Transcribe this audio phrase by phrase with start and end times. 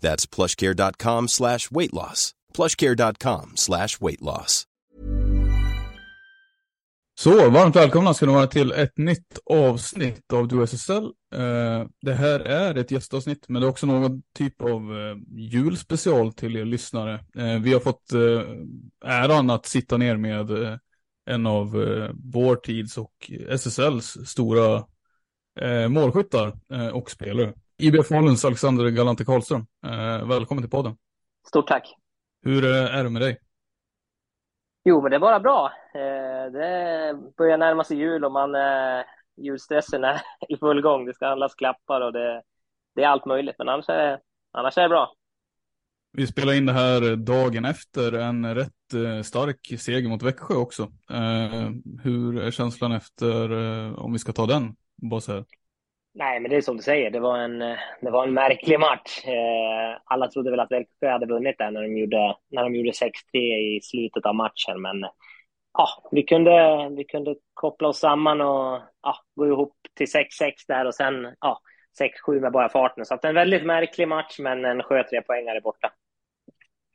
[0.00, 2.32] That's plushcare.com slash weight loss.
[2.54, 4.64] plushcare.com slash weight loss.
[7.20, 11.04] Så, varmt välkomna ska ni vara till ett nytt avsnitt av DuSSL.
[11.34, 16.32] Eh, det här är ett gästavsnitt, men det är också någon typ av eh, julspecial
[16.32, 17.14] till er lyssnare.
[17.36, 18.42] Eh, vi har fått eh,
[19.04, 20.76] äran att sitta ner med eh,
[21.30, 24.84] en av eh, vår tids och SSLs stora
[25.60, 27.52] eh, målskyttar eh, och spelare.
[27.80, 29.66] IBF Faluns Alexander Galante Karlström.
[29.86, 30.96] Eh, välkommen till podden.
[31.48, 31.94] Stort tack.
[32.42, 33.38] Hur eh, är det med dig?
[34.84, 35.72] Jo, men det är bara bra.
[35.94, 38.50] Eh, det börjar närma sig jul och man,
[39.36, 41.06] julstressen är i full gång.
[41.06, 42.42] Det ska handlas klappar och det,
[42.94, 44.20] det är allt möjligt, men annars är,
[44.52, 45.12] annars är det bra.
[46.12, 50.88] Vi spelar in det här dagen efter en rätt stark seger mot Växjö också.
[52.02, 53.52] Hur är känslan efter,
[54.00, 54.76] om vi ska ta den?
[54.96, 55.44] Bara så här.
[56.18, 58.80] Nej, men det är som du säger, det var en, eh, det var en märklig
[58.80, 59.24] match.
[59.24, 62.92] Eh, alla trodde väl att Växjö hade vunnit där när de gjorde, när de gjorde
[62.92, 65.00] 6-3 i slutet av matchen, men
[65.72, 70.84] ja, vi kunde, vi kunde koppla oss samman och ja, gå ihop till 6-6 där
[70.84, 71.60] och sen ja,
[72.28, 73.04] 6-7 med bara farten.
[73.04, 75.92] Så att en väldigt märklig match, men en skö trepoängare borta.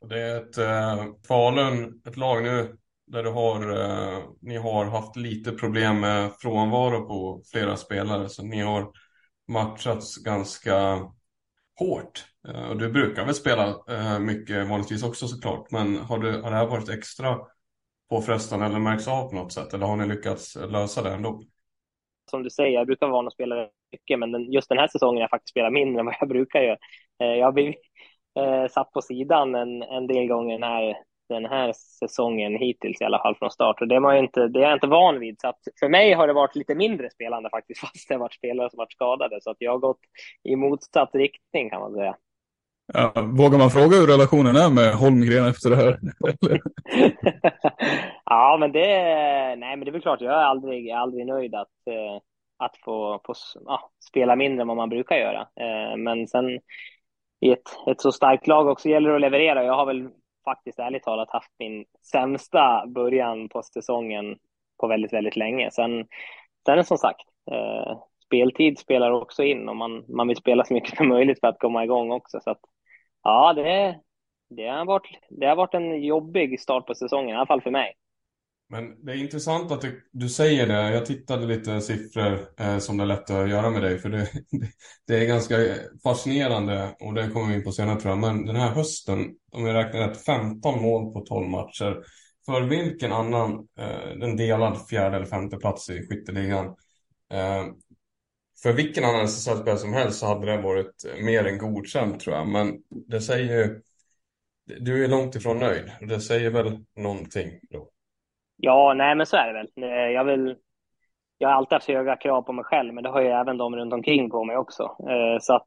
[0.08, 5.16] Det är ett eh, Falun, ett lag nu där du har, eh, ni har haft
[5.16, 9.03] lite problem med frånvaro på flera spelare, så ni har
[9.48, 10.74] matchats ganska
[11.78, 12.24] hårt.
[12.48, 16.50] Eh, och du brukar väl spela eh, mycket vanligtvis också såklart, men har, du, har
[16.50, 17.38] det här varit extra
[18.10, 21.42] påfrestande eller märks av på något sätt, eller har ni lyckats lösa det ändå?
[22.30, 24.88] Som du säger, jag brukar vara van att spela mycket, men den, just den här
[24.88, 26.78] säsongen har jag faktiskt spelat mindre än vad jag brukar göra.
[27.22, 27.80] Eh, jag har blivit
[28.38, 30.96] eh, satt på sidan en, en del gånger den här,
[31.28, 33.80] den här säsongen hittills i alla fall från start.
[33.80, 35.40] Och det, var inte, det är jag inte van vid.
[35.40, 38.34] Så att för mig har det varit lite mindre spelande faktiskt, fast det har varit
[38.34, 39.40] spelare som varit skadade.
[39.40, 40.00] Så att jag har gått
[40.42, 42.16] i motsatt riktning kan man säga.
[42.92, 45.98] Ja, vågar man fråga hur relationen är med Holmgren efter det här?
[48.24, 48.86] ja, men det,
[49.56, 52.20] nej, men det är väl klart, jag är aldrig, jag är aldrig nöjd att, eh,
[52.58, 55.40] att få, få ja, spela mindre än vad man brukar göra.
[55.40, 56.60] Eh, men sen
[57.40, 59.64] i ett, ett så starkt lag också gäller det att leverera.
[59.64, 60.08] Jag har väl
[60.44, 64.38] faktiskt ärligt talat haft min sämsta början på säsongen
[64.80, 65.70] på väldigt, väldigt länge.
[65.70, 66.06] Sen,
[66.66, 70.96] sen som sagt, eh, speltid spelar också in och man, man vill spela så mycket
[70.96, 72.40] som möjligt för att komma igång också.
[72.40, 72.60] Så att,
[73.22, 74.00] ja, det,
[74.50, 77.70] det, har varit, det har varit en jobbig start på säsongen, i alla fall för
[77.70, 77.94] mig.
[78.68, 80.90] Men det är intressant att du, du säger det.
[80.90, 84.28] Jag tittade lite siffror eh, som det är lätt att göra med dig, för det,
[85.06, 85.56] det är ganska
[86.02, 88.18] fascinerande och det kommer vi in på senare tror jag.
[88.18, 92.02] Men den här hösten, om jag räknar rätt, 15 mål på 12 matcher.
[92.46, 96.66] För vilken annan, eh, en delad fjärde eller femte plats i skytteligan.
[97.32, 97.64] Eh,
[98.62, 102.48] för vilken annan SSL-spelare som helst så hade det varit mer än godkänt tror jag.
[102.48, 102.78] Men
[103.08, 103.80] det säger ju,
[104.80, 105.92] du är långt ifrån nöjd.
[106.00, 107.90] Det säger väl någonting då?
[108.56, 109.68] Ja, nej, men så är det väl.
[109.76, 110.56] Eh, jag, vill,
[111.38, 113.76] jag har alltid haft höga krav på mig själv, men det har ju även de
[113.76, 114.82] runt omkring på mig också.
[114.82, 115.66] Eh, så att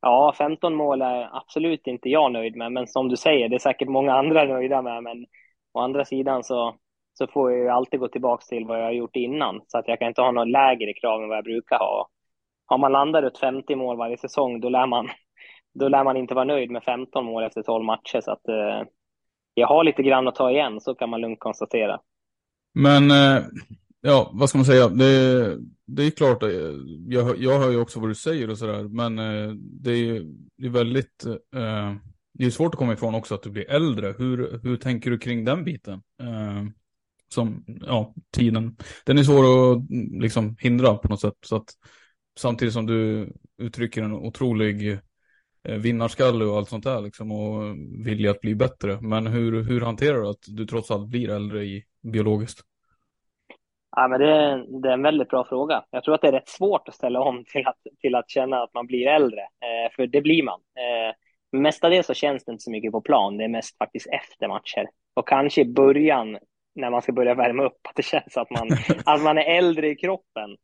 [0.00, 3.58] ja, 15 mål är absolut inte jag nöjd med, men som du säger, det är
[3.58, 5.02] säkert många andra nöjda med.
[5.02, 5.26] Men
[5.72, 6.76] å andra sidan så,
[7.18, 9.88] så får jag ju alltid gå tillbaka till vad jag har gjort innan, så att
[9.88, 12.08] jag kan inte ha något lägre krav än vad jag brukar ha.
[12.66, 15.08] Har man landat runt 50 mål varje säsong, då lär man,
[15.74, 18.20] då lär man inte vara nöjd med 15 mål efter 12 matcher.
[18.20, 18.82] Så att, eh,
[19.54, 22.00] jag har lite grann att ta igen, så kan man lugnt konstatera.
[22.74, 23.44] Men, eh,
[24.00, 24.88] ja, vad ska man säga?
[24.88, 26.48] Det, det är klart, eh,
[27.08, 30.22] jag, jag hör ju också vad du säger och sådär, men eh, det är,
[30.56, 31.24] det är väldigt,
[32.38, 34.14] det är svårt att komma ifrån också att du blir äldre.
[34.18, 36.02] Hur, hur tänker du kring den biten?
[37.28, 38.76] Som, ja, tiden,
[39.06, 39.82] den är svår att
[40.22, 41.34] liksom hindra på något sätt.
[41.46, 41.68] Så att
[42.38, 44.98] samtidigt som du uttrycker en otrolig
[45.68, 47.76] vinnarskalle och allt sånt där liksom och
[48.06, 49.00] vilja att bli bättre.
[49.00, 52.60] Men hur, hur hanterar du att du trots allt blir äldre i biologiskt?
[53.96, 55.84] Ja, men det, är, det är en väldigt bra fråga.
[55.90, 58.62] Jag tror att det är rätt svårt att ställa om till att, till att känna
[58.62, 60.60] att man blir äldre, eh, för det blir man.
[60.60, 61.14] Eh,
[61.60, 64.88] mestadels så känns det inte så mycket på plan, det är mest faktiskt efter matcher.
[65.14, 66.38] Och kanske i början,
[66.74, 68.68] när man ska börja värma upp, att det känns att man,
[69.04, 70.56] att man är äldre i kroppen.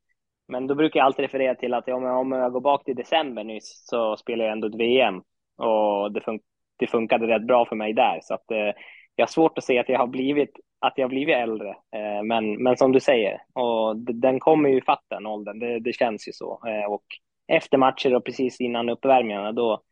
[0.50, 2.96] Men då brukar jag alltid referera till att om jag, om jag går bak till
[2.96, 5.22] december nyss så spelar jag ändå ett VM
[5.56, 6.40] och det, fun
[6.76, 8.18] det funkade rätt bra för mig där.
[8.22, 8.72] Så att, eh,
[9.16, 11.68] jag har svårt att se att jag har blivit, att jag har blivit äldre.
[11.68, 15.92] Eh, men, men som du säger, och den kommer ju fatta den åldern, det, det
[15.92, 16.60] känns ju så.
[16.66, 17.04] Eh, och
[17.48, 19.82] efter matcher och precis innan uppvärmningarna, då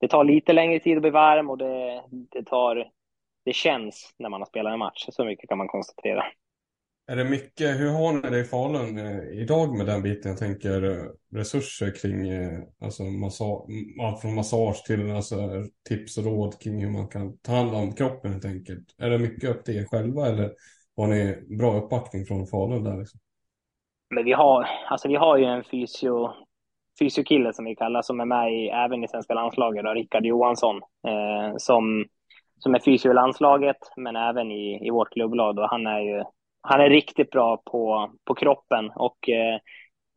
[0.00, 2.90] det tar lite längre tid att bli varm och det, det tar
[3.44, 5.06] det känns när man har spelat en match.
[5.08, 6.24] Så mycket kan man konstatera.
[7.10, 10.30] Är det mycket, hur har ni det i Falun eh, idag med den biten?
[10.30, 11.04] Jag tänker eh,
[11.38, 13.44] resurser kring eh, alltså massa,
[14.02, 15.36] allt från massage till alltså,
[15.88, 18.84] tips och råd kring hur man kan ta hand om kroppen helt enkelt.
[18.98, 20.52] Är det mycket upp till er själva eller
[20.96, 22.98] har ni bra uppbackning från Falun där?
[22.98, 23.20] Liksom?
[24.14, 26.30] Men vi har, alltså vi har ju en fysio,
[26.98, 30.76] fysiokille som vi kallar som är med i, även i svenska landslaget, Rickard Johansson,
[31.06, 32.06] eh, som,
[32.58, 35.56] som är fysio i landslaget men även i, i vårt klubblag.
[35.56, 35.66] Då.
[35.70, 36.24] Han är ju
[36.62, 39.58] han är riktigt bra på, på kroppen och eh,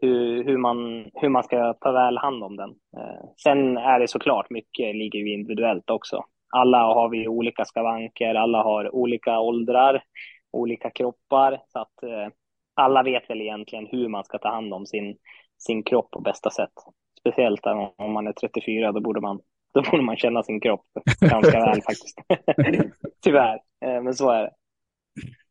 [0.02, 2.70] hur, hur, man, hur man ska ta väl hand om den.
[2.70, 6.24] Eh, sen är det såklart, mycket ligger ju individuellt också.
[6.50, 10.04] Alla har vi olika skavanker, alla har olika åldrar,
[10.52, 12.28] olika kroppar, så att eh,
[12.76, 15.18] alla vet väl egentligen hur man ska ta hand om sin,
[15.58, 16.74] sin kropp på bästa sätt.
[17.20, 17.66] Speciellt
[17.98, 19.40] om man är 34, då borde man,
[19.74, 20.86] då borde man känna sin kropp
[21.20, 22.20] ganska väl faktiskt.
[23.22, 24.52] Tyvärr, eh, men så är det.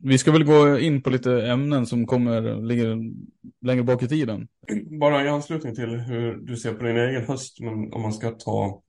[0.05, 2.99] Vi ska väl gå in på lite ämnen som kommer, ligger
[3.61, 4.49] längre bak i tiden.
[5.01, 8.31] Bara i anslutning till hur du ser på din egen höst, men om man ska
[8.31, 8.83] ta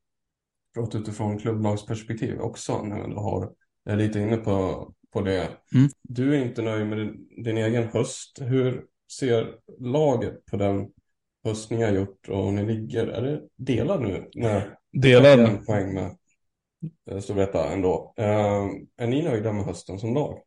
[0.73, 3.51] prata utifrån klubblagsperspektiv också, när du har,
[3.85, 5.49] är lite inne på, på det.
[5.75, 5.89] Mm.
[6.01, 8.39] Du är inte nöjd med din, din, egen höst.
[8.41, 8.85] Hur
[9.19, 10.87] ser laget på den
[11.43, 13.07] höst ni har gjort och ni ligger?
[13.07, 14.29] Är det delad nu?
[14.35, 15.65] När delad.
[15.65, 16.17] poäng med
[17.23, 18.13] Storvreta ändå.
[18.19, 18.25] Uh,
[18.97, 20.39] är ni nöjda med hösten som lag?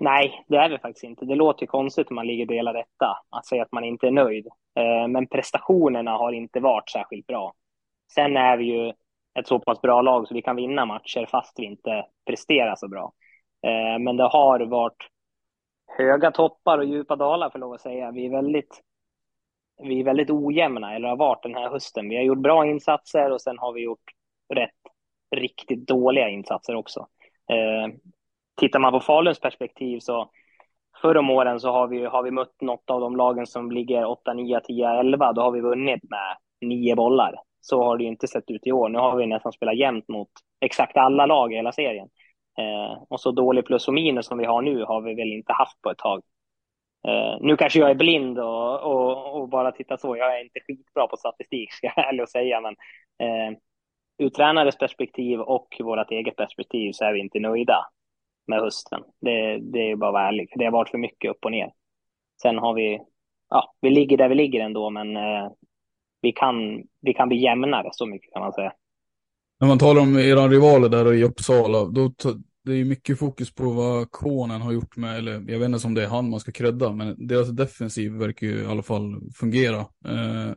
[0.00, 1.24] Nej, det är vi faktiskt inte.
[1.24, 4.10] Det låter ju konstigt om man ligger delad etta, att säga att man inte är
[4.10, 4.46] nöjd.
[4.78, 7.54] Eh, men prestationerna har inte varit särskilt bra.
[8.14, 8.92] Sen är vi ju
[9.38, 12.88] ett så pass bra lag så vi kan vinna matcher fast vi inte presterar så
[12.88, 13.12] bra.
[13.66, 15.08] Eh, men det har varit
[15.98, 18.10] höga toppar och djupa dalar för lov att säga.
[18.10, 18.80] Vi är väldigt,
[19.82, 22.08] vi är väldigt ojämna, eller har varit den här hösten.
[22.08, 24.10] Vi har gjort bra insatser och sen har vi gjort
[24.54, 24.70] rätt,
[25.36, 27.06] riktigt dåliga insatser också.
[27.50, 27.94] Eh,
[28.56, 30.30] Tittar man på Faluns perspektiv så
[31.02, 34.04] förr om åren så har vi, har vi mött något av de lagen som ligger
[34.04, 35.32] 8, 9, 10, 11.
[35.32, 37.34] Då har vi vunnit med nio bollar.
[37.60, 38.88] Så har det ju inte sett ut i år.
[38.88, 40.28] Nu har vi nästan spelat jämnt mot
[40.60, 42.08] exakt alla lag i hela serien.
[42.58, 45.52] Eh, och så dålig plus och minus som vi har nu har vi väl inte
[45.52, 46.22] haft på ett tag.
[47.08, 50.16] Eh, nu kanske jag är blind och, och, och, bara tittar så.
[50.16, 52.60] Jag är inte skitbra på statistik, ska jag ärligt säga.
[52.60, 52.76] Men
[53.18, 53.58] eh,
[54.18, 57.86] ur tränares perspektiv och vårt eget perspektiv så är vi inte nöjda
[58.46, 59.02] med hösten.
[59.20, 60.52] Det, det är bara att vara ärlig.
[60.56, 61.72] Det har varit för mycket upp och ner.
[62.42, 63.00] Sen har vi,
[63.50, 65.50] ja, vi ligger där vi ligger ändå, men eh,
[66.22, 68.72] vi, kan, vi kan bli jämnare, så mycket kan man säga.
[69.60, 72.10] När man talar om era rivaler där i Uppsala, då
[72.66, 75.94] det är mycket fokus på vad Konen har gjort med, eller jag vet inte om
[75.94, 79.78] det är han man ska credda, men deras defensiv verkar ju i alla fall fungera.
[79.80, 80.52] Eh,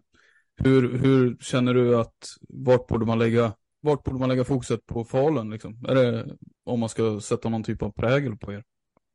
[0.64, 2.16] hur, hur känner du att,
[2.50, 5.86] vart borde man lägga vart borde man lägga fokuset på Falun liksom?
[5.90, 6.26] Är det
[6.66, 8.64] om man ska sätta någon typ av prägel på er?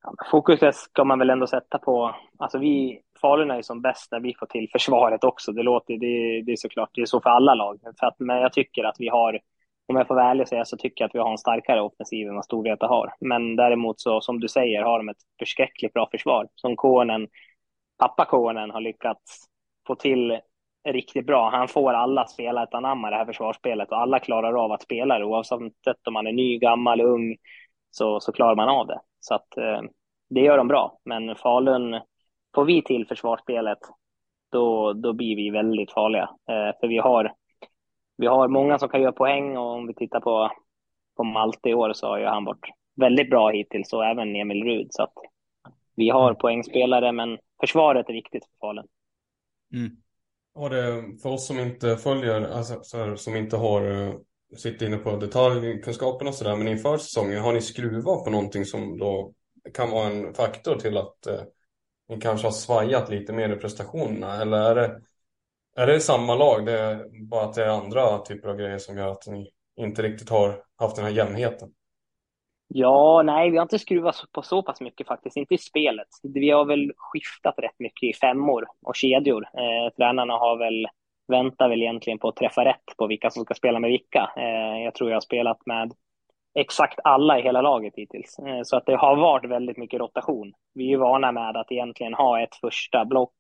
[0.03, 4.13] Ja, fokuset ska man väl ändå sätta på, alltså vi, Falun är ju som bäst
[4.13, 5.53] när vi får till försvaret också.
[5.53, 7.81] Det låter, det, det är såklart, det är så för alla lag.
[8.01, 9.41] För att, men jag tycker att vi har,
[9.87, 11.81] om jag får vara ärlig och säga, så tycker jag att vi har en starkare
[11.81, 13.15] offensiv än vad Storvreta har.
[13.21, 16.49] Men däremot så, som du säger, har de ett förskräckligt bra försvar.
[16.55, 17.29] Som Kånen,
[17.99, 19.45] pappa Kånen har lyckats
[19.87, 20.41] få till
[20.85, 21.51] riktigt bra.
[21.51, 25.19] Han får alla spela ett anamma det här försvarsspelet och alla klarar av att spela
[25.19, 27.37] det oavsett om man är ny, gammal, ung
[27.91, 29.01] så, så klarar man av det.
[29.21, 29.81] Så att eh,
[30.31, 30.99] det gör de bra.
[31.05, 32.01] Men Falun,
[32.55, 33.79] får vi till försvarsspelet
[34.53, 36.23] då, då blir vi väldigt farliga.
[36.23, 37.33] Eh, för vi har,
[38.17, 40.51] vi har många som kan göra poäng och om vi tittar på
[41.17, 44.65] på Malte i år så har ju han varit väldigt bra hittills och även Emil
[44.65, 44.87] Rud.
[44.91, 45.13] Så att
[45.97, 48.87] vi har poängspelare, men försvaret är viktigt för Falun.
[49.73, 49.97] Mm.
[50.55, 54.15] Och det, för oss som inte följer, alltså, här, som inte har eh,
[54.57, 58.99] sitter inne på detaljkunskapen och sådär, men inför säsongen, har ni skruvat på någonting som
[58.99, 59.33] då
[59.75, 61.41] kan vara en faktor till att eh,
[62.09, 64.43] ni kanske har svajat lite mer i prestationerna?
[64.43, 65.01] Eller är det,
[65.77, 68.99] är det samma lag, det är bara att det är andra typer av grejer som
[68.99, 71.69] gör att ni inte riktigt har haft den här jämnheten?
[72.77, 76.09] Ja, nej, vi har inte skruvat på så pass mycket faktiskt, inte i spelet.
[76.23, 79.45] Vi har väl skiftat rätt mycket i femmor och kedjor.
[79.45, 80.87] Eh, tränarna har väl,
[81.29, 84.31] väntar väl egentligen på att träffa rätt på vilka som ska spela med vilka.
[84.37, 85.93] Eh, jag tror jag har spelat med
[86.55, 88.39] exakt alla i hela laget hittills.
[88.39, 90.53] Eh, så att det har varit väldigt mycket rotation.
[90.75, 93.37] Vi är vana med att egentligen ha ett första block,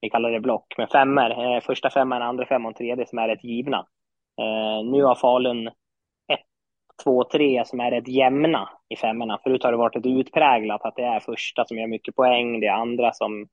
[0.00, 1.54] vi kallar det block, med femmer.
[1.54, 3.86] Eh, första femman, andra femman tredje som är rätt givna.
[4.40, 5.70] Eh, nu har Falun
[7.02, 9.38] två, tre som är rätt jämna i femmorna.
[9.42, 12.66] Förut har det varit ett utpräglat att det är första som gör mycket poäng, det
[12.66, 13.48] är andra som...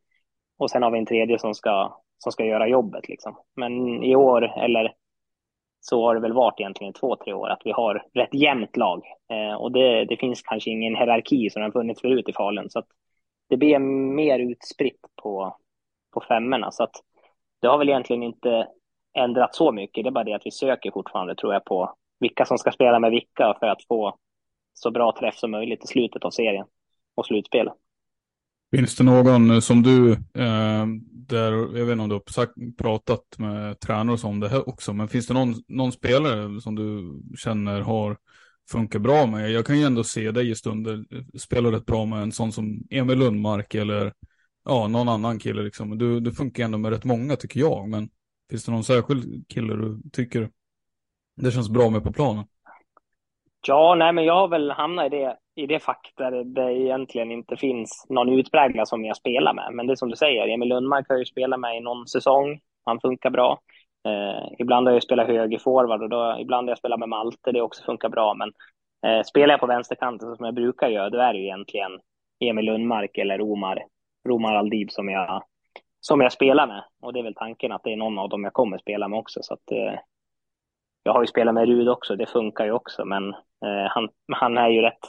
[0.57, 3.37] Och sen har vi en tredje som ska, som ska göra jobbet liksom.
[3.55, 4.93] Men i år, eller
[5.79, 9.03] så har det väl varit egentligen två, tre år, att vi har rätt jämnt lag.
[9.29, 12.69] Eh, och det, det finns kanske ingen hierarki som har funnits förut i Falun.
[12.69, 12.87] Så att
[13.49, 15.57] det blir mer utspritt på,
[16.13, 16.71] på femmorna.
[16.71, 16.95] Så att
[17.61, 18.67] det har väl egentligen inte
[19.13, 20.03] ändrat så mycket.
[20.03, 22.99] Det är bara det att vi söker fortfarande, tror jag, på vilka som ska spela
[22.99, 24.17] med vilka för att få
[24.73, 26.65] så bra träff som möjligt i slutet av serien
[27.15, 27.73] och slutspelet.
[28.75, 32.53] Finns det någon eh, som du, eh, där, jag vet inte om du har sagt,
[32.77, 37.19] pratat med tränare om det här också, men finns det någon, någon spelare som du
[37.37, 38.17] känner har
[38.71, 39.51] funkat bra med?
[39.51, 42.51] Jag kan ju ändå se dig i stunder eh, spela rätt bra med en sån
[42.51, 44.13] som Emil Lundmark eller
[44.65, 45.97] ja, någon annan kille liksom.
[45.97, 48.09] Du, du funkar ändå med rätt många tycker jag, men
[48.49, 50.49] finns det någon särskild kille du tycker
[51.35, 52.43] det känns bra med på planen.
[53.67, 57.31] Ja, nej, men jag har väl hamnat i det, i det fack där det egentligen
[57.31, 59.69] inte finns någon utpräglad som jag spelar med.
[59.73, 62.59] Men det är som du säger, Emil Lundmark har ju spelat med i någon säsong.
[62.85, 63.59] Han funkar bra.
[64.07, 67.51] Eh, ibland har jag spelat högerforward och då, ibland har jag spelat med Malte.
[67.51, 68.33] Det också funkar bra.
[68.33, 68.51] Men
[69.05, 71.91] eh, spelar jag på vänsterkanten som jag brukar göra, då är det ju egentligen
[72.39, 73.83] Emil Lundmark eller Omar,
[74.27, 75.43] Romar Aldib som jag,
[75.99, 76.83] som jag spelar med.
[77.01, 79.19] Och det är väl tanken att det är någon av dem jag kommer spela med
[79.19, 79.39] också.
[79.43, 79.99] Så att, eh,
[81.03, 83.29] jag har ju spelat med Rud också, det funkar ju också, men
[83.65, 84.99] eh, han, han är ju rätt,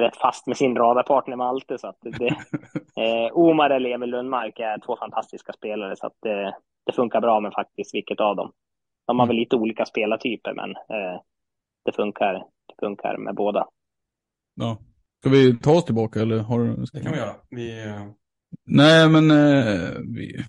[0.00, 2.26] rätt fast med sin radarpartner Malte, så att det,
[3.02, 6.54] eh, Omar eller Emil Lundmark är två fantastiska spelare, så att det,
[6.86, 8.52] det funkar bra med faktiskt vilket av dem.
[9.06, 11.20] De har väl lite olika spelartyper, men eh,
[11.84, 12.34] det, funkar,
[12.66, 13.66] det funkar med båda.
[14.54, 14.78] Ja.
[15.20, 16.84] Ska vi ta oss tillbaka eller har du...
[16.92, 17.34] Det kan vi göra.
[17.50, 18.06] Vi, eh,
[18.66, 19.90] Nej, men eh,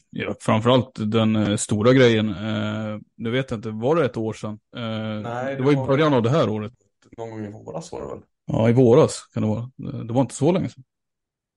[0.10, 2.30] ja, framförallt den eh, stora grejen.
[2.30, 4.60] Eh, nu vet jag inte, var det ett år sedan?
[4.76, 4.82] Eh,
[5.32, 6.74] Nej, det, var i början av det här året.
[7.18, 8.24] Någon gång i våras var det väl?
[8.46, 9.72] Ja, i våras kan det vara.
[10.04, 10.84] Det var inte så länge sedan.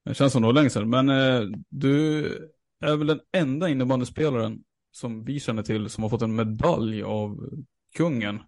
[0.04, 0.90] Det känns som det var länge sedan.
[0.90, 2.24] Men eh, du
[2.84, 4.58] är väl den enda innebandyspelaren
[4.92, 7.50] som vi känner till som har fått en medalj av
[7.96, 8.40] kungen.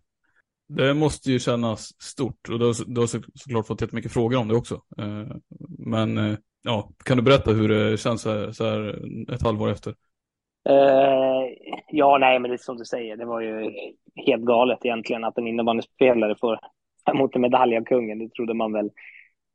[0.76, 4.38] Det måste ju kännas stort och du har, du har så, såklart fått jättemycket frågor
[4.38, 4.74] om det också.
[4.74, 5.36] Eh,
[5.78, 8.98] men eh, ja, kan du berätta hur det känns så här, så här
[9.34, 9.94] ett halvår efter?
[10.68, 11.44] Uh,
[11.88, 13.72] ja, nej, men det är som du säger, det var ju
[14.26, 16.58] helt galet egentligen att en innebandyspelare får
[17.14, 18.18] mot en medalj av kungen.
[18.18, 18.90] Det trodde man väl.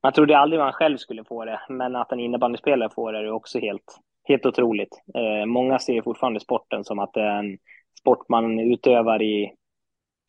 [0.04, 3.32] Man trodde aldrig man själv skulle få det, men att en innebandyspelare får det är
[3.32, 5.02] också helt, helt otroligt.
[5.18, 7.58] Uh, många ser fortfarande sporten som att det är en
[8.00, 9.54] sport man utövar i,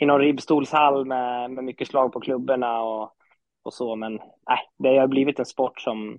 [0.01, 3.13] i någon ribbstolshall med, med mycket slag på klubborna och,
[3.63, 4.13] och så, men
[4.49, 6.19] nej, det har blivit en sport som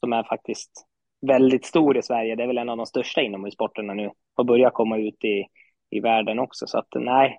[0.00, 0.86] som är faktiskt
[1.26, 2.36] väldigt stor i Sverige.
[2.36, 5.46] Det är väl en av de största inomhussporterna nu och börjar komma ut i,
[5.90, 6.66] i världen också.
[6.66, 7.38] Så att nej,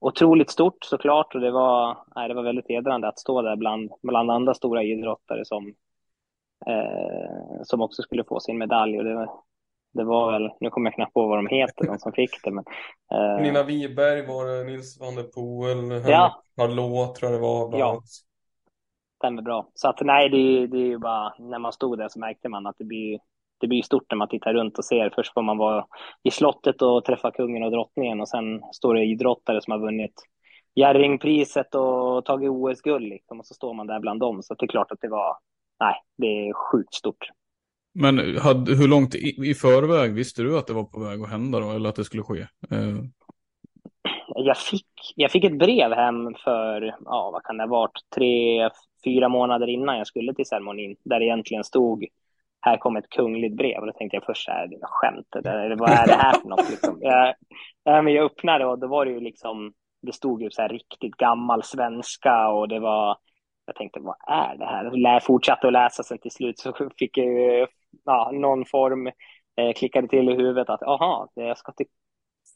[0.00, 3.90] otroligt stort såklart och det var, nej, det var väldigt hedrande att stå där bland,
[4.02, 5.74] bland andra stora idrottare som,
[6.66, 8.98] eh, som också skulle få sin medalj.
[8.98, 9.28] Och det,
[9.92, 12.50] det var väl, nu kommer jag knappt på vad de heter, de som fick det.
[12.50, 12.64] Men,
[13.12, 16.42] eh, Nina Wiberg var det, Nils van der Poel, ja.
[16.56, 17.68] Hallå tror jag det var.
[17.68, 18.00] Bland ja
[19.18, 19.70] stämmer bra.
[19.74, 22.66] Så att nej, det, det är ju bara när man stod där så märkte man
[22.66, 23.18] att det blir,
[23.60, 25.10] det blir stort när man tittar runt och ser.
[25.14, 25.86] Först får man vara
[26.22, 30.14] i slottet och träffa kungen och drottningen och sen står det idrottare som har vunnit
[30.74, 34.42] Jerringpriset och tagit OS-guld liksom, och så står man där bland dem.
[34.42, 35.36] Så det är klart att det var,
[35.80, 37.28] nej, det är sjukt stort.
[37.94, 41.30] Men hade, hur långt i, i förväg visste du att det var på väg att
[41.30, 42.40] hända då, eller att det skulle ske?
[42.70, 42.98] Eh,
[44.34, 48.70] jag fick, jag fick ett brev hem för, ja vad kan det ha varit, tre,
[49.04, 52.06] fyra månader innan jag skulle till ceremonin, där det egentligen stod
[52.60, 53.80] här kom ett kungligt brev.
[53.80, 56.32] Och då tänkte jag först så här, det är skämt, eller vad är det här
[56.32, 56.70] för något?
[56.70, 56.98] Liksom.
[57.84, 60.68] Jag, men jag öppnade och då var det ju liksom det stod ju så här
[60.68, 63.16] riktigt gammal svenska och det var,
[63.66, 64.90] jag tänkte vad är det här?
[64.94, 67.66] Jag fortsatte att läsa sen till slut så fick jag ju
[68.04, 69.06] ja, någon form,
[69.56, 71.86] eh, klickade till i huvudet att aha, jag ska till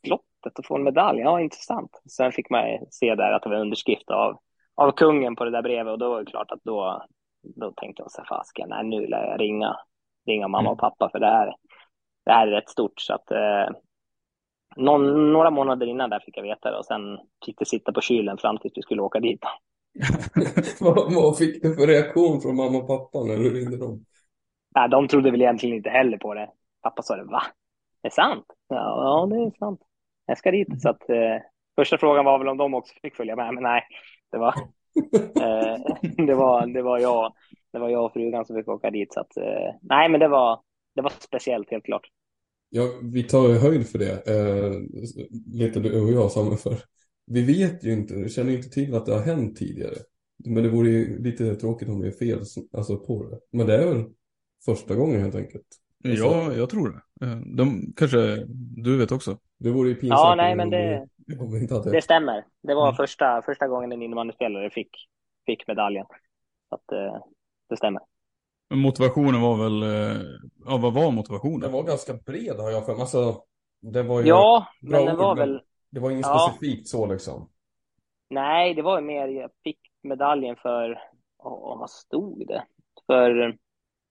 [0.05, 2.03] slottet och få en medalj, ja intressant.
[2.11, 4.39] Sen fick man se där att det var underskrift av,
[4.75, 7.07] av kungen på det där brevet och då var det klart att då,
[7.43, 9.77] då tänkte så här, fasken, nej nu lär jag ringa,
[10.27, 11.55] ringa mamma och pappa för det här,
[12.25, 13.77] det här är rätt stort så att eh,
[14.77, 18.01] någon, några månader innan där fick jag veta det och sen fick det sitta på
[18.01, 19.41] kylen fram tills vi skulle åka dit.
[20.81, 24.05] vad, vad fick du för reaktion från mamma och pappa när du ringde dem?
[24.75, 26.51] Ja, de trodde väl egentligen inte heller på det.
[26.83, 27.43] Pappa sa det, va?
[28.03, 28.45] Det är sant?
[28.69, 29.81] Ja, det är sant.
[30.27, 30.83] Jag ska dit.
[30.83, 31.37] Så att, eh,
[31.77, 33.83] första frågan var väl om de också fick följa med, men nej,
[34.33, 34.55] det var,
[35.41, 37.33] eh, det var, det var jag.
[37.73, 39.13] Det var jag och frugan som fick åka dit.
[39.13, 40.61] Så att, eh, nej, men det var,
[40.95, 42.07] det var speciellt helt klart.
[42.69, 44.73] Ja, vi tar höjd för det, eh,
[45.53, 46.75] lite du och jag Samuel, för
[47.27, 49.95] vi vet ju inte, känner ju inte till att det har hänt tidigare.
[50.45, 52.39] Men det vore ju lite tråkigt om vi är fel
[52.73, 53.39] alltså, på det.
[53.53, 54.05] Men det är väl
[54.65, 55.67] första gången helt enkelt.
[56.05, 57.27] Alltså, ja, jag tror det.
[57.27, 58.45] Eh, de, kanske
[58.77, 59.39] du vet också.
[59.59, 60.21] Det vore ju pinsamt.
[60.21, 61.91] Ja, nej, men det, det.
[61.91, 62.45] det stämmer.
[62.63, 62.97] Det var mm.
[62.97, 64.91] första, första gången en innebandyspelare fick,
[65.47, 66.07] fick medaljen.
[66.69, 67.25] Så att, eh,
[67.69, 68.03] det stämmer.
[68.71, 70.23] Men motivationen var väl, eh,
[70.65, 71.61] ja vad var motivationen?
[71.61, 73.01] Den var ganska bred har jag för mig.
[73.01, 73.43] Alltså,
[73.81, 75.61] det var ju ja, men den var väl...
[75.91, 76.49] Det var inget ja.
[76.49, 77.49] specifikt så liksom.
[78.31, 80.99] Nej, det var ju mer, jag fick medaljen för,
[81.39, 82.65] oh, vad stod det?
[83.07, 83.57] För,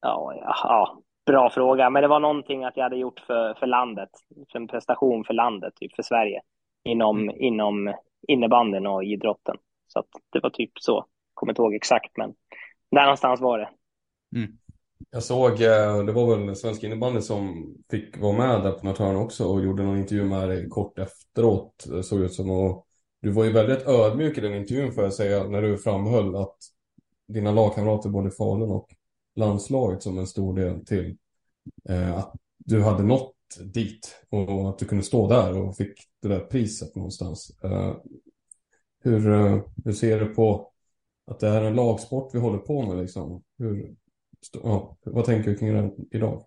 [0.01, 4.09] ja, ja, bra fråga, men det var någonting att jag hade gjort för, för landet,
[4.51, 6.41] för en prestation för landet, typ för Sverige,
[6.83, 7.35] inom, mm.
[7.39, 7.93] inom
[8.27, 9.55] innebanden och idrotten.
[9.87, 12.33] Så att det var typ så, kommer inte ihåg exakt, men
[12.91, 13.69] där någonstans var det.
[14.35, 14.51] Mm.
[15.11, 18.97] Jag såg, eh, det var väl Svensk innebandy som fick vara med där på något
[18.97, 22.49] hörn också och gjorde någon intervju med dig kort efteråt, såg ut som.
[22.51, 22.85] Och
[23.21, 26.57] du var ju väldigt ödmjuk i den intervjun får jag säga, när du framhöll att
[27.27, 28.87] dina lagkamrater både i Falun och
[29.35, 31.17] landslaget som en stor del till
[31.89, 33.35] eh, att du hade nått
[33.73, 37.59] dit och att du kunde stå där och fick det där priset någonstans.
[37.63, 37.95] Eh,
[39.03, 40.71] hur, eh, hur ser du på
[41.31, 43.43] att det är en lagsport vi håller på med liksom?
[43.57, 43.95] Hur,
[44.63, 46.45] ja, vad tänker du kring det idag?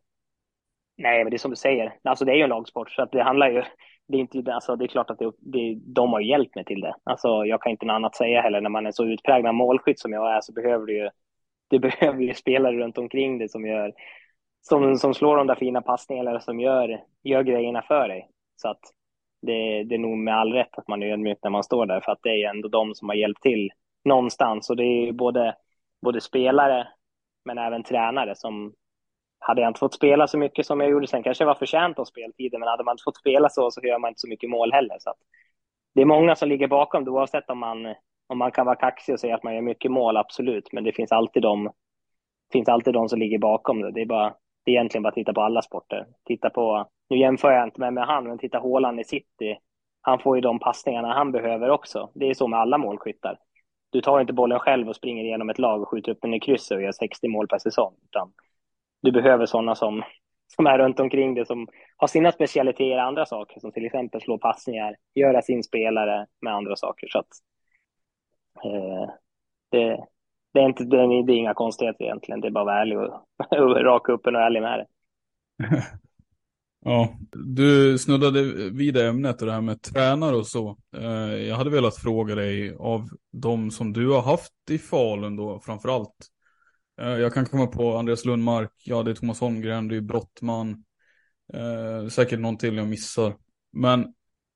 [0.97, 3.12] Nej, men det är som du säger, alltså det är ju en lagsport så att
[3.12, 3.62] det handlar ju,
[4.09, 6.81] det är inte, alltså det är klart att det, det, de har hjälpt mig till
[6.81, 6.94] det.
[7.05, 10.12] Alltså jag kan inte något annat säga heller, när man är så utpräglad målskytt som
[10.12, 11.11] jag är så behöver du ju,
[11.68, 13.92] det behöver ju spelare runt omkring dig som gör,
[14.61, 18.29] som, som slår de där fina passningarna eller som gör, gör grejerna för dig.
[18.57, 18.81] Så att
[19.42, 22.00] det, det är nog med all rätt att man är ödmjuk när man står där,
[22.00, 23.70] för att det är ändå de som har hjälpt till
[24.05, 24.70] någonstans.
[24.70, 25.57] Och det är både,
[26.03, 26.88] både spelare,
[27.44, 28.74] men även tränare som
[29.38, 31.98] hade jag inte fått spela så mycket som jag gjorde sen kanske jag var förtjänt
[31.98, 34.50] av speltiden, men hade man inte fått spela så så gör man inte så mycket
[34.50, 34.96] mål heller.
[34.98, 35.14] Så
[35.94, 37.94] det är många som ligger bakom det, oavsett om man,
[38.26, 40.92] om man kan vara kaxig och säga att man gör mycket mål, absolut, men det
[40.92, 41.72] finns alltid de,
[42.52, 43.92] finns alltid de som ligger bakom det.
[43.92, 44.34] Det är bara
[44.64, 46.06] det är egentligen bara att titta på alla sporter.
[46.24, 49.58] Titta på, nu jämför jag inte med, med han, men titta Håland i City.
[50.00, 52.10] Han får ju de passningarna han behöver också.
[52.14, 53.38] Det är så med alla målskyttar.
[53.90, 56.40] Du tar inte bollen själv och springer igenom ett lag och skjuter upp den i
[56.40, 57.94] krysset och gör 60 mål per säsong.
[58.04, 58.32] Utan
[59.02, 60.02] du behöver sådana som,
[60.56, 64.20] som är runt omkring dig som har sina specialiteter i andra saker, som till exempel
[64.20, 67.08] slå passningar, göra sin spelare med andra saker.
[67.08, 67.28] Så att,
[68.64, 69.11] Eh,
[69.71, 70.07] det,
[70.53, 72.40] det är, inte, det är, inga konstigheter egentligen.
[72.40, 74.87] Det är bara att vara ärlig och, och raka upp och ärlig med det.
[76.85, 80.77] ja, du snuddade vid ämnet och det här med tränare och så.
[80.97, 85.61] Eh, jag hade velat fråga dig av de som du har haft i Falun då
[85.61, 86.17] framför allt.
[87.01, 90.85] Eh, jag kan komma på Andreas Lundmark, ja det är Thomas Holmgren, det är Brottman.
[91.53, 93.37] Eh, säkert någon till jag missar.
[93.73, 94.14] Men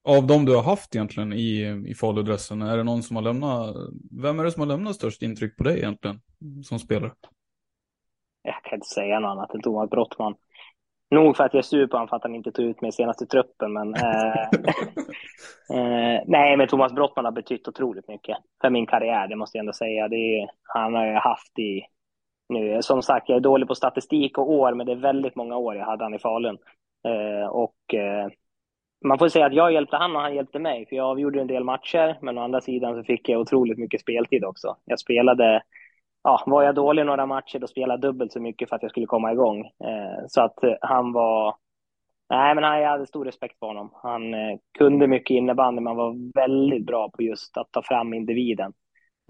[0.09, 3.77] av de du har haft egentligen i, i Faludressen, är det någon som har lämnat,
[4.23, 6.21] vem är det som har lämnat störst intryck på dig egentligen
[6.65, 7.13] som spelare?
[8.43, 10.35] Jag kan inte säga något annat än Thomas Brottman.
[11.11, 12.93] Nog för att jag är sur på honom för att han inte tog ut mig
[12.93, 14.43] senast i truppen, men eh,
[15.77, 19.63] eh, nej, men Thomas Brottman har betytt otroligt mycket för min karriär, det måste jag
[19.63, 20.09] ändå säga.
[20.09, 21.83] Det är, han har jag haft i,
[22.49, 25.57] nu, som sagt, jag är dålig på statistik och år, men det är väldigt många
[25.57, 26.59] år jag hade han i Falun.
[27.05, 28.29] Eh, och eh,
[29.05, 31.47] man får säga att jag hjälpte han och han hjälpte mig, för jag avgjorde en
[31.47, 34.77] del matcher, men å andra sidan så fick jag otroligt mycket speltid också.
[34.85, 35.63] Jag spelade,
[36.23, 38.91] ja, var jag dålig några matcher, då spelade jag dubbelt så mycket för att jag
[38.91, 39.61] skulle komma igång.
[39.61, 41.57] Eh, så att eh, han var,
[42.31, 43.91] nej men jag hade stor respekt för honom.
[44.03, 48.73] Han eh, kunde mycket innebandy, men var väldigt bra på just att ta fram individen.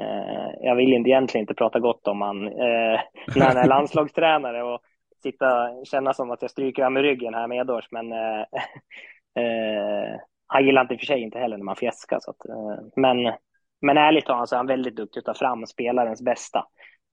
[0.03, 3.01] Eh, jag vill inte, egentligen inte prata gott om han eh,
[3.37, 4.81] när han är landslagstränare och
[5.23, 8.45] sitta, känna som att jag stryker honom i ryggen här medårs, men eh,
[9.37, 12.19] eh, han gillar inte och för sig inte heller när man fjäskar.
[12.21, 13.33] Så att, eh, men,
[13.81, 16.67] men ärligt talat så är han väldigt duktig att ta fram spelarens bästa.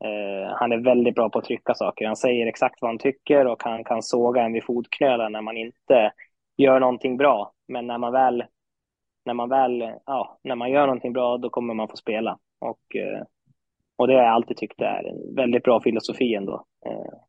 [0.04, 2.06] Eh, han är väldigt bra på att trycka saker.
[2.06, 5.58] Han säger exakt vad han tycker och han kan såga en vid fotknölen när man
[5.58, 6.12] inte
[6.58, 7.52] gör någonting bra.
[7.68, 8.44] Men när man väl,
[9.26, 12.38] när man väl, ja, när man gör någonting bra, då kommer man få spela.
[12.60, 13.24] Och, eh,
[13.98, 16.66] och det har jag alltid tyckt är en väldigt bra filosofi ändå.
[16.86, 17.20] Eh,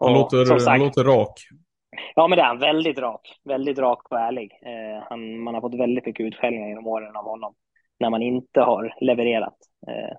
[0.00, 1.40] han, låter, sagt, han låter rak.
[2.14, 2.58] Ja, men det är han.
[2.58, 3.40] Väldigt rak.
[3.44, 4.52] Väldigt rak och ärlig.
[4.62, 7.54] Eh, han, man har fått väldigt mycket utskällningar genom åren av honom
[8.00, 9.56] när man inte har levererat.
[9.86, 10.16] Eh,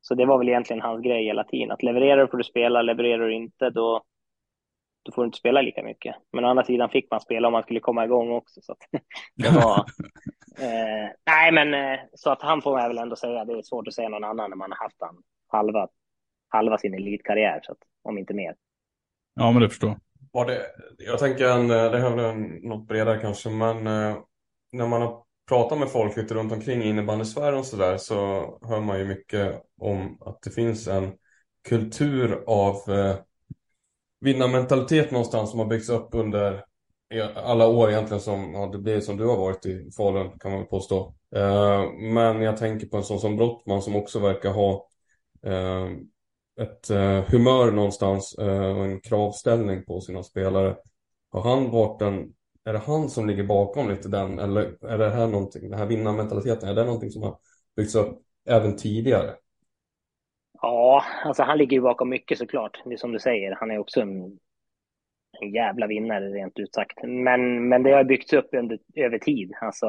[0.00, 1.70] så det var väl egentligen hans grej hela tiden.
[1.70, 4.02] Att levererar får du spela, levererar du inte då,
[5.02, 6.16] då får du inte spela lika mycket.
[6.32, 8.60] Men å andra sidan fick man spela om man skulle komma igång också.
[8.62, 8.74] Så
[9.34, 9.78] det var,
[10.58, 13.44] eh, nej, men eh, så att han får man väl ändå säga.
[13.44, 15.16] Det är svårt att säga någon annan när man har haft han
[15.48, 15.88] halva,
[16.48, 18.54] halva sin elitkarriär, så att, om inte mer.
[19.34, 19.96] Ja, men det förstår
[20.34, 20.66] var det,
[20.98, 24.16] jag tänker, en, eh, det här är något bredare kanske, men eh,
[24.72, 28.14] när man har pratat med folk lite runt omkring i innebandysfären och sådär så
[28.62, 31.12] hör man ju mycket om att det finns en
[31.68, 33.16] kultur av eh,
[34.20, 36.64] vinnarmentalitet någonstans som har byggts upp under
[37.14, 40.50] e, alla år egentligen som, ja, det blir som du har varit i Falun kan
[40.50, 41.14] man väl påstå.
[41.36, 44.88] Eh, men jag tänker på en sån som Brottman som också verkar ha
[45.46, 45.88] eh,
[46.60, 50.76] ett eh, humör någonstans eh, och en kravställning på sina spelare.
[51.30, 52.32] Har han varit en,
[52.64, 55.86] är det han som ligger bakom lite den eller är det här någonting, den här
[55.86, 57.38] vinnarmentaliteten, är det någonting som har
[57.76, 59.34] byggts upp även tidigare?
[60.62, 62.82] Ja, alltså han ligger ju bakom mycket såklart.
[62.84, 64.38] Det är som du säger, han är också en,
[65.40, 67.02] en jävla vinnare rent ut sagt.
[67.02, 69.52] Men, men det har byggts upp under, över tid.
[69.60, 69.86] Alltså,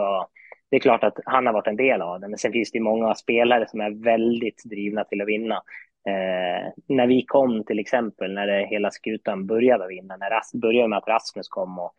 [0.69, 2.79] det är klart att han har varit en del av det, men sen finns det
[2.79, 5.61] många spelare som är väldigt drivna till att vinna.
[6.09, 10.87] Eh, när vi kom till exempel, när det, hela skutan började vinna, när Ras började
[10.87, 11.95] med att Rasmus kom och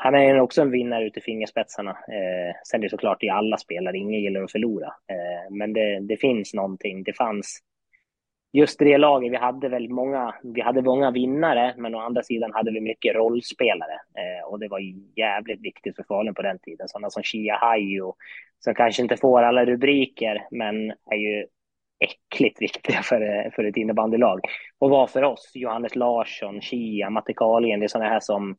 [0.00, 1.90] han är också en vinnare ute i fingerspetsarna.
[1.90, 4.86] Eh, sen är det såklart i alla spelare, ingen gillar att förlora.
[4.86, 7.58] Eh, men det, det, finns någonting, det fanns
[8.52, 12.22] just i det laget, vi hade väldigt många, vi hade många vinnare, men å andra
[12.22, 13.92] sidan hade vi mycket rollspelare.
[13.92, 14.80] Eh, och det var
[15.16, 16.88] jävligt viktigt för Falun på den tiden.
[16.88, 18.14] Sådana som Shia Hayo,
[18.58, 21.46] som kanske inte får alla rubriker, men är ju
[22.00, 24.40] äckligt viktiga för, för ett innebandylag.
[24.78, 28.56] Och var för oss, Johannes Larsson, Chia, Matte Karlgren, det är sådana här som,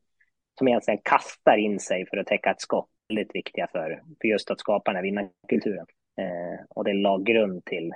[0.58, 2.89] som egentligen kastar in sig för att täcka ett skott.
[3.10, 5.86] Väldigt viktiga för, för just att skapa den här vinnarkulturen.
[6.21, 7.91] Eh, och det la grund till,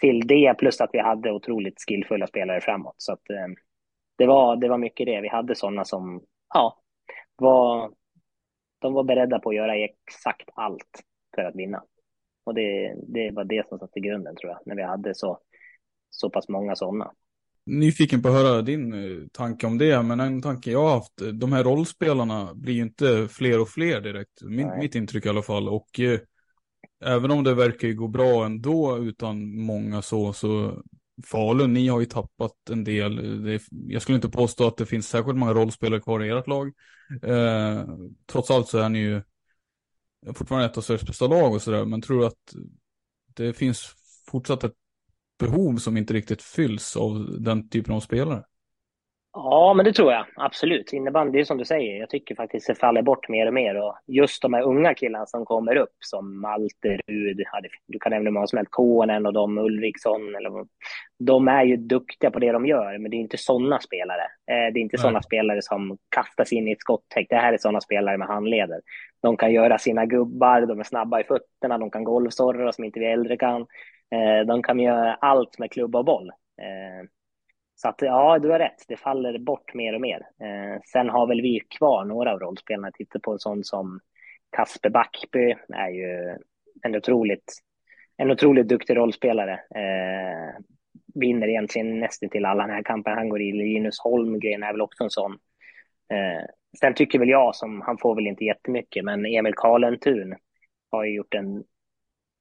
[0.00, 2.94] till det, plus att vi hade otroligt skillfulla spelare framåt.
[2.98, 3.46] Så att, eh,
[4.18, 5.20] det, var, det var mycket det.
[5.20, 6.22] Vi hade sådana som,
[6.54, 6.78] ja,
[7.36, 7.90] var,
[8.78, 11.02] de var beredda på att göra exakt allt
[11.34, 11.82] för att vinna.
[12.44, 15.38] Och det, det var det som satte grunden tror jag, när vi hade så,
[16.10, 17.12] så pass många sådana.
[17.66, 21.12] Nyfiken på att höra din eh, tanke om det, men en tanke jag har haft,
[21.32, 25.42] de här rollspelarna blir ju inte fler och fler direkt, Min, mitt intryck i alla
[25.42, 25.68] fall.
[25.68, 26.20] Och eh,
[27.04, 30.82] även om det verkar ju gå bra ändå utan många så, så
[31.26, 33.44] Falun, ni har ju tappat en del.
[33.44, 36.72] Det, jag skulle inte påstå att det finns särskilt många rollspelare kvar i ert lag.
[37.22, 37.84] Eh,
[38.26, 39.22] trots allt så är ni ju
[40.34, 42.54] fortfarande ett av Sveriges bästa lag och sådär, men tror att
[43.34, 43.94] det finns
[44.30, 44.74] fortsatt ett
[45.38, 48.44] behov som inte riktigt fylls av den typen av spelare?
[49.36, 50.92] Ja, men det tror jag absolut.
[50.92, 53.82] Innebandy, det är som du säger, jag tycker faktiskt det faller bort mer och mer.
[53.82, 57.42] Och just de här unga killarna som kommer upp, som Malte, Rud,
[57.86, 60.34] du kan nämna många som helst, Konen och de, Ulriksson.
[60.34, 60.66] Eller,
[61.18, 64.22] de är ju duktiga på det de gör, men det är inte sådana spelare.
[64.22, 67.26] Eh, det är inte sådana spelare som kastas in i ett skottäck.
[67.30, 68.80] Det här är sådana spelare med handleder.
[69.24, 73.00] De kan göra sina gubbar, de är snabba i fötterna, de kan golvsorra som inte
[73.00, 73.60] vi äldre kan.
[74.10, 76.28] Eh, de kan göra allt med klubba och boll.
[76.62, 77.08] Eh,
[77.74, 80.20] så att ja, du har rätt, det faller bort mer och mer.
[80.20, 82.90] Eh, sen har väl vi kvar några av rollspelarna.
[82.94, 84.00] Titta på en sån som
[84.56, 86.38] Kasper Backby är ju
[86.82, 87.52] en otroligt,
[88.16, 89.52] en otroligt duktig rollspelare.
[89.52, 90.60] Eh,
[91.14, 93.52] vinner egentligen nästan till alla den här kampen han går i.
[93.52, 95.32] Linus Holmgren är väl också en sån.
[96.12, 96.44] Eh,
[96.80, 100.34] sen tycker väl jag, som han får väl inte jättemycket, men Emil Karlentun
[100.90, 101.64] har ju gjort en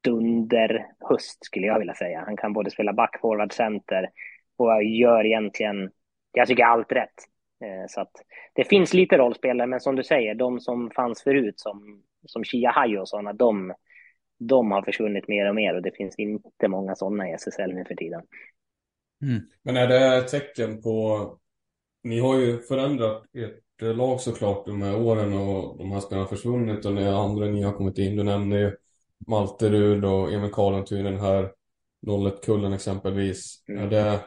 [0.03, 2.23] dunderhöst skulle jag vilja säga.
[2.25, 4.09] Han kan både spela back, forward, center
[4.57, 5.91] och gör egentligen,
[6.31, 7.13] jag tycker allt rätt.
[7.63, 8.11] Eh, så att
[8.53, 12.71] det finns lite rollspelare, men som du säger, de som fanns förut som, som Chia
[12.71, 13.73] Hayo och sådana, de,
[14.39, 17.85] de har försvunnit mer och mer och det finns inte många sådana i SSL nu
[17.85, 18.21] för tiden.
[19.21, 19.41] Mm.
[19.63, 21.19] Men är det ett tecken på,
[22.03, 26.35] ni har ju förändrat ert lag såklart de här åren och de här spelarna har
[26.35, 28.75] försvunnit och när andra ni har kommit in, du nämner ju
[29.27, 31.51] Malte Rud och Emil Karlentun, den här
[32.07, 33.63] 01-kullen exempelvis.
[33.67, 33.83] Mm.
[33.83, 34.19] Är det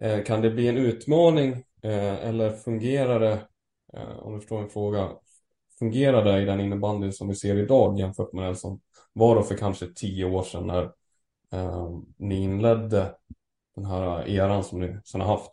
[0.00, 3.46] Eh, kan det bli en utmaning eh, eller fungerar det,
[3.92, 5.10] eh, om du förstår min fråga,
[5.78, 8.80] fungerade i den innebandy som vi ser idag jämfört med den som
[9.12, 10.92] var då för kanske tio år sedan när
[12.16, 13.14] ni inledde
[13.76, 15.50] den här eran som ni sedan har haft?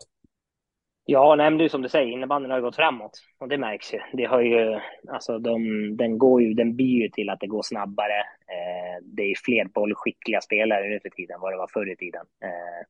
[1.09, 3.93] Ja, nej, men det är som du säger, innebandyn har gått framåt och det märks
[3.93, 3.99] ju.
[4.13, 5.61] Det har ju, alltså de,
[5.97, 8.19] den går ju, den blir ju till att det går snabbare.
[8.19, 11.95] Eh, det är fler bollskickliga spelare nu för tiden än vad det var förr i
[11.95, 12.25] tiden.
[12.43, 12.85] Eh,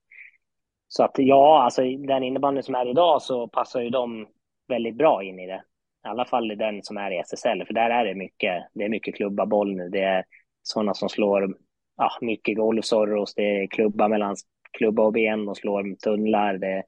[0.88, 4.28] så att ja, alltså den innebandyn som är idag så passar ju de
[4.68, 5.64] väldigt bra in i det.
[6.06, 8.84] I alla fall i den som är i SSL, för där är det mycket, det
[8.84, 9.90] är mycket klubba boll nu.
[9.90, 10.24] Det är
[10.64, 11.56] sådana som slår
[11.98, 14.36] ja, mycket golfsorros, det är klubba mellan
[14.72, 16.54] klubba och ben och slår tunnlar.
[16.54, 16.84] Det,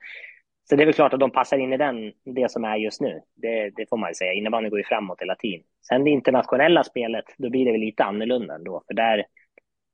[0.69, 3.01] så det är väl klart att de passar in i den, det som är just
[3.01, 3.21] nu.
[3.35, 4.33] Det, det får man ju säga.
[4.33, 5.65] innebandyn går ju framåt hela tiden.
[5.87, 9.25] Sen det internationella spelet, då blir det väl lite annorlunda ändå, för där,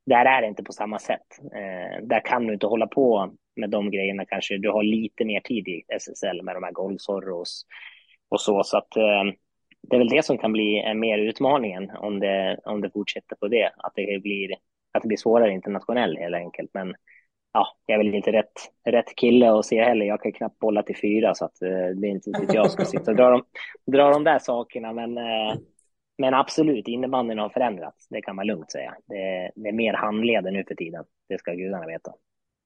[0.06, 1.26] där är det inte på samma sätt.
[1.54, 4.58] Eh, där kan du inte hålla på med de grejerna kanske.
[4.58, 7.66] Du har lite mer tid i SSL med de här golfsorros
[8.28, 8.64] och så.
[8.64, 9.24] Så att eh,
[9.82, 13.36] det är väl det som kan bli en mer utmaningen om det, om det fortsätter
[13.36, 13.70] på det.
[13.76, 14.52] Att det blir,
[14.92, 16.70] att det blir svårare internationellt helt enkelt.
[16.74, 16.94] Men
[17.56, 18.52] ja, jag är väl inte rätt,
[18.84, 20.06] rätt kille att se heller.
[20.06, 22.84] Jag kan knappt bolla till fyra så att eh, det är inte att jag ska
[22.84, 23.42] sitta och dra de,
[23.92, 24.92] dra de där sakerna.
[24.92, 25.54] Men, eh,
[26.18, 28.08] men absolut, innebandyn har förändrats.
[28.10, 28.94] Det kan man lugnt säga.
[29.06, 31.04] Det, det är mer handleder nu för tiden.
[31.28, 32.12] Det ska gudarna veta.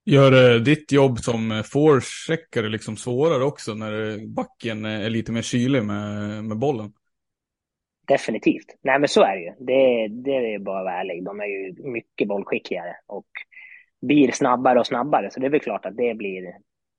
[0.04, 5.84] Gör eh, ditt jobb som forecheckare liksom svårare också när backen är lite mer kylig
[5.84, 6.92] med, med bollen?
[8.06, 8.78] Definitivt.
[8.82, 9.52] Nej, men så är det ju.
[9.58, 11.24] Det, det är bara att vara ärlig.
[11.24, 13.26] De är ju mycket bollskickligare och
[14.00, 15.30] blir snabbare och snabbare.
[15.30, 16.52] Så det är väl klart att det blir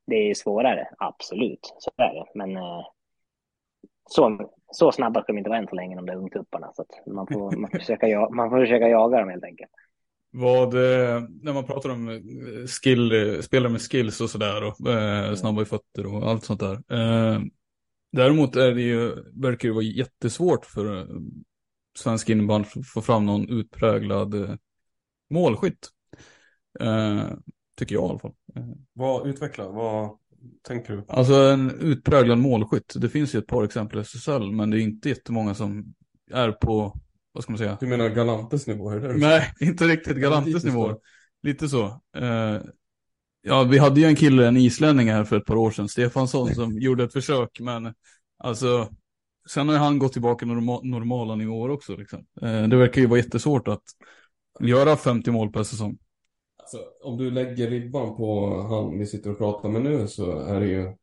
[0.07, 0.87] det är svårare.
[0.97, 2.25] Absolut, så är det.
[2.35, 2.85] Men eh,
[4.09, 6.71] så, så snabba ska de inte vara än så länge, de där ungtupparna.
[6.73, 9.71] Så man, får, man, får försöka, man får försöka jaga dem helt enkelt.
[10.33, 12.19] Vad, eh, när man pratar om eh,
[12.67, 16.73] skill, spelare med skills och sådär och eh, snabba i fötter och allt sånt där.
[16.73, 17.39] Eh,
[18.11, 21.07] däremot är det ju, verkar det vara jättesvårt för
[21.97, 24.55] svensk innebandy att få fram någon utpräglad eh,
[25.29, 25.89] målskytt.
[26.79, 27.23] Eh,
[27.77, 28.33] tycker jag i alla fall.
[28.93, 30.09] Vad utveckla, vad
[30.67, 31.05] tänker du?
[31.07, 32.93] Alltså en utpräglad målskytt.
[32.95, 35.93] Det finns ju ett par exempel i SSL, men det är inte jättemånga som
[36.31, 36.99] är på,
[37.31, 37.77] vad ska man säga?
[37.79, 38.89] Du menar Galantes nivå?
[38.89, 40.97] Det Nej, inte riktigt Galantes nivå.
[41.43, 41.85] Lite så.
[42.17, 42.57] Eh,
[43.41, 46.55] ja, vi hade ju en kille, en islänning här för ett par år sedan, Stefansson,
[46.55, 47.93] som gjorde ett försök, men
[48.37, 48.89] alltså
[49.49, 51.95] Sen har han gått tillbaka norma normala nivåer också.
[51.95, 52.25] Liksom.
[52.41, 53.83] Eh, det verkar ju vara jättesvårt att
[54.59, 55.97] göra 50 mål per säsong.
[56.73, 60.59] Alltså, om du lägger ribban på han vi sitter och pratar med nu så är
[60.59, 60.93] det ju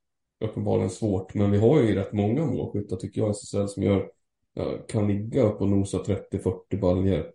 [0.44, 1.34] uppenbarligen svårt.
[1.34, 4.10] Men vi har ju rätt många målskyttar tycker jag i SSL som gör,
[4.88, 7.30] kan ligga upp och nosa 30-40 baljer.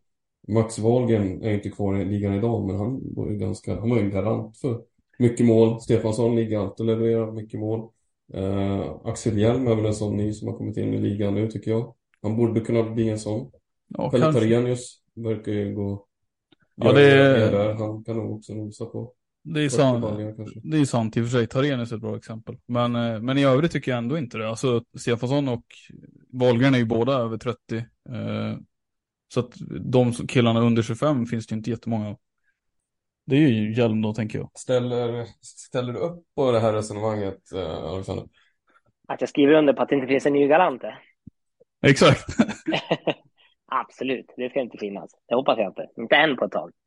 [0.48, 4.00] Max Wahlgren är inte kvar i ligan idag men han var ju ganska, han var
[4.00, 4.82] ju garant för
[5.20, 5.82] mycket mål.
[5.82, 7.90] Stefansson ligger alltid och levererar mycket mål.
[8.36, 11.48] Uh, Axel Hjelm är väl en sån ny som har kommit in i ligan nu
[11.48, 11.94] tycker jag.
[12.22, 13.52] Han borde kunna bli en sån.
[13.88, 16.06] Ja, Pelle Tarenius verkar ju gå
[16.76, 17.74] Ja, det är...
[17.74, 19.14] Han kan nog också nosa på.
[19.46, 20.06] Det är, sant,
[20.64, 21.48] det är sant i och för sig.
[21.48, 22.58] Tarenius är ett bra exempel.
[22.66, 24.50] Men, eh, men i övrigt tycker jag ändå inte det.
[24.50, 25.64] Alltså Stefansson och
[26.34, 27.78] Wahlgren är ju båda över 30.
[27.78, 28.58] Eh,
[29.34, 32.18] så att de killarna under 25 finns det inte jättemånga av.
[33.26, 34.52] Det är ju Hjelm då tänker jag.
[34.54, 38.26] Ställer, ställer du upp på det här resonemanget eh, Alexander?
[39.08, 40.98] Att jag skriver under på att det inte finns en ny Galante?
[41.82, 42.26] Exakt.
[43.76, 45.12] Absolut, det ska inte finnas.
[45.28, 45.90] Det hoppas jag inte.
[45.98, 46.72] Inte än på ett tag.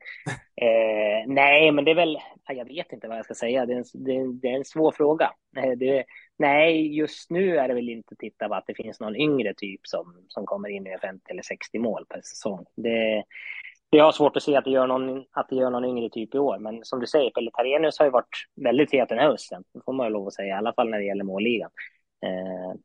[0.61, 2.18] Eh, nej, men det är väl,
[2.49, 3.66] jag vet inte vad jag ska säga.
[3.66, 5.31] Det är en, det, det är en svår fråga.
[5.57, 6.05] Eh, det,
[6.38, 9.81] nej, just nu är det väl inte titta på att det finns någon yngre typ
[9.83, 12.64] som, som kommer in i 50 eller 60 mål per säsong.
[12.77, 13.25] Det,
[13.90, 16.35] det har svårt att se att det, gör någon, att det gör någon yngre typ
[16.35, 16.59] i år.
[16.59, 19.64] Men som du säger, Pelle Tarenius har ju varit väldigt het den här hösten.
[19.75, 21.70] Det får man ju lov att säga, i alla fall när det gäller målligan.
[22.27, 22.79] Eh,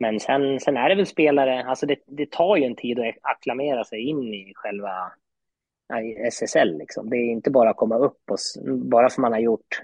[0.00, 3.14] men sen, sen är det väl spelare, alltså det, det tar ju en tid att
[3.22, 5.12] acklamera sig in i själva
[6.32, 6.78] SSL.
[6.78, 7.10] Liksom.
[7.10, 8.38] Det är inte bara att komma upp och
[8.76, 9.82] bara för man har gjort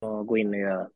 [0.00, 0.88] och gå in och göra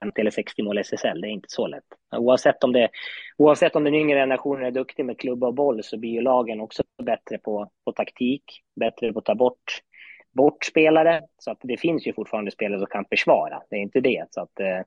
[0.00, 1.84] 50 eller 60 mål SSL, det är inte så lätt.
[2.16, 2.88] Oavsett om, det,
[3.36, 6.60] oavsett om den yngre generationen är duktig med klubba och boll så blir ju lagen
[6.60, 8.42] också bättre på, på taktik,
[8.80, 9.82] bättre på att ta bort,
[10.32, 11.22] bort spelare.
[11.38, 14.24] Så att det finns ju fortfarande spelare som kan försvara, det är inte det.
[14.30, 14.80] Så att, eh,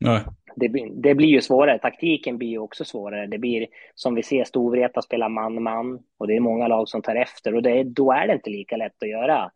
[0.00, 0.20] Nej.
[0.56, 0.68] Det,
[1.02, 1.78] det, blir ju svårare.
[1.78, 3.26] Taktiken blir ju också svårare.
[3.26, 7.14] Det blir som vi ser Storvreta spela man-man och det är många lag som tar
[7.14, 9.50] efter och det, då är det inte lika lätt att göra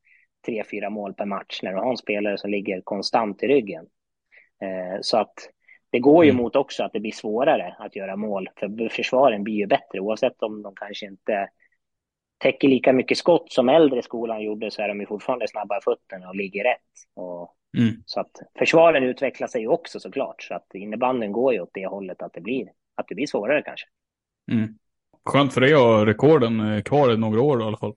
[0.46, 3.86] tre, fyra mål per match när du har en spelare som ligger konstant i ryggen.
[4.62, 5.34] Eh, så att
[5.90, 6.42] det går ju mm.
[6.42, 10.42] mot också att det blir svårare att göra mål för försvaren blir ju bättre oavsett
[10.42, 11.48] om de kanske inte
[12.42, 15.80] täcker lika mycket skott som äldre skolan gjorde så är de ju fortfarande snabba i
[15.84, 16.90] fötterna och ligger rätt.
[17.14, 17.94] Och Mm.
[18.06, 20.42] Så att försvaren utvecklar sig också såklart.
[20.42, 23.62] Så att innebanden går ju åt det hållet att det blir, att det blir svårare
[23.62, 23.86] kanske.
[24.52, 24.78] Mm.
[25.24, 27.94] Skönt för dig att ha rekorden eh, kvar i några år i alla fall.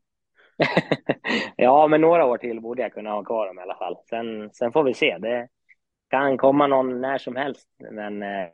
[1.56, 3.98] ja, men några år till borde jag kunna ha kvar dem i alla fall.
[4.10, 5.18] Sen, sen får vi se.
[5.18, 5.48] Det
[6.10, 8.48] kan komma någon när som helst, men eh,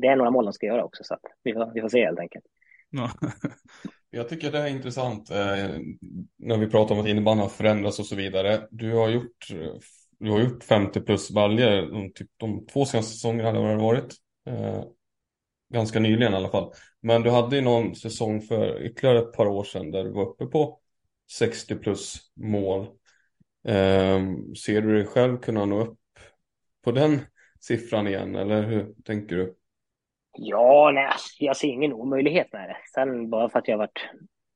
[0.00, 2.18] det är några mål de ska göra också, så vi, får, vi får se helt
[2.18, 2.44] enkelt.
[4.10, 5.68] Jag tycker det är intressant eh,
[6.36, 8.68] när vi pratar om att innebandyn har förändrats och så vidare.
[8.70, 9.72] Du har gjort, eh,
[10.18, 14.14] du har gjort 50 plus baljer de, typ, de två senaste säsongerna hade det varit.
[14.46, 14.84] Eh,
[15.74, 16.72] ganska nyligen i alla fall.
[17.00, 20.28] Men du hade ju någon säsong för ytterligare ett par år sedan där du var
[20.28, 20.80] uppe på
[21.30, 22.82] 60 plus mål.
[23.68, 24.22] Eh,
[24.64, 25.98] ser du dig själv kunna nå upp
[26.84, 27.20] på den
[27.60, 29.57] siffran igen eller hur tänker du?
[30.40, 32.76] Ja, nej, jag ser ingen omöjlighet med det.
[32.94, 34.10] Sen bara för att jag har varit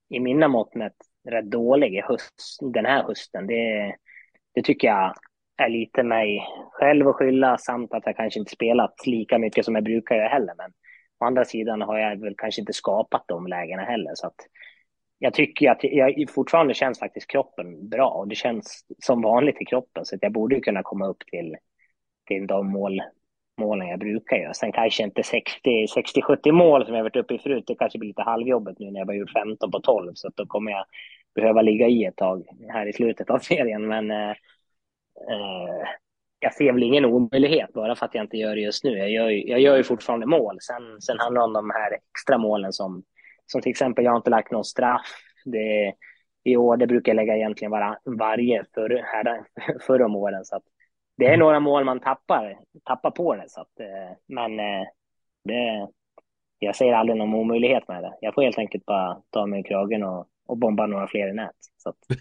[0.08, 0.96] i mina mått mätt
[1.28, 3.94] rätt dålig i höst, den här hösten, det,
[4.54, 5.14] det tycker jag
[5.56, 9.74] är lite mig själv att skylla samt att jag kanske inte spelat lika mycket som
[9.74, 10.54] jag brukar göra heller.
[10.56, 10.70] Men
[11.20, 14.12] å andra sidan har jag väl kanske inte skapat de lägena heller.
[14.14, 14.36] Så att
[15.18, 19.64] jag tycker att jag, fortfarande känns faktiskt kroppen bra och det känns som vanligt i
[19.64, 21.56] kroppen så att jag borde kunna komma upp till,
[22.26, 23.02] till de mål,
[23.58, 24.54] målen jag brukar göra.
[24.54, 28.22] Sen kanske inte 60-70 mål som jag varit uppe i förut, det kanske blir lite
[28.22, 30.84] halvjobbet nu när jag bara gjort 15 på 12 så att då kommer jag
[31.34, 33.86] behöva ligga i ett tag här i slutet av serien.
[33.86, 34.30] Men eh,
[35.30, 35.86] eh,
[36.38, 38.98] jag ser väl ingen omöjlighet bara för att jag inte gör det just nu.
[38.98, 40.56] Jag gör, jag gör ju fortfarande mål.
[40.60, 43.02] Sen, sen handlar det om de här extra målen som,
[43.46, 45.06] som till exempel, jag har inte lagt någon straff.
[45.44, 45.94] Det,
[46.44, 49.44] I år, det brukar jag lägga egentligen var, varje för, här,
[49.86, 50.44] förr om åren.
[50.44, 50.62] Så att
[51.22, 53.44] det är några mål man tappar, tappar på det.
[53.48, 54.86] Så att, eh, men eh,
[55.44, 55.88] det,
[56.58, 58.12] jag säger aldrig någon omöjlighet med det.
[58.20, 61.34] Jag får helt enkelt bara ta mig i kragen och, och bomba några fler i
[61.34, 61.50] nät.
[61.76, 61.96] Så att...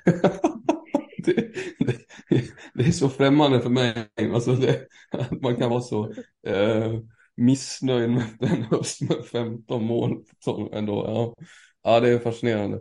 [1.25, 1.33] det,
[1.79, 1.95] det,
[2.73, 3.93] det, är så främmande för mig.
[4.33, 4.79] Alltså det,
[5.41, 6.05] man kan vara så
[6.47, 6.93] eh,
[7.37, 10.23] missnöjd med en höst med 15 mål.
[10.71, 11.45] Ändå, ja.
[11.83, 12.79] ja, det är fascinerande.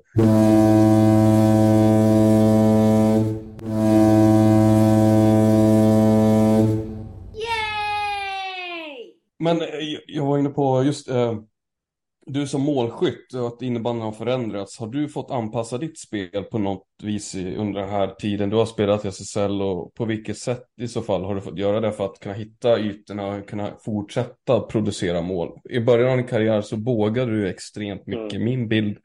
[9.41, 9.67] Men eh,
[10.07, 11.41] jag var inne på just eh,
[12.27, 14.79] du som målskytt och att innebandyn har förändrats.
[14.79, 18.67] Har du fått anpassa ditt spel på något vis under den här tiden du har
[18.67, 21.93] spelat i SSL och på vilket sätt i så fall har du fått göra det
[21.93, 25.59] för att kunna hitta ytorna och kunna fortsätta producera mål?
[25.71, 28.33] I början av din karriär så bågade du extremt mycket.
[28.33, 28.45] Mm.
[28.45, 28.99] Min bild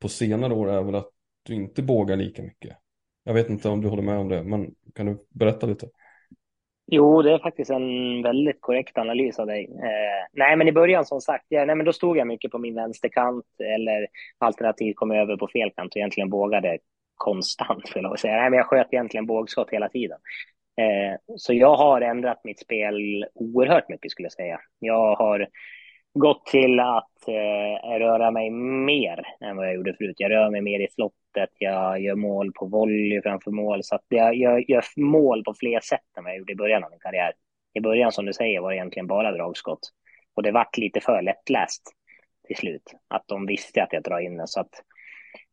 [0.00, 1.10] på senare år är väl att
[1.42, 2.76] du inte bågar lika mycket.
[3.24, 5.88] Jag vet inte om du håller med om det, men kan du berätta lite?
[6.92, 9.64] Jo, det är faktiskt en väldigt korrekt analys av dig.
[9.64, 12.58] Eh, nej, men i början som sagt, ja, nej, men då stod jag mycket på
[12.58, 13.44] min vänsterkant
[13.76, 14.06] eller
[14.38, 16.78] alternativt kom över på fel kant och egentligen bågade
[17.16, 18.36] konstant, för jag säga.
[18.36, 20.18] Nej, men jag sköt egentligen bågskott hela tiden.
[20.80, 24.60] Eh, så jag har ändrat mitt spel oerhört mycket skulle jag säga.
[24.78, 25.48] Jag har
[26.14, 28.50] gått till att eh, röra mig
[28.86, 30.16] mer än vad jag gjorde förut.
[30.18, 30.88] Jag rör mig mer i
[31.30, 33.84] slottet, jag gör mål på volley framför mål.
[33.84, 36.84] Så att jag, jag gör mål på fler sätt än vad jag gjorde i början
[36.84, 37.32] av min karriär.
[37.74, 39.80] I början, som du säger, var det egentligen bara dragskott.
[40.34, 41.82] Och det vart lite för lättläst
[42.46, 42.94] till slut.
[43.08, 44.46] Att de visste att jag drar in den.
[44.46, 44.82] Så att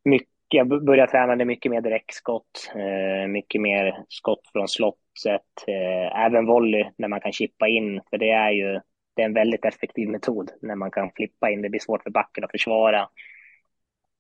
[0.04, 6.46] mycket, jag började träna mycket mer direktskott, eh, mycket mer skott från slottet, eh, även
[6.46, 8.02] volley när man kan chippa in.
[8.10, 8.80] För det är ju
[9.16, 11.62] det är en väldigt effektiv metod när man kan flippa in.
[11.62, 13.10] Det blir svårt för backen att försvara.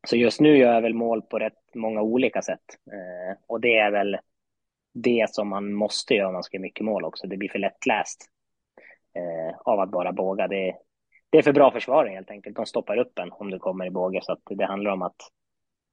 [0.07, 2.63] Så just nu gör jag väl mål på rätt många olika sätt.
[2.91, 4.17] Eh, och det är väl
[4.93, 7.27] det som man måste göra om man ska göra mycket mål också.
[7.27, 8.25] Det blir för lättläst
[9.13, 10.47] eh, av att bara båga.
[10.47, 10.75] Det,
[11.29, 12.55] det är för bra försvarare helt enkelt.
[12.55, 14.19] De stoppar upp en om du kommer i båge.
[14.23, 15.15] Så att det handlar om att,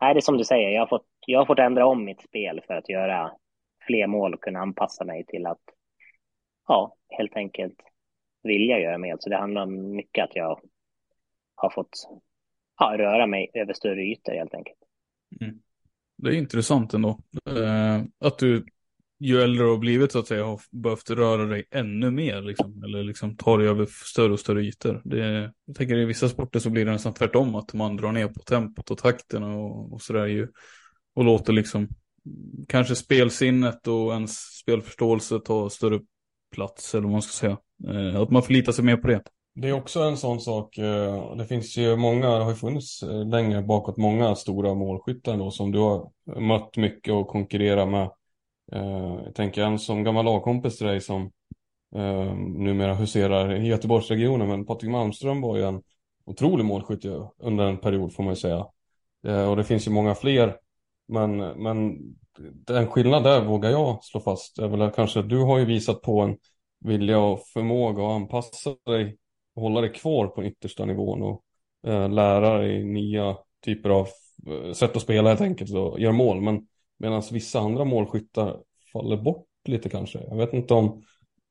[0.01, 2.23] nej det är som du säger, jag har, fått, jag har fått ändra om mitt
[2.23, 3.33] spel för att göra
[3.87, 5.63] fler mål och kunna anpassa mig till att,
[6.69, 7.83] ja, helt enkelt
[8.43, 9.17] vilja göra mer.
[9.21, 10.61] Så det handlar om mycket att jag
[11.55, 12.09] har fått
[12.79, 14.79] ja, röra mig över större ytor helt enkelt.
[15.41, 15.59] Mm.
[16.19, 17.19] Det är intressant ändå.
[17.49, 18.65] Eh, att du
[19.21, 22.83] ju äldre du har blivit så att säga har behövt röra dig ännu mer liksom.
[22.85, 25.03] Eller liksom ta dig över större och större ytor.
[25.05, 27.55] Det, jag tänker i vissa sporter så blir det nästan tvärtom.
[27.55, 30.49] Att man drar ner på tempot och takten och, och sådär ju.
[31.15, 31.89] Och låter liksom
[32.69, 36.01] kanske spelsinnet och ens spelförståelse ta större
[36.55, 37.59] plats eller vad man ska säga.
[37.95, 39.23] Eh, att man förlitar sig mer på det.
[39.57, 43.03] Det är också en sån sak, eh, det finns ju många, det har ju funnits
[43.03, 48.11] eh, längre bakåt många stora målskyttar då som du har mött mycket och konkurrerat med.
[48.73, 51.31] Eh, jag tänker en som gammal lagkompis till dig som
[52.37, 55.83] numera huserar i Göteborgsregionen, men Patrik Malmström var ju en
[56.25, 57.05] otrolig målskytt
[57.39, 58.67] under en period får man ju säga.
[59.51, 60.57] Och det finns ju många fler,
[61.09, 61.99] men, men
[62.39, 66.03] den skillnad där vågar jag slå fast är väl att kanske du har ju visat
[66.03, 66.37] på en
[66.81, 69.19] vilja och förmåga att anpassa dig
[69.57, 71.43] hålla dig kvar på yttersta nivån och
[71.87, 74.09] eh, lära i nya typer av
[74.47, 76.41] eh, sätt att spela helt enkelt och göra mål.
[76.41, 76.67] Men
[76.99, 78.61] medan vissa andra målskyttar
[78.93, 80.19] faller bort lite kanske.
[80.29, 81.03] Jag vet inte om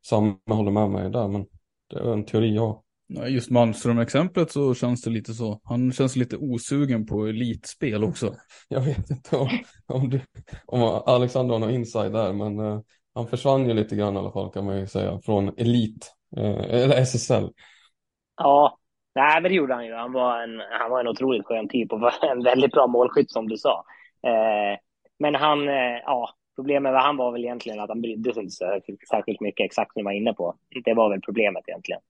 [0.06, 1.46] Samme håller med mig där, men
[1.90, 2.84] det är en teori jag.
[3.28, 5.60] Just Malmström-exemplet så känns det lite så.
[5.64, 8.36] Han känns lite osugen på elitspel också.
[8.70, 9.50] Jag vet inte om,
[9.88, 10.22] om, du,
[10.66, 12.82] om Alexander har någon inside där, men uh,
[13.14, 16.64] han försvann ju lite grann i alla fall kan man ju säga, från elit, uh,
[16.70, 17.50] eller SSL.
[18.38, 18.78] Ja,
[19.16, 19.94] nej men det gjorde han ju.
[19.94, 23.32] Han var en, han var en otroligt skön typ och var en väldigt bra målskytt
[23.32, 23.86] som du sa.
[24.28, 24.78] Uh,
[25.20, 25.66] men han,
[26.06, 29.94] ja, Problemet med han var väl egentligen att han brydde sig inte särskilt mycket exakt
[29.94, 30.56] som du var inne på.
[30.86, 32.02] Det var väl problemet egentligen.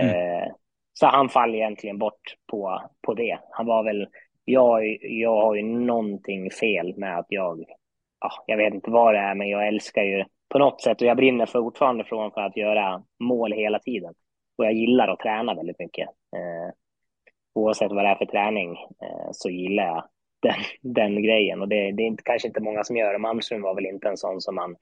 [0.00, 0.14] Mm.
[0.14, 0.48] Eh,
[0.92, 3.38] så han faller egentligen bort på, på det.
[3.50, 4.08] Han var väl,
[4.44, 7.64] jag, jag har ju någonting fel med att jag,
[8.20, 11.06] ja, jag vet inte vad det är, men jag älskar ju på något sätt och
[11.06, 14.14] jag brinner fortfarande från för att göra mål hela tiden.
[14.60, 16.08] Och jag gillar att träna väldigt mycket.
[16.08, 16.74] Eh,
[17.54, 18.70] oavsett vad det är för träning
[19.02, 20.04] eh, så gillar jag
[20.42, 20.54] den,
[20.94, 21.60] den grejen.
[21.62, 23.18] Och det, det är inte, kanske inte många som gör det.
[23.18, 24.76] Malmström var väl inte en sån som man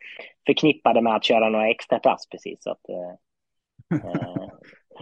[0.47, 2.63] förknippade med att köra några extra pass precis.
[2.63, 3.15] Så att, eh,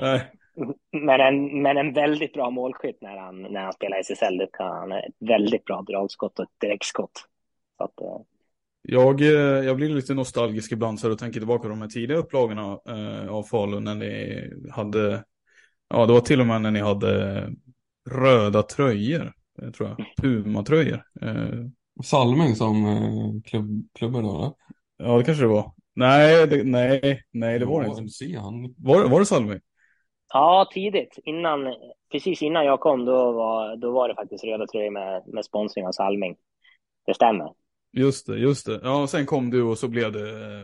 [0.03, 0.20] eh
[0.93, 4.37] men, en, men en väldigt bra målskytt när han, när han spelar i SSL.
[4.37, 7.29] Det kan, han ett väldigt bra dragskott och ett direktskott.
[7.77, 8.36] Så att, eh.
[8.89, 12.18] Jag, eh, jag blir lite nostalgisk ibland så jag tänker tillbaka på de här tidiga
[12.18, 15.24] upplagorna eh, av Falun när ni hade,
[15.89, 17.43] ja det var till och med när ni hade
[18.11, 19.32] röda tröjor.
[19.62, 20.07] Eh, tror jag.
[20.22, 21.03] Puma-tröjor.
[21.22, 21.66] Eh,
[22.05, 24.37] Salming som eh, klubb, klubben då?
[24.37, 24.53] Eller?
[24.97, 25.72] Ja, det kanske det var.
[25.95, 28.74] Nej, det, nej, nej, det var det inte.
[28.78, 29.61] Var, var det Salming?
[30.32, 31.18] Ja, tidigt.
[31.24, 31.74] Innan,
[32.12, 35.87] precis innan jag kom, då var, då var det faktiskt röda tröjor med, med sponsring
[35.87, 36.37] av Salming.
[37.07, 37.53] Det stämmer.
[37.93, 38.80] Just det, just det.
[38.82, 40.62] Ja, sen kom du och så blev det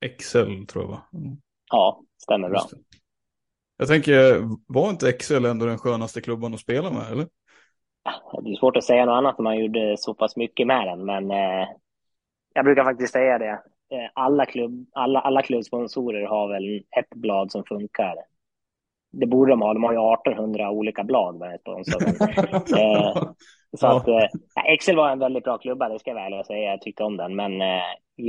[0.00, 1.02] Excel, tror jag va?
[1.12, 1.36] Mm.
[1.70, 2.62] Ja, stämmer bra.
[3.76, 7.26] Jag tänker, var inte Excel ändå den skönaste klubban att spela med, eller?
[8.42, 11.04] det är svårt att säga något annat när man gjorde så pass mycket med den,
[11.04, 11.68] men eh,
[12.54, 13.50] jag brukar faktiskt säga det.
[13.90, 18.14] Eh, alla, klubb, alla, alla klubbsponsorer har väl ett blad som funkar.
[19.12, 19.74] Det borde de ha.
[19.74, 22.02] De har ju 1800 olika blad med sponsor.
[22.78, 23.22] eh,
[23.76, 23.96] så ja.
[23.96, 26.70] att eh, Excel var en väldigt bra klubba, det ska jag väl säga.
[26.70, 27.82] Jag tyckte om den, men eh,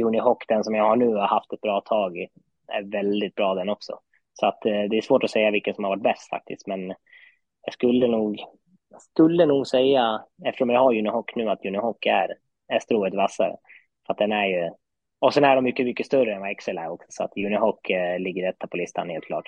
[0.06, 2.28] Unihoc, den som jag har nu, har haft ett bra tag i,
[2.68, 4.00] är väldigt bra den också.
[4.34, 6.88] Så att eh, det är svårt att säga vilken som har varit bäst faktiskt, men
[7.62, 8.40] jag skulle nog
[8.90, 12.36] jag skulle nog säga, eftersom jag har Unihoc nu, att Unihoc är,
[12.68, 13.56] är strået vassare.
[14.06, 14.72] För att den är ju,
[15.20, 17.90] och sen är de mycket, mycket större än vad Excel är också, så att Unihoc
[17.90, 19.46] eh, ligger etta på listan helt klart.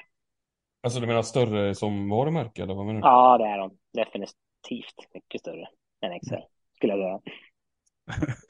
[0.84, 3.08] Alltså du menar större som varumärke eller vad menar du?
[3.08, 3.78] Ja, det är de.
[3.94, 5.68] Definitivt mycket större
[6.02, 6.42] än Excel,
[6.76, 7.34] skulle jag säga.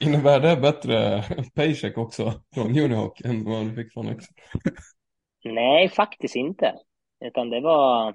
[0.00, 1.22] Innebär det bättre
[1.54, 4.34] paycheck också från Unihoc än vad du fick från Excel?
[5.44, 6.74] Nej, faktiskt inte.
[7.24, 8.12] Utan det var,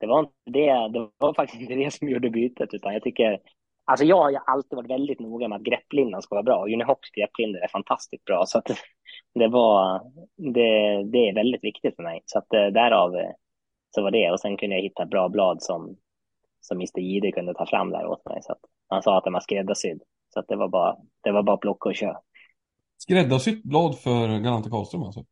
[0.00, 3.40] det var inte det, det var faktiskt inte det som gjorde bytet, utan jag tycker,
[3.84, 6.64] alltså jag har alltid varit väldigt noga med att grepplindan ska vara bra.
[6.64, 8.66] Unihocs grepplinje är fantastiskt bra, så att
[9.34, 10.00] det var,
[10.36, 12.22] det, det är väldigt viktigt för mig.
[12.26, 13.30] Så att eh, därav eh,
[13.94, 15.96] så var det, och sen kunde jag hitta bra blad som,
[16.62, 18.42] som Mr Jihde kunde ta fram där åt mig.
[18.42, 20.02] Så att han sa att den var skräddarsydd,
[20.34, 22.18] så att det var bara, det var bara att plocka och köra.
[22.98, 25.24] Skräddarsytt blad för Galante Karlström alltså?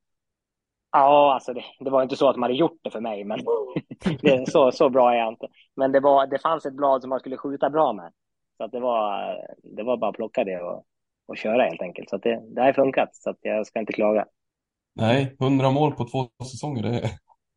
[0.92, 3.40] Ja, alltså det, det, var inte så att de hade gjort det för mig, men
[4.20, 5.48] det, så, så bra är jag inte.
[5.76, 8.12] Men det, var, det fanns ett blad som man skulle skjuta bra med.
[8.56, 9.36] Så att det, var,
[9.76, 10.84] det var bara att plocka det och,
[11.28, 12.10] och köra helt enkelt.
[12.10, 14.26] Så att det, det har funkat, så att jag ska inte klaga.
[14.94, 17.10] Nej, hundra mål på två säsonger, det är,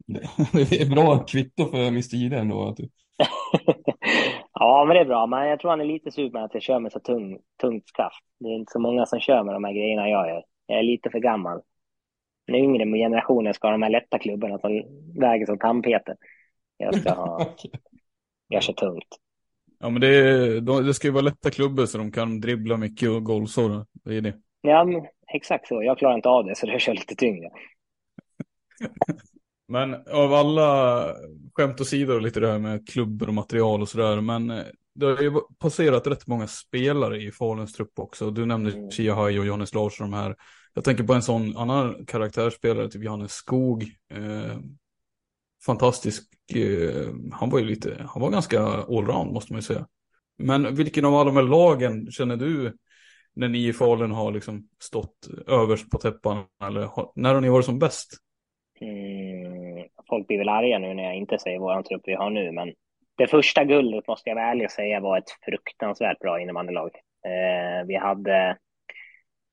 [0.69, 2.75] det är bra kvitto för Mr Jihde ändå.
[4.53, 5.27] ja, men det är bra.
[5.27, 7.87] Men jag tror han är lite sur med att jag kör med så tung, tungt
[7.87, 8.23] skaft.
[8.39, 10.43] Det är inte så många som kör med de här grejerna jag gör.
[10.67, 11.61] Jag är lite för gammal
[12.47, 14.83] den yngre generationen ska ha de här lätta klubborna som
[15.19, 16.15] väger som tandpetare.
[16.77, 17.55] Jag ska ha,
[18.47, 19.19] jag kör tungt.
[19.79, 23.23] Ja men det, det ska ju vara lätta klubbor så de kan dribbla mycket och
[23.23, 23.85] golvsåra.
[23.91, 24.33] Det är det.
[24.61, 25.83] Ja men, exakt så.
[25.83, 27.49] Jag klarar inte av det så jag kör lite tyngre.
[29.67, 31.07] men av alla
[31.53, 34.21] skämt åsido lite det här med klubbor och material och sådär.
[34.21, 34.63] Men eh,
[34.95, 38.31] det har ju passerat rätt många spelare i Faluns trupp också.
[38.31, 38.91] Du nämnde mm.
[38.91, 40.35] Chia Hai och Johannes Larsson de här.
[40.73, 43.83] Jag tänker på en sån annan karaktärsspelare, typ Johannes Skog.
[44.13, 44.57] Eh,
[45.65, 46.23] fantastisk.
[46.55, 49.87] Eh, han var ju lite, han var ganska allround måste man ju säga.
[50.37, 52.77] Men vilken av alla de här lagen känner du
[53.35, 56.43] när ni i Falun har liksom stått överst på täppan?
[56.63, 58.22] Eller när har ni varit som bäst?
[58.83, 62.51] Mm, folk blir väl arga nu när jag inte säger våran trupp vi har nu,
[62.51, 62.73] men
[63.17, 66.91] det första guldet måste jag vara ärlig och säga var ett fruktansvärt bra innebandylag.
[67.25, 68.57] Eh, vi hade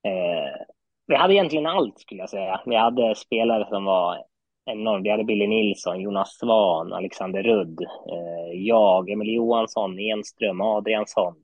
[0.05, 0.67] eh,
[1.07, 2.61] vi hade egentligen allt skulle jag säga.
[2.67, 4.25] Vi hade spelare som var
[4.71, 5.07] enormt.
[5.07, 11.35] Vi hade Billy Nilsson, Jonas Svan, Alexander Rudd, eh, jag, Emil Johansson, Enström, Adriansson,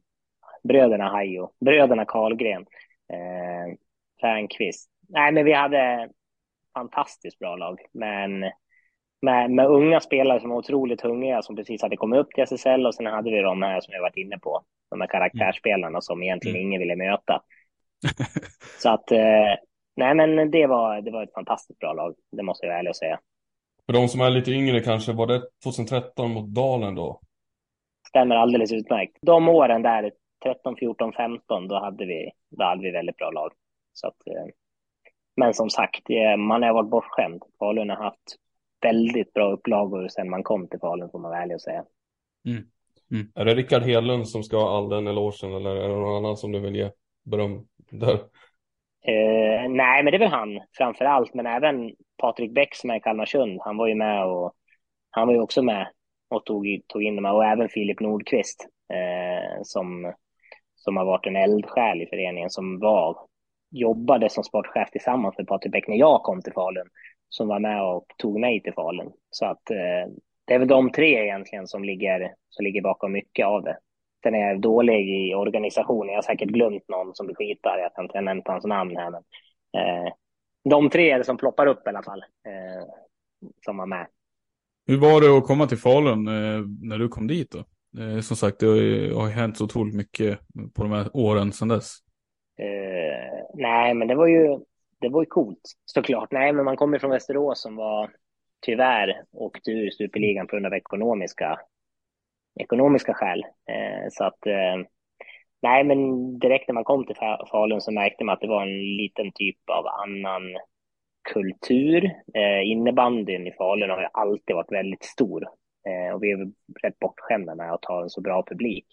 [0.69, 2.67] bröderna Hajo, bröderna Karlgren,
[3.13, 3.77] eh,
[4.21, 4.91] Fernqvist.
[5.09, 6.09] Nej, men vi hade
[6.77, 8.45] fantastiskt bra lag, men
[9.23, 12.87] med, med unga spelare som var otroligt hungriga, som precis hade kommit upp till SSL
[12.87, 16.23] och sen hade vi de här som jag varit inne på, de här karaktärsspelarna som
[16.23, 16.67] egentligen mm.
[16.67, 17.43] ingen ville möta.
[18.79, 19.55] Så att, eh,
[19.97, 22.91] nej men det var, det var ett fantastiskt bra lag, det måste jag vara ärlig
[22.91, 23.21] och säga.
[23.87, 27.21] För de som är lite yngre kanske, var det 2013 mot Dalen då?
[28.09, 29.19] Stämmer alldeles utmärkt.
[29.23, 30.13] De åren där,
[30.45, 33.53] 13, 14, 15, då hade vi, då hade vi väldigt bra lag.
[33.93, 34.47] Så att, eh,
[35.37, 36.03] men som sagt,
[36.39, 37.43] man har varit bortskämd.
[37.59, 38.37] Falun har haft
[38.83, 41.85] väldigt bra upplagor sen man kom till Falun, får man vara ärlig och säga.
[42.47, 42.65] Mm.
[43.11, 43.33] Mm.
[43.35, 46.37] Är det Rickard Hedlund som ska ha all den elogen eller är det någon annan
[46.37, 46.91] som du vill ge
[47.25, 48.15] beröm där?
[49.09, 52.97] Eh, nej, men det är väl han framför allt, men även Patrik Bäck som är
[52.97, 53.61] i Kalmarsund.
[53.61, 54.53] Han var ju med och
[55.11, 55.89] han var ju också med
[56.29, 60.13] och tog, tog in de här och även Filip Nordqvist eh, som,
[60.75, 63.19] som har varit en eldsjäl i föreningen som var
[63.81, 66.89] jobbade som sportchef tillsammans med Patrik Bäck när jag kom till Falun
[67.29, 69.13] som var med och tog mig till Falun.
[69.31, 70.13] Så att eh,
[70.45, 73.79] det är väl de tre egentligen som ligger, som ligger bakom mycket av det.
[74.23, 76.09] Sen är jag dålig i organisationen.
[76.09, 77.81] Jag har säkert glömt någon som blir skitare.
[77.81, 79.11] Jag kan inte nämna hans namn här.
[79.11, 79.23] Men,
[79.77, 80.13] eh,
[80.71, 82.21] de tre är det som ploppar upp i alla fall.
[82.21, 82.89] Eh,
[83.65, 84.07] som var med.
[84.87, 87.59] Hur var det att komma till Falun eh, när du kom dit då?
[88.03, 90.39] Eh, som sagt, det har ju hänt så otroligt mycket
[90.75, 91.99] på de här åren sedan dess.
[93.55, 94.59] Nej, men det var ju
[95.01, 96.33] det var ju coolt såklart.
[96.33, 98.11] Nej, men man kommer från Västerås som var
[98.61, 101.61] tyvärr åkte ur superligan på grund av ekonomiska,
[102.61, 103.41] ekonomiska skäl.
[103.43, 104.77] Eh, så att eh,
[105.63, 105.99] nej, men
[106.39, 107.17] direkt när man kom till
[107.51, 110.43] Falun så märkte man att det var en liten typ av annan
[111.33, 112.05] kultur.
[112.35, 115.45] Eh, innebandyn i Falun har ju alltid varit väldigt stor
[115.89, 118.87] eh, och vi är rätt bortskämda med att ha en så bra publik.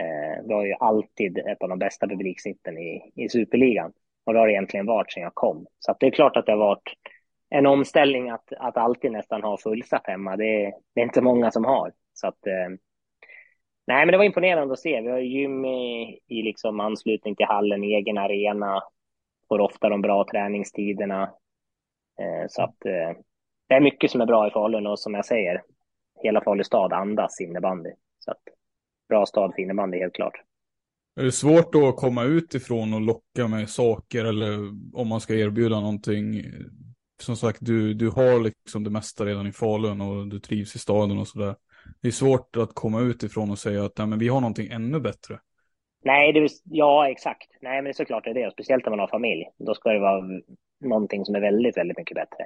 [0.00, 3.92] Eh, vi har ju alltid ett av de bästa publiksnitten i, i superligan.
[4.24, 5.66] Och det har det egentligen varit sedan jag kom.
[5.78, 6.92] Så att det är klart att det har varit
[7.50, 10.36] en omställning att, att alltid nästan ha fullsatt hemma.
[10.36, 11.92] Det är, det är inte många som har.
[12.12, 12.68] Så att, eh,
[13.86, 15.00] nej, men det var imponerande att se.
[15.00, 18.82] Vi har gym i, i liksom anslutning till hallen, egen arena,
[19.48, 21.22] får ofta de bra träningstiderna.
[22.20, 23.18] Eh, så att eh,
[23.68, 25.62] det är mycket som är bra i Falun och som jag säger,
[26.22, 27.90] hela Falu stad andas innebandy.
[28.18, 28.42] Så att
[29.08, 30.34] bra stad för innebandy helt klart.
[31.20, 34.58] Är det svårt då att komma utifrån och locka med saker eller
[34.94, 36.42] om man ska erbjuda någonting?
[37.22, 40.78] Som sagt, du, du har liksom det mesta redan i Falun och du trivs i
[40.78, 41.56] staden och sådär.
[42.02, 45.00] Det är svårt att komma utifrån och säga att nej, men vi har någonting ännu
[45.00, 45.38] bättre.
[46.04, 47.48] Nej, det är, ja exakt.
[47.60, 48.50] Nej, men det är såklart det är det.
[48.50, 49.44] Speciellt när man har familj.
[49.58, 50.24] Då ska det vara
[50.80, 52.44] någonting som är väldigt, väldigt mycket bättre.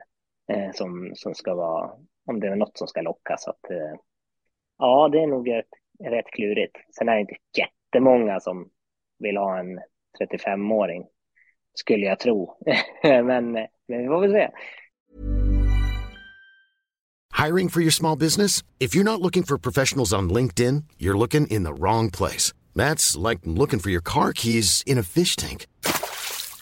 [0.53, 1.91] Eh, som, som ska vara,
[2.27, 3.37] om det är något som ska locka.
[3.39, 4.01] Så att, eh,
[4.79, 5.69] ja, det är nog rätt,
[6.05, 6.77] rätt klurigt.
[6.99, 8.69] Sen är det inte jättemånga som
[9.19, 9.81] vill ha en
[10.21, 11.07] 35-åring,
[11.75, 12.57] skulle jag tro.
[13.03, 14.51] men, men vi får väl se.
[17.47, 18.65] Hiring for your small business?
[18.81, 22.53] If you're not looking for professionals on LinkedIn, you're looking in the wrong place.
[22.75, 25.67] That's like looking for your car keys in a fish tank.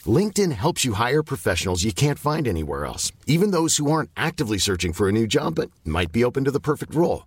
[0.07, 4.59] LinkedIn helps you hire professionals you can't find anywhere else, even those who aren't actively
[4.59, 7.27] searching for a new job but might be open to the perfect role.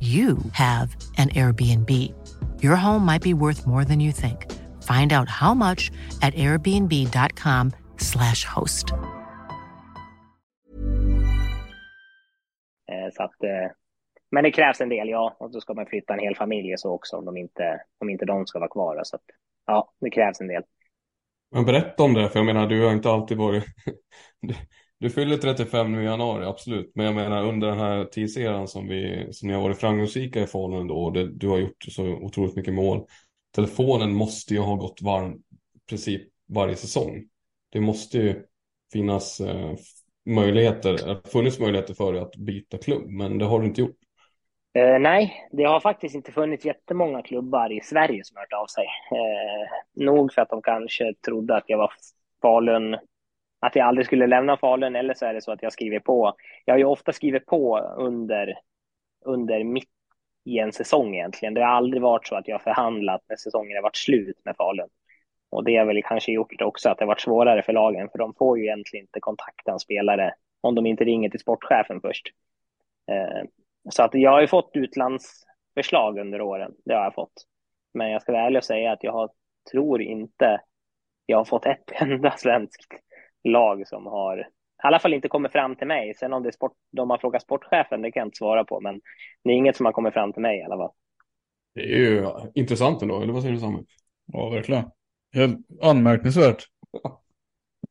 [0.00, 1.90] you have an Airbnb.
[2.62, 4.46] Your home might be worth more than you think.
[4.82, 5.90] Find out how much
[6.20, 8.92] at airbnb.com slash host.
[12.88, 13.70] Eh, så att, eh,
[14.30, 15.36] men det krävs en del, ja.
[15.38, 18.24] Och då ska man flytta en hel familj så också om, de inte, om inte
[18.24, 19.00] de ska vara kvar.
[19.04, 19.22] Så att,
[19.66, 20.62] ja, det krävs en del.
[21.50, 23.64] Men berätta om det, för jag menar, du har inte alltid varit...
[24.98, 26.92] Du fyller 35 nu i januari, absolut.
[26.94, 30.46] Men jag menar under den här tidseran som, vi, som ni har varit framgångsrika i
[30.46, 33.06] Falun då, och det, du har gjort så otroligt mycket mål.
[33.54, 37.24] Telefonen måste ju ha gått varm i princip varje säsong.
[37.72, 38.42] Det måste ju
[38.92, 39.72] finnas eh,
[40.26, 43.80] möjligheter, det har funnits möjligheter för dig att byta klubb, men det har du inte
[43.80, 43.96] gjort.
[44.74, 48.66] Eh, nej, det har faktiskt inte funnits jättemånga klubbar i Sverige som har hört av
[48.66, 48.84] sig.
[49.10, 51.92] Eh, nog för att de kanske trodde att jag var
[52.42, 52.96] Falun,
[53.60, 56.34] att jag aldrig skulle lämna Falun, eller så är det så att jag skriver på.
[56.64, 58.58] Jag har ju ofta skrivit på under,
[59.24, 59.88] under mitt
[60.44, 61.54] i en säsong egentligen.
[61.54, 64.88] Det har aldrig varit så att jag förhandlat när säsongen har varit slut med Falun.
[65.50, 68.18] Och det har väl kanske gjort också att det har varit svårare för lagen, för
[68.18, 72.28] de får ju egentligen inte kontakta en spelare om de inte ringer till sportchefen först.
[73.10, 73.48] Eh,
[73.90, 77.46] så att jag har ju fått utlandsförslag under åren, det har jag fått.
[77.94, 79.30] Men jag ska vara ärlig och säga att jag har,
[79.72, 80.60] tror inte
[81.26, 82.92] jag har fått ett enda svenskt
[83.46, 84.44] lag som har, i
[84.86, 86.14] alla fall inte kommit fram till mig.
[86.14, 88.80] Sen om det är sport, de har frågat sportchefen, det kan jag inte svara på,
[88.80, 89.00] men
[89.44, 90.90] det är inget som har kommit fram till mig i alla fall.
[91.74, 93.84] Det är ju intressant ändå, eller vad säger du Samuel?
[94.32, 94.84] Ja, verkligen.
[95.34, 96.64] Helt anmärkningsvärt.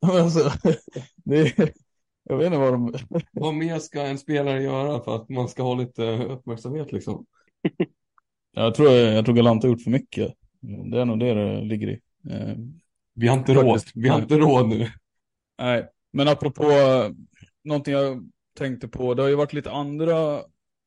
[0.02, 0.50] alltså,
[1.16, 1.72] det är,
[2.28, 2.92] jag vet inte vad de...
[3.32, 7.26] vad mer ska en spelare göra för att man ska ha lite uppmärksamhet liksom?
[8.52, 10.34] jag tror, jag tror Galante har gjort för mycket.
[10.60, 12.00] Det är nog det det ligger i.
[12.30, 12.56] Eh,
[13.14, 13.80] vi har inte råd.
[13.94, 14.88] Vi har inte råd nu.
[15.58, 16.64] Nej, men apropå
[17.64, 19.14] någonting jag tänkte på.
[19.14, 20.42] Det har ju varit lite andra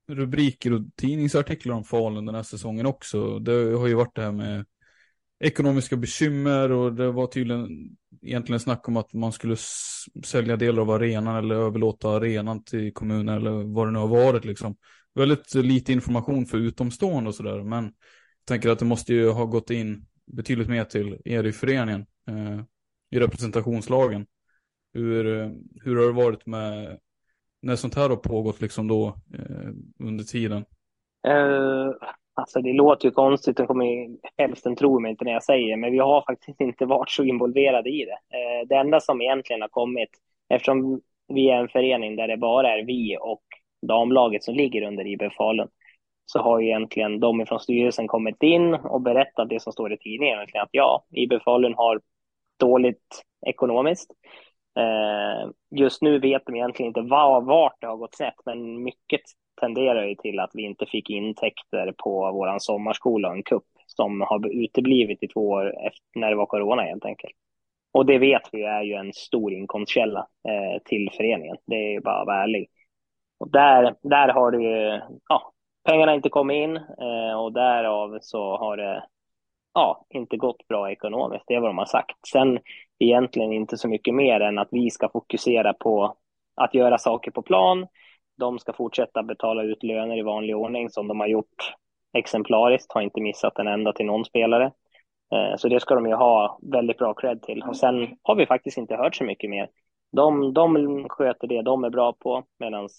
[0.07, 3.39] rubriker och tidningsartiklar om Falun den här säsongen också.
[3.39, 4.65] Det har ju varit det här med
[5.39, 9.55] ekonomiska bekymmer och det var tydligen egentligen snack om att man skulle
[10.26, 14.45] sälja delar av arenan eller överlåta arenan till kommunen eller vad det nu har varit
[14.45, 14.76] liksom.
[15.15, 17.93] Väldigt lite information för utomstående och sådär men jag
[18.45, 22.61] tänker att det måste ju ha gått in betydligt mer till er i föreningen eh,
[23.11, 24.26] i representationslagen.
[24.93, 25.23] Hur,
[25.83, 26.99] hur har det varit med
[27.61, 29.69] när sånt här har pågått liksom då eh,
[29.99, 30.65] under tiden?
[31.27, 31.93] Uh,
[32.39, 35.91] Alltså det låter ju konstigt, det kommer, hälften tror mig inte när jag säger men
[35.91, 38.37] vi har faktiskt inte varit så involverade i det.
[38.37, 40.09] Uh, det enda som egentligen har kommit,
[40.49, 43.43] eftersom vi är en förening där det bara är vi och
[43.87, 45.67] damlaget som ligger under IB Falun,
[46.25, 49.97] så har ju egentligen de från styrelsen kommit in och berättat det som står i
[49.97, 52.01] tidningen, egentligen att ja, IB Falun har
[52.59, 54.11] dåligt ekonomiskt.
[54.78, 55.49] Eh,
[55.80, 59.22] just nu vet de egentligen inte var, vart det har gått snett, men mycket
[59.61, 64.22] tenderar ju till att vi inte fick intäkter på vår sommarskola och en kupp som
[64.22, 67.34] har uteblivit i två år efter, när det var corona helt enkelt.
[67.91, 71.57] Och det vet vi är ju en stor inkomstkälla eh, till föreningen.
[71.65, 72.70] Det är ju bara att vara ärlig.
[73.39, 75.51] Och där, där har det ju, ja,
[75.84, 79.03] pengarna inte kommit in eh, och därav så har det
[79.74, 81.43] ja, inte gått bra ekonomiskt.
[81.47, 82.28] Det är vad de har sagt.
[82.32, 82.59] Sen
[82.99, 86.15] egentligen inte så mycket mer än att vi ska fokusera på
[86.55, 87.87] att göra saker på plan
[88.39, 91.73] de ska fortsätta betala ut löner i vanlig ordning som de har gjort
[92.13, 94.71] exemplariskt, har inte missat en enda till någon spelare.
[95.33, 97.63] Eh, så det ska de ju ha väldigt bra cred till.
[97.63, 99.69] Och sen har vi faktiskt inte hört så mycket mer.
[100.11, 102.89] De, de sköter det de är bra på medan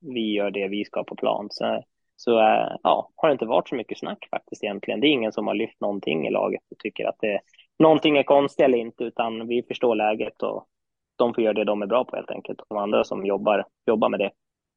[0.00, 1.46] vi gör det vi ska på plan.
[1.50, 1.82] Så,
[2.16, 5.00] så eh, ja, har det inte varit så mycket snack faktiskt egentligen.
[5.00, 7.40] Det är ingen som har lyft någonting i laget och tycker att det,
[7.78, 10.66] någonting är konstigt eller inte, utan vi förstår läget och
[11.16, 12.60] de får göra det de är bra på helt enkelt.
[12.68, 14.30] De andra som jobbar, jobbar med det.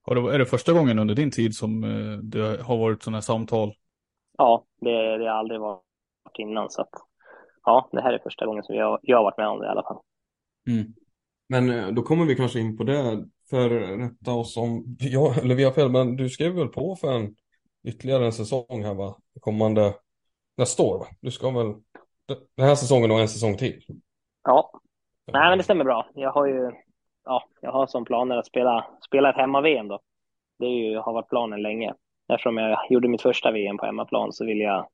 [0.07, 3.21] Och är det första gången under din tid som eh, det har varit sådana här
[3.21, 3.73] samtal?
[4.37, 5.83] Ja, det, det har aldrig varit
[6.37, 6.69] innan.
[6.69, 6.89] Så att,
[7.65, 9.69] ja, det här är första gången som jag, jag har varit med om det i
[9.69, 9.99] alla fall.
[10.67, 10.93] Mm.
[11.49, 13.25] Men eh, då kommer vi kanske in på det.
[13.49, 17.11] För rätta oss om, ja, eller vi har fel, men du skrev väl på för
[17.11, 17.35] en
[17.83, 19.17] ytterligare en säsong här va?
[19.39, 19.93] Kommande
[20.57, 21.05] nästa år va?
[21.21, 21.73] Du ska väl
[22.55, 23.83] den här säsongen och en säsong till?
[24.43, 24.71] Ja,
[25.31, 26.07] nej men det stämmer bra.
[26.13, 26.71] Jag har ju
[27.29, 29.99] ja, jag har som planer att spela, spela ett hemma-VM då.
[30.59, 31.93] Det ju, har varit planen länge.
[32.33, 34.87] Eftersom jag gjorde mitt första VM på hemmaplan så vill jag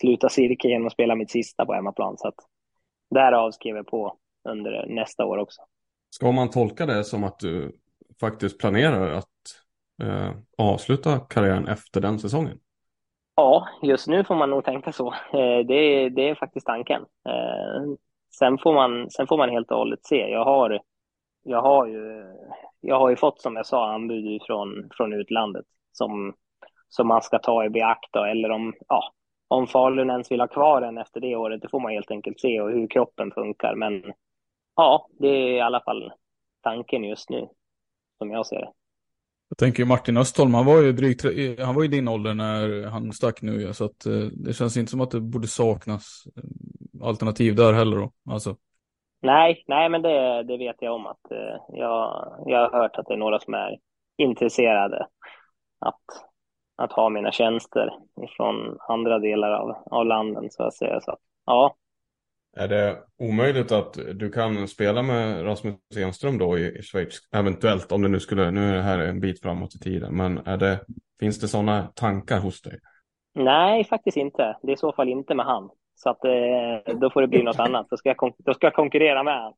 [0.00, 2.18] sluta cirkeln genom att spela mitt sista på hemmaplan.
[2.18, 2.34] Så att
[3.10, 4.16] därav skrev jag på
[4.48, 5.62] under nästa år också.
[6.10, 7.76] Ska man tolka det som att du
[8.20, 9.26] faktiskt planerar att
[10.02, 12.58] eh, avsluta karriären efter den säsongen?
[13.34, 15.12] Ja, just nu får man nog tänka så.
[15.12, 17.02] Eh, det, det är faktiskt tanken.
[17.02, 17.82] Eh,
[18.38, 20.16] sen, får man, sen får man helt och hållet se.
[20.16, 20.80] Jag har
[21.42, 22.24] jag har ju,
[22.80, 26.34] jag har ju fått som jag sa anbud från, från utlandet som,
[26.88, 28.30] som man ska ta i beaktande.
[28.30, 29.12] eller om, ja,
[29.48, 32.40] om Falun ens vill ha kvar en efter det året, det får man helt enkelt
[32.40, 33.74] se och hur kroppen funkar.
[33.74, 34.12] Men
[34.76, 36.12] ja, det är i alla fall
[36.60, 37.48] tanken just nu,
[38.18, 38.72] som jag ser det.
[39.52, 41.24] Jag tänker Martin Östholm, han var ju drygt,
[41.60, 44.90] han var i din ålder när han stack nu, så att eh, det känns inte
[44.90, 48.12] som att det borde saknas eh, alternativ där heller då.
[48.30, 48.56] Alltså.
[49.22, 53.06] Nej, nej, men det, det vet jag om att eh, jag, jag har hört att
[53.06, 53.78] det är några som är
[54.16, 55.06] intresserade
[55.78, 56.04] att,
[56.76, 57.90] att ha mina tjänster
[58.36, 61.00] från andra delar av, av landet så att säga.
[61.00, 61.74] Så ja,
[62.56, 67.18] är det omöjligt att du kan spela med Rasmus Enström då i, Schweiz?
[67.32, 70.38] Eventuellt, om det nu skulle, nu är det här en bit framåt i tiden, men
[70.38, 70.80] är det,
[71.20, 72.78] finns det sådana tankar hos dig?
[73.34, 74.56] Nej, faktiskt inte.
[74.62, 75.70] Det är i så fall inte med han.
[75.94, 77.86] Så att eh, då får det bli något annat.
[77.90, 79.52] Då ska jag, då ska jag konkurrera med han.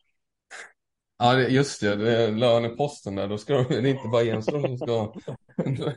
[1.18, 1.96] Ja, just det.
[1.96, 3.28] det är löneposten där.
[3.28, 5.12] Då ska det är inte bara Enström som ska...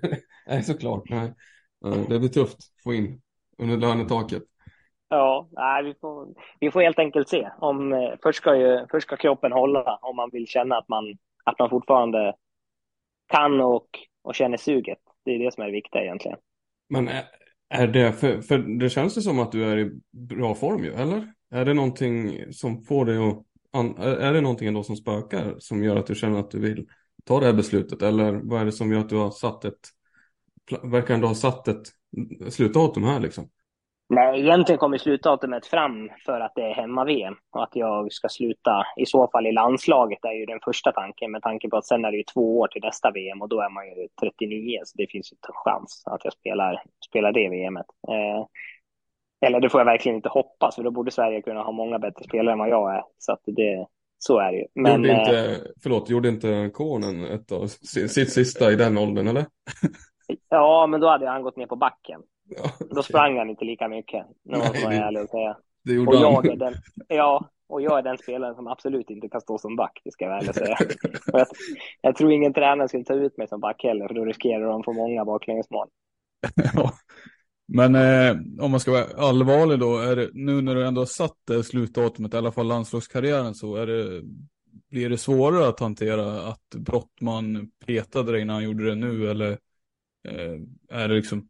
[0.48, 1.04] nej, såklart.
[1.10, 1.34] Nej.
[2.10, 3.22] Det blir tufft att få in
[3.58, 4.43] under lönetaket.
[5.10, 6.28] Ja, nej, vi, får,
[6.60, 7.49] vi får helt enkelt se.
[7.60, 11.18] Om, eh, först, ska ju, först ska kroppen hålla om man vill känna att man,
[11.43, 12.36] att man fortfarande
[13.28, 13.88] kan och,
[14.22, 14.97] och känner suget.
[15.26, 16.38] Det är det som är det viktiga egentligen.
[16.89, 17.24] Men är,
[17.70, 20.93] är det, för, för det känns ju som att du är i bra form ju,
[20.93, 21.34] eller?
[21.51, 25.95] Är det någonting som får dig att, är det någonting ändå som spökar som gör
[25.95, 26.88] att du känner att du vill
[27.26, 28.01] ta det här beslutet?
[28.01, 29.80] Eller vad är det som gör att du har satt ett,
[30.84, 31.88] verkar ändå ha satt ett
[32.49, 33.49] slutdatum här liksom?
[34.10, 38.86] Nej, egentligen kommer slutdatumet fram för att det är hemma-VM och att jag ska sluta
[38.97, 42.05] i så fall i landslaget är ju den första tanken med tanke på att sen
[42.05, 44.97] är det ju två år till nästa VM och då är man ju 39 så
[44.97, 47.86] det finns ju en chans att jag spelar, spelar det VMet.
[48.08, 48.45] Eh,
[49.41, 52.24] eller det får jag verkligen inte hoppas för då borde Sverige kunna ha många bättre
[52.24, 53.03] spelare än vad jag är.
[53.18, 53.88] Så att det,
[54.18, 54.66] så är det ju.
[54.74, 59.28] Men, gjorde inte, eh, förlåt, gjorde inte Konen ett av sitt sista i den åldern
[59.28, 59.45] eller?
[60.49, 62.22] ja, men då hade han gått ner på backen.
[62.48, 62.88] Ja, okay.
[62.89, 64.26] Då sprang han inte lika mycket.
[64.43, 65.58] Nu måste man ärlig och säga.
[65.84, 66.50] Det gjorde och jag han.
[66.50, 66.74] Är den,
[67.08, 70.26] ja, och jag är den spelaren som absolut inte kan stå som back, det ska
[70.26, 70.78] jag väl säga.
[71.26, 71.48] jag,
[72.02, 74.80] jag, tror ingen tränare skulle ta ut mig som back heller, för då riskerar de
[74.80, 75.88] att få många baklängesmål.
[76.74, 76.93] ja.
[77.68, 81.06] Men eh, om man ska vara allvarlig då, är det, nu när du ändå har
[81.06, 84.22] satt det slutdatumet, i alla fall landslagskarriären, så är det,
[84.89, 89.52] blir det svårare att hantera att Brottman petade dig när han gjorde det nu, eller
[90.28, 91.50] eh, är det liksom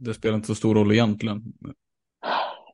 [0.00, 1.42] det spelar inte så stor roll egentligen.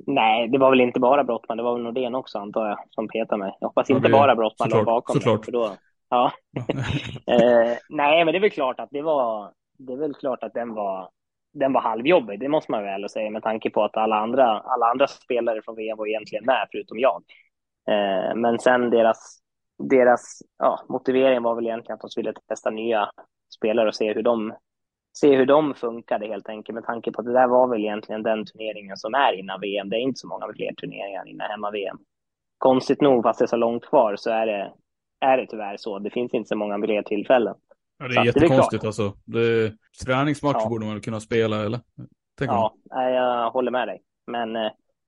[0.07, 3.09] Nej, det var väl inte bara Brottman, det var väl Nordén också antar jag som
[3.09, 3.57] petade mig.
[3.61, 5.47] Jag hoppas inte bara Brottman låg bakom såklart.
[5.47, 5.53] mig.
[5.53, 5.77] Då,
[6.09, 6.33] ja.
[7.33, 10.55] eh, nej, men det är väl klart att det var, det är väl klart att
[10.55, 11.11] den var,
[11.55, 14.87] den var halvjobbig, det måste man väl säga med tanke på att alla andra, alla
[14.87, 17.23] andra spelare från VM var egentligen med förutom jag.
[17.89, 19.39] Eh, men sen deras,
[19.91, 23.11] deras ja, motivering var väl egentligen att de ville testa nya
[23.57, 24.55] spelare och se hur de
[25.17, 28.23] se hur de funkade helt enkelt med tanke på att det där var väl egentligen
[28.23, 29.91] den turneringen som är innan VM.
[29.91, 31.99] Det är inte så många fler turneringar innan hemma-VM.
[32.59, 34.73] Konstigt nog, fast det är så långt kvar, så är det,
[35.21, 35.99] är det tyvärr så.
[35.99, 37.55] Det finns inte så många fler tillfällen.
[37.99, 39.13] Ja, det är så jättekonstigt det är alltså.
[39.25, 39.73] Det,
[40.07, 40.69] träningsmatch ja.
[40.69, 41.81] borde man kunna spela, eller?
[42.39, 43.13] Tänker ja, man.
[43.13, 44.03] jag håller med dig.
[44.27, 44.57] Men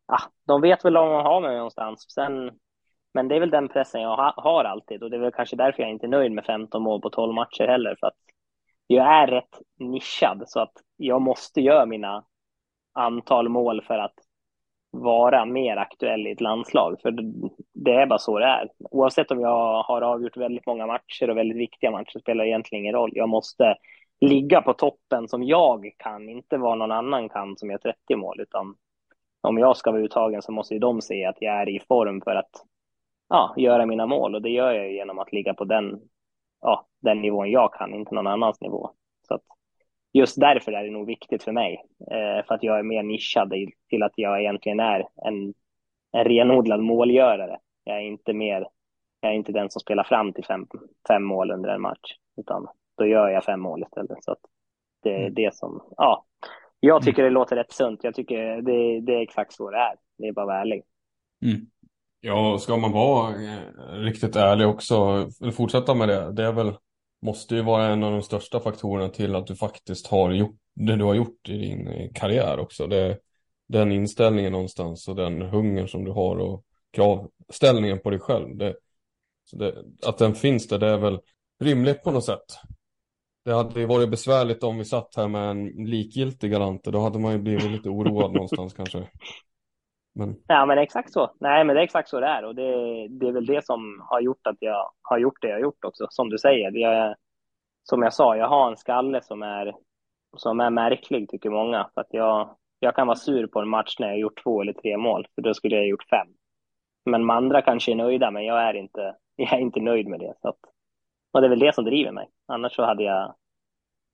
[0.07, 2.07] ah, de vet väl om de har mig någonstans.
[2.15, 2.51] Sen,
[3.15, 5.57] men det är väl den pressen jag ha, har alltid och det är väl kanske
[5.57, 7.97] därför jag inte är nöjd med 15 mål på 12 matcher heller.
[8.01, 8.15] För att
[8.87, 12.25] jag är rätt nischad så att jag måste göra mina
[12.93, 14.15] antal mål för att
[14.91, 17.01] vara mer aktuell i ett landslag.
[17.03, 17.15] För
[17.75, 18.69] det är bara så det är.
[18.91, 22.95] Oavsett om jag har avgjort väldigt många matcher och väldigt viktiga matcher spelar egentligen ingen
[22.95, 23.11] roll.
[23.15, 23.77] Jag måste
[24.21, 28.41] ligga på toppen som jag kan, inte vad någon annan kan som gör 30 mål,
[28.41, 28.75] utan
[29.41, 32.21] om jag ska vara uttagen så måste ju de se att jag är i form
[32.21, 32.51] för att
[33.29, 36.01] ja, göra mina mål och det gör jag genom att ligga på den
[36.61, 38.91] ja, den nivån jag kan, inte någon annans nivå.
[39.29, 39.43] Så att
[40.13, 43.53] just därför är det nog viktigt för mig, eh, för att jag är mer nischad
[43.89, 45.55] till att jag egentligen är en,
[46.13, 47.59] en renodlad målgörare.
[47.85, 48.69] Jag är inte mer,
[49.21, 50.67] jag är inte den som spelar fram till fem,
[51.09, 54.25] fem mål under en match, utan då gör jag fem mål istället.
[54.25, 54.41] Så att
[55.03, 55.35] det är mm.
[55.35, 56.25] det som, ja,
[56.81, 58.05] jag tycker det låter rätt sunt.
[58.05, 59.95] Jag tycker det, det är exakt så det är.
[60.19, 60.83] Det är bara att vara ärlig.
[61.43, 61.67] Mm.
[62.21, 63.61] Ja, ska man vara eh,
[63.93, 66.73] riktigt ärlig också, fortsätta med det, det är väl,
[67.23, 70.97] måste ju vara en av de största faktorerna till att du faktiskt har gjort det
[70.97, 72.87] du har gjort i din eh, karriär också.
[72.87, 73.19] Det,
[73.69, 78.57] den inställningen någonstans och den hunger som du har och kravställningen på dig själv.
[78.57, 78.77] Det,
[79.53, 79.75] det,
[80.07, 81.19] att den finns där, det är väl
[81.61, 82.59] rimligt på något sätt.
[83.45, 86.91] Det hade ju varit besvärligt om vi satt här med en likgiltig Galante.
[86.91, 89.09] Då hade man ju blivit lite oroad någonstans kanske.
[90.19, 90.37] Men...
[90.47, 91.31] Ja, men exakt så.
[91.41, 92.73] Nej, men det är exakt så det är och det,
[93.09, 95.85] det är väl det som har gjort att jag har gjort det jag har gjort
[95.85, 96.07] också.
[96.11, 97.15] Som du säger, jag,
[97.83, 99.75] som jag sa, jag har en skalle som är,
[100.37, 101.91] som är märklig tycker många.
[101.95, 104.63] För att jag, jag kan vara sur på en match när jag har gjort två
[104.63, 106.29] eller tre mål, för då skulle jag ha gjort fem.
[107.05, 110.21] Men de andra kanske är nöjda, men jag är inte, jag är inte nöjd med
[110.21, 110.35] det.
[110.43, 110.59] Så att,
[111.33, 112.29] och det är väl det som driver mig.
[112.47, 113.35] Annars så hade jag,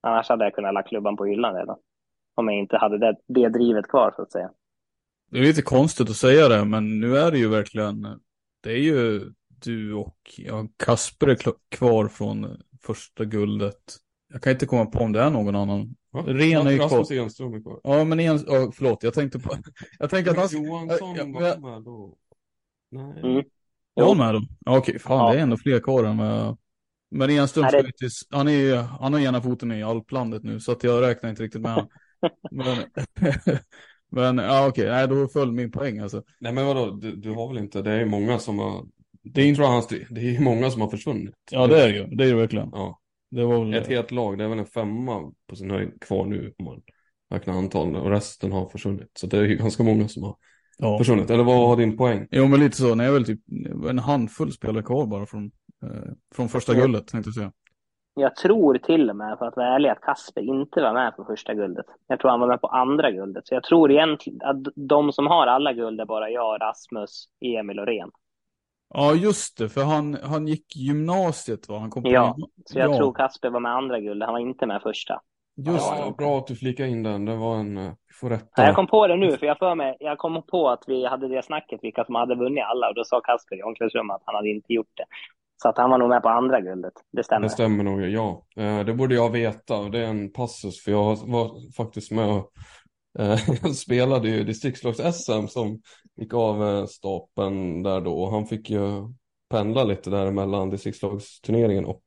[0.01, 1.77] annars hade jag kunnat lägga klubban på hyllan redan.
[2.35, 4.49] Om jag inte hade det, det drivet kvar så att säga.
[5.33, 8.01] Det är lite konstigt att säga det, men nu är det ju verkligen,
[8.63, 11.37] det är ju du och ja, Kasper är
[11.71, 13.97] kvar från första guldet.
[14.33, 15.95] Jag kan inte komma på om det är någon annan.
[16.11, 16.23] Va?
[16.27, 17.13] Ren är ju kvar.
[17.13, 17.79] Enström är kvar.
[17.83, 19.55] Ja, men en, ja, förlåt, jag tänkte på,
[19.99, 20.63] jag tänkte att han...
[20.65, 22.17] Johansson ja, var med då.
[22.91, 23.21] Nej.
[23.31, 23.43] Mm.
[23.93, 24.41] Jag håller med.
[24.65, 25.33] Ja, okej, fan Ja.
[25.33, 26.57] det är ändå fler kvar än vad
[27.11, 30.43] Men Enström Nej, ska det- ju till, han, är, han har ena foten i alplandet
[30.43, 31.89] nu så att jag räknar inte riktigt med honom.
[32.51, 32.77] Men,
[34.13, 36.23] men ja okej, nej då föll min poäng alltså.
[36.39, 38.85] Nej men vadå, du, du har väl inte, det är många som har,
[39.23, 41.35] Det är inte, hans, det är många som har försvunnit.
[41.51, 42.69] ja det är det ju, det är det verkligen.
[42.71, 42.99] Ja,
[43.31, 46.25] Det var väl, ett helt lag, det är väl en femma på sin höjd kvar
[46.25, 46.81] nu om man
[47.33, 49.11] räknar antal och resten har försvunnit.
[49.19, 50.35] Så det är ju ganska många som har
[50.77, 50.97] ja.
[50.97, 51.29] försvunnit.
[51.29, 52.27] Eller vad har din poäng?
[52.31, 53.39] Jo men lite så, nej väl typ
[53.89, 55.51] en handfull spelare kvar bara från,
[55.83, 57.51] eh, från första guldet tänkte jag säga.
[58.15, 61.25] Jag tror till och med, för att vara ärlig, att Kasper inte var med på
[61.25, 61.85] första guldet.
[62.07, 63.47] Jag tror han var med på andra guldet.
[63.47, 67.79] Så jag tror egentligen att de som har alla guld är bara jag, Rasmus, Emil
[67.79, 68.11] och Ren.
[68.93, 71.77] Ja just det, för han, han gick gymnasiet va?
[71.79, 74.33] Han kom på Ja, gym- Så jag ja, tror Kasper var med andra guldet, han
[74.33, 75.21] var inte med första.
[75.57, 76.11] Just Ja, det.
[76.17, 78.47] bra att du flikade in den, det var en, eh, vi får rätta.
[78.55, 81.05] Ja, jag kom på det nu, för jag för mig, jag kom på att vi
[81.05, 84.21] hade det snacket, vilka som hade vunnit alla, och då sa Kasper i omklädningsrummet att
[84.25, 85.05] han hade inte gjort det.
[85.61, 87.43] Så att han var nog med på andra guldet, det stämmer.
[87.43, 88.45] Det stämmer nog, ja.
[88.55, 92.51] Eh, Det borde jag veta det är en passus för jag var faktiskt med och
[93.19, 93.37] eh,
[93.73, 95.81] spelade ju distriktslags-SM som
[96.15, 99.13] gick av eh, stapeln där då han fick ju
[99.49, 102.03] pendla lite där mellan distriktslagsturneringen och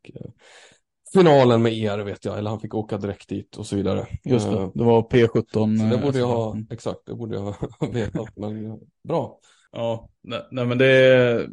[1.13, 4.07] finalen med er vet jag, eller han fick åka direkt dit och så vidare.
[4.25, 5.79] Just det, det var P17.
[5.79, 7.43] Så det borde jag ha, exakt, det borde jag
[7.81, 9.39] ha vetat, men bra.
[9.73, 11.49] Ja, nej, nej men det är,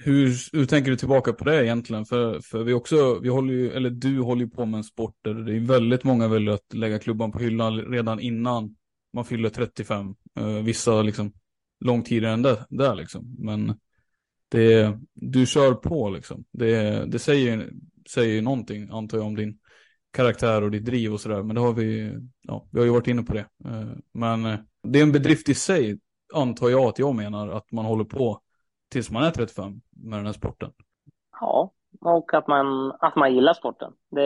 [0.00, 2.04] hur, hur tänker du tillbaka på det egentligen?
[2.06, 5.16] För, för vi också, vi håller ju, eller du håller ju på med en sport
[5.22, 8.76] där det är väldigt många väljer att lägga klubban på hyllan redan innan
[9.12, 10.14] man fyller 35.
[10.38, 11.32] Eh, vissa liksom
[11.80, 13.36] långt tidigare än det, där liksom.
[13.38, 13.74] Men
[14.48, 16.44] det, du kör på liksom.
[16.52, 17.70] Det, det säger,
[18.10, 19.58] säger ju någonting antar jag om din
[20.10, 21.42] karaktär och ditt driv och sådär.
[21.42, 23.46] Men det har vi, ja, vi har ju varit inne på det.
[23.64, 25.98] Eh, men eh, det är en bedrift i sig
[26.34, 28.40] antar jag att jag menar att man håller på
[28.88, 30.72] tills man är 35 med den här sporten.
[31.40, 33.92] Ja, och att man, att man gillar sporten.
[34.10, 34.22] Det,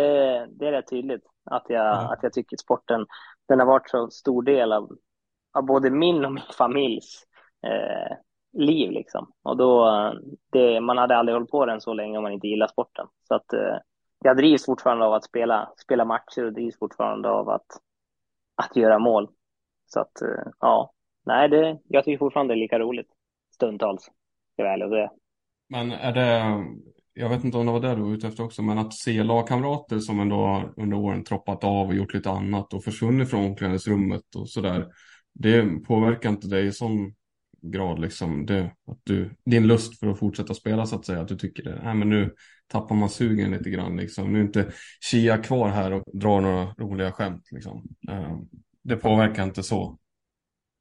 [0.50, 2.12] det är rätt tydligt att jag, Ja.
[2.12, 3.06] att jag tycker sporten,
[3.48, 4.96] den har varit så stor del av,
[5.52, 7.24] av både min och min familjs
[7.66, 8.16] eh,
[8.52, 9.32] liv liksom.
[9.42, 9.88] Och då,
[10.52, 13.06] det, man hade aldrig hållit på den så länge om man inte gillar sporten.
[13.28, 13.76] Så att eh,
[14.24, 17.66] jag drivs fortfarande av att spela, spela matcher och drivs fortfarande av att,
[18.54, 19.28] att göra mål.
[19.86, 20.92] Så att, eh, ja,
[21.26, 23.08] nej, det, jag tycker fortfarande det är lika roligt
[23.54, 24.08] stundtals.
[24.52, 25.10] Ska jag vara ärlig och säga.
[25.68, 26.64] Men är det,
[27.14, 29.22] jag vet inte om det var det du var ute efter också, men att se
[29.22, 34.34] lagkamrater som ändå under åren troppat av och gjort lite annat och försvunnit från omklädningsrummet
[34.36, 34.86] och sådär.
[35.34, 37.14] Det påverkar inte dig i sån
[37.62, 41.28] grad liksom, det, att du, din lust för att fortsätta spela så att säga, att
[41.28, 42.34] du tycker det, nej men nu
[42.66, 44.72] tappar man sugen lite grann liksom, nu är inte
[45.10, 47.84] Chia kvar här och drar några roliga skämt liksom.
[48.10, 48.38] Eh,
[48.82, 49.98] Det påverkar inte så,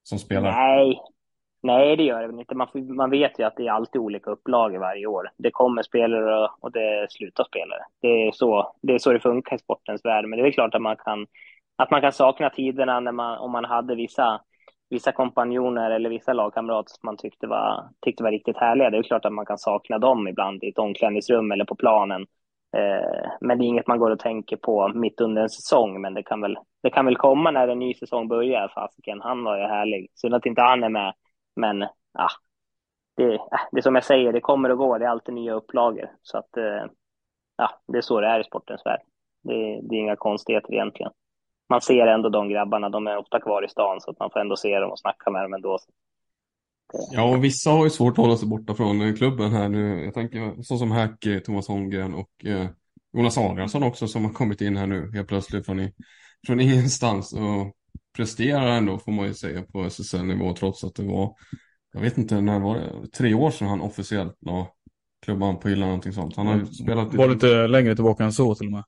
[0.04, 0.52] som spelare.
[0.52, 0.96] Nej,
[1.64, 2.56] nej det gör det väl inte.
[2.56, 5.30] Man, man vet ju att det är alltid olika upplagor varje år.
[5.38, 7.80] Det kommer spelare och- det slutar spelare.
[8.02, 10.26] Det är så det, är så det funkar i sportens värld.
[10.26, 11.28] Men det är klart att man kan,
[11.76, 14.42] att man kan sakna tiderna när man, om man hade vissa,
[14.90, 18.90] vissa kompanjoner eller vissa lagkamrater som man tyckte var, tyckte var riktigt härliga.
[18.90, 22.22] Det är klart att man kan sakna dem ibland i ett omklädningsrum eller på planen.
[22.78, 26.02] Eh, men det är inget man går och tänker på mitt under en säsong.
[26.02, 28.68] Men det kan väl, det kan väl komma när en ny säsong börjar.
[28.76, 30.08] Fasiken, han var ju härlig.
[30.16, 31.14] Synd att inte han är med.
[31.56, 31.82] Men
[32.14, 32.30] ja,
[33.18, 33.40] det, äh,
[33.72, 35.00] det är som jag säger, det kommer och går.
[35.00, 36.12] Det är alltid nya upplagor.
[36.22, 36.86] Så att eh,
[37.58, 39.02] ja, det är så det är i sportens värld.
[39.44, 41.12] Det, det är inga konstigheter egentligen.
[41.70, 44.40] Man ser ändå de grabbarna, de är ofta kvar i stan så att man får
[44.40, 45.80] ändå se dem och snacka med dem ändå.
[47.12, 50.06] Ja, och vissa har ju svårt att hålla sig borta från klubben här nu.
[50.06, 52.68] Jag tänker så som Hack, eh, Thomas Holmgren och eh,
[53.14, 55.94] Jonas Adriansson också som har kommit in här nu helt plötsligt från, i,
[56.48, 57.76] från ingenstans och
[58.16, 61.36] presterar ändå får man ju säga på SSL-nivå trots att det var,
[61.94, 64.68] jag vet inte när var det, tre år sedan han officiellt la
[65.26, 66.36] klubban på hyllan någonting sånt.
[66.36, 68.84] Han har ju spelat Var lite längre tillbaka än så till och med.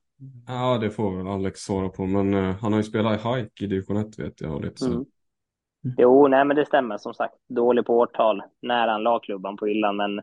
[0.46, 3.62] Ja, det får väl Alex svara på, men eh, han har ju spelat i Haik
[3.62, 4.92] i division 1 vet jag och lite så.
[4.92, 5.04] Mm.
[5.98, 7.34] Jo, nej men det stämmer som sagt.
[7.48, 10.20] Dålig på årtal när han la klubban på hyllan, men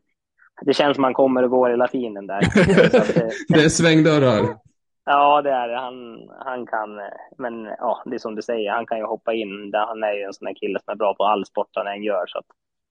[0.65, 2.41] det känns som han kommer och går hela tiden där.
[2.89, 4.57] Så att det, Det är svängdörrar.
[5.05, 5.75] Ja, det är det.
[5.75, 7.01] Han, han kan,
[7.37, 9.71] men ja, det är som du säger, han kan ju hoppa in.
[9.71, 11.87] Där Han är ju en sån där kille som är bra på all sport han
[11.87, 12.23] än gör.
[12.27, 12.45] Så att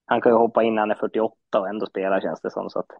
[0.06, 2.70] han kan ju hoppa in när han är 48 och ändå spela känns det som.
[2.70, 2.90] Så att,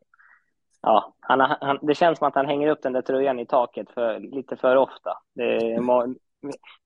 [0.83, 3.91] ja, han, han, det känns som att han hänger upp den där tröjan i taket
[3.91, 5.19] för, lite för ofta.
[5.35, 6.15] Det må-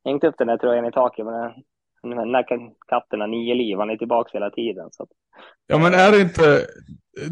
[0.05, 2.47] hängt upp den där tröjan i taket, men den där
[2.89, 3.79] katten har nio liv.
[3.79, 4.89] Han är tillbaka hela tiden.
[4.91, 5.09] Så att,
[5.67, 6.67] Ja men är det inte,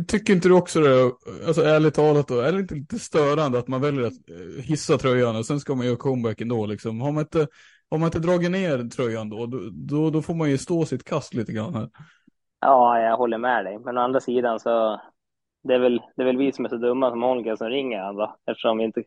[0.09, 1.13] tycker inte du också det,
[1.47, 4.99] alltså ärligt talat då, är det inte lite störande att man väljer att eh, hissa
[4.99, 7.01] tröjan och sen ska man göra comeback ändå liksom?
[7.01, 7.47] Har man inte,
[7.91, 11.05] har man inte dragit ner tröjan då, då, då, då får man ju stå sitt
[11.05, 11.89] kast lite grann här.
[12.61, 13.79] Ja, jag håller med dig.
[13.79, 15.01] Men å andra sidan så
[15.63, 17.99] det är väl, det är väl vi som är så dumma som Holmgren som ringer
[17.99, 19.03] han då, eftersom vi inte,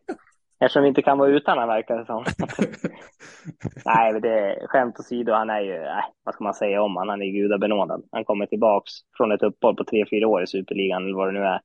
[0.60, 2.24] eftersom vi inte kan vara utan han verkar det som.
[3.84, 7.08] nej, men det skämt åsido, han är ju, nej, vad ska man säga om han?
[7.08, 8.02] Han är gudabenådad.
[8.12, 11.40] Han kommer tillbaks från ett uppehåll på tre, fyra år i Superligan eller vad det
[11.40, 11.60] nu är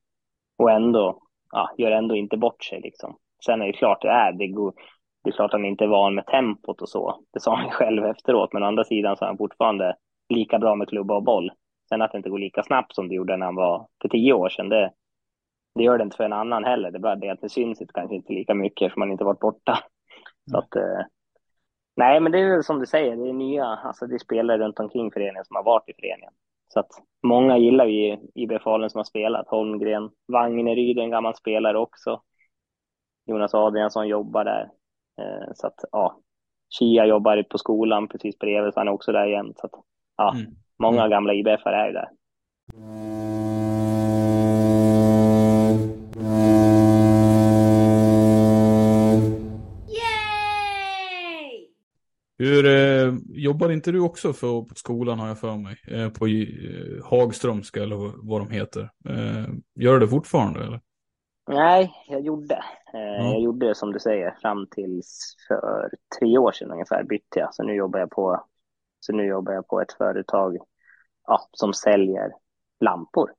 [0.58, 1.18] och ändå,
[1.50, 3.16] ja, gör ändå inte bort sig liksom.
[3.44, 4.72] Sen är det klart det är, det, går,
[5.24, 7.20] det är klart han inte är van med tempot och så.
[7.32, 9.96] Det sa han själv efteråt, men å andra sidan så är han fortfarande
[10.28, 11.50] lika bra med klubba och boll.
[11.88, 14.32] Sen att det inte går lika snabbt som det gjorde när han var för tio
[14.32, 14.92] år sedan, det,
[15.74, 16.90] det gör det inte för en annan heller.
[16.90, 19.24] Det är bara det att det syns inte, kanske inte lika mycket eftersom man inte
[19.24, 19.78] varit borta.
[20.50, 21.00] Så att, eh,
[21.96, 24.80] nej, men det är som du säger, det är nya, alltså det är spelare runt
[24.80, 26.32] omkring föreningen som har varit i föreningen.
[26.68, 26.90] Så att
[27.22, 29.48] många gillar ju IB Falun som har spelat.
[29.48, 32.22] Holmgren, Wagneryd är en gammal spelare också.
[33.26, 34.70] Jonas Adriansson jobbar där.
[35.20, 36.18] Eh, så att ja,
[36.78, 39.58] Kia jobbar på skolan precis bredvid, så han är också där jämt.
[39.58, 39.72] Så att,
[40.16, 40.46] ja, mm.
[40.78, 41.10] många mm.
[41.10, 42.08] gamla IBF är ju där.
[52.42, 55.76] Hur eh, jobbar inte du också för, på skolan har jag för mig?
[55.88, 58.90] Eh, på eh, Hagströmska eller vad de heter.
[59.08, 60.80] Eh, gör du det fortfarande eller?
[61.48, 62.54] Nej, jag gjorde.
[62.94, 63.32] Eh, ja.
[63.32, 67.54] Jag gjorde det som du säger fram tills för tre år sedan ungefär bytte jag.
[67.54, 68.44] Så nu jobbar jag på,
[69.00, 70.56] så nu jobbar jag på ett företag
[71.26, 72.30] ja, som säljer
[72.80, 73.30] lampor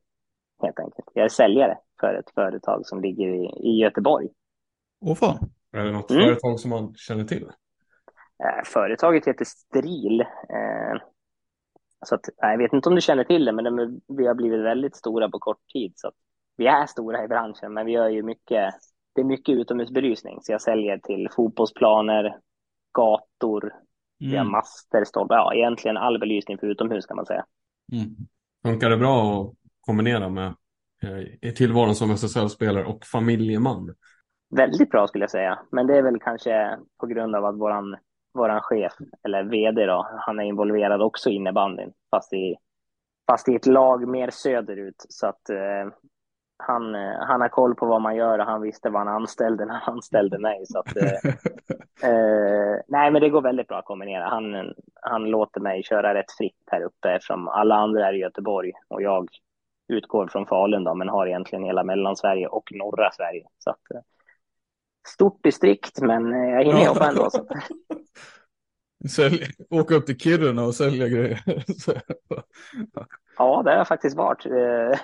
[0.62, 1.08] helt enkelt.
[1.14, 4.28] Jag är säljare för ett företag som ligger i, i Göteborg.
[5.01, 5.51] Åh fan.
[5.72, 6.24] Är det något mm.
[6.24, 7.49] företag som man känner till?
[8.43, 10.21] Eh, företaget heter Stril.
[10.21, 11.01] Eh,
[12.05, 14.95] så att, jag vet inte om du känner till det, men vi har blivit väldigt
[14.95, 15.93] stora på kort tid.
[15.95, 16.11] Så
[16.57, 18.73] vi är stora i branschen, men vi gör ju mycket.
[19.15, 22.38] Det är mycket utomhusbelysning, så jag säljer till fotbollsplaner,
[22.93, 24.31] gator, mm.
[24.31, 24.51] vi har mm.
[24.51, 27.45] master, stolpar, ja, egentligen all belysning för utomhus kan man säga.
[27.91, 28.15] Mm.
[28.65, 30.55] Funkar det bra att kombinera med
[31.41, 33.95] eh, tillvaron som SSL-spelare och familjeman?
[34.55, 37.95] Väldigt bra skulle jag säga, men det är väl kanske på grund av att våran
[38.34, 42.55] våran chef, eller vd då, han är involverad också i innebandyn, fast i,
[43.31, 45.05] fast i ett lag mer söderut.
[45.09, 45.93] Så att eh,
[46.57, 49.65] han, eh, han har koll på vad man gör och han visste vad han anställde
[49.65, 50.65] när han anställde mig.
[50.65, 51.29] Så att, eh,
[52.09, 54.29] eh, nej, men det går väldigt bra att kombinera.
[54.29, 58.71] Han, han låter mig köra rätt fritt här uppe eftersom alla andra är i Göteborg
[58.88, 59.29] och jag
[59.88, 63.47] utgår från Falun då, men har egentligen hela Mellansverige och norra Sverige.
[63.57, 64.01] Så att, eh,
[65.08, 67.30] stort distrikt, men eh, jag hinner jobba ändå.
[67.30, 67.47] Så.
[69.10, 71.39] Sälj, åka upp till Kiruna och sälja grejer.
[73.38, 74.45] ja, det har jag faktiskt varit.
[74.45, 74.99] Eh,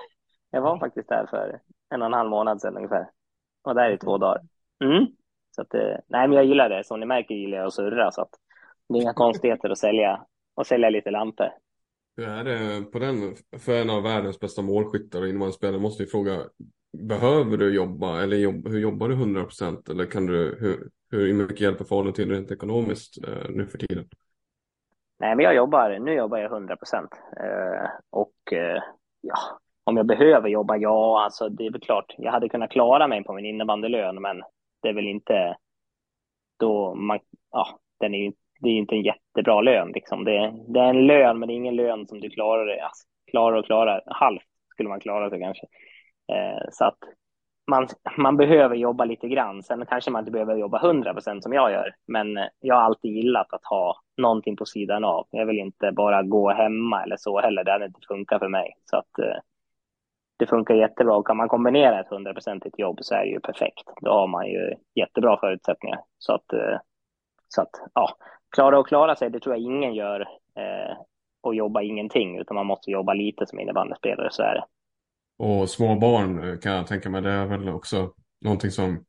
[0.52, 3.10] jag var faktiskt där för en och en halv månad sedan ungefär.
[3.64, 4.42] Och där i två dagar.
[4.84, 5.06] Mm.
[5.56, 6.84] Så att, eh, nej, men jag gillar det.
[6.84, 8.12] Som ni märker gillar jag att surra.
[8.12, 8.30] Så att
[8.90, 10.26] det är inga konstigheter att sälja,
[10.56, 11.50] att sälja lite lampor.
[12.18, 16.10] Hur är det på den, för en av världens bästa målskyttar och innebandyspelare måste ju
[16.10, 16.42] fråga,
[16.98, 21.34] behöver du jobba eller jobb, hur jobbar du 100 procent eller kan du, hur, hur
[21.34, 24.06] mycket hjälper Falun till rent ekonomiskt eh, nu för tiden?
[25.20, 27.10] Nej, men jag jobbar, nu jobbar jag 100 procent
[27.44, 28.82] eh, och eh,
[29.22, 29.36] ja,
[29.84, 33.24] om jag behöver jobba, ja, alltså det är väl klart, jag hade kunnat klara mig
[33.24, 34.42] på min innebandylön, men
[34.82, 35.58] det är väl inte
[36.60, 37.20] då man,
[37.52, 40.24] ja, den är ju det är inte en jättebra lön liksom.
[40.24, 43.58] Det, det, är en lön, men det är ingen lön som du klarar, alltså, klarar
[43.58, 44.04] och klarar.
[44.06, 45.68] Halvt skulle man klara sig kanske.
[46.30, 46.98] Eh, så att
[47.68, 49.64] man, man behöver jobba lite grann.
[49.64, 52.82] Sen kanske man inte behöver jobba 100 procent som jag gör, men eh, jag har
[52.82, 55.28] alltid gillat att ha någonting på sidan av.
[55.32, 57.64] Jag vill inte bara gå hemma eller så heller.
[57.64, 58.74] Det hade inte funkat för mig.
[58.86, 59.38] Så att eh,
[60.38, 61.16] det funkar jättebra.
[61.16, 62.34] Och kan man kombinera ett 100
[62.78, 63.84] jobb så är det ju perfekt.
[64.02, 66.00] Då har man ju jättebra förutsättningar.
[66.18, 66.78] Så att, eh,
[67.48, 68.10] så att ja,
[68.56, 70.22] klara och klara sig, det tror jag ingen gör.
[70.56, 70.98] Eh,
[71.42, 74.64] och jobba ingenting, utan man måste jobba lite som innebandyspelare, så är det.
[75.40, 79.06] Och små barn eh, kan jag tänka mig, det är väl också någonting som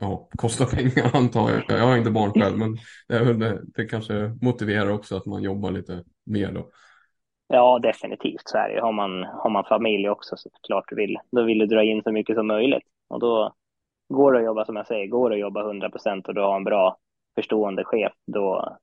[0.00, 1.64] ja, kostar pengar antar jag.
[1.68, 2.76] Jag har inte barn själv, men
[3.08, 6.70] det, är väl, det kanske motiverar också att man jobbar lite mer då.
[7.48, 8.80] Ja, definitivt så är det.
[8.80, 12.02] Har man, har man familj också så klart du vill, då vill du dra in
[12.02, 12.84] så mycket som möjligt.
[13.08, 13.54] Och då
[14.08, 16.40] går det att jobba, som jag säger, går det att jobba 100 procent och du
[16.40, 16.98] har en bra
[17.34, 18.76] förstående chef, då,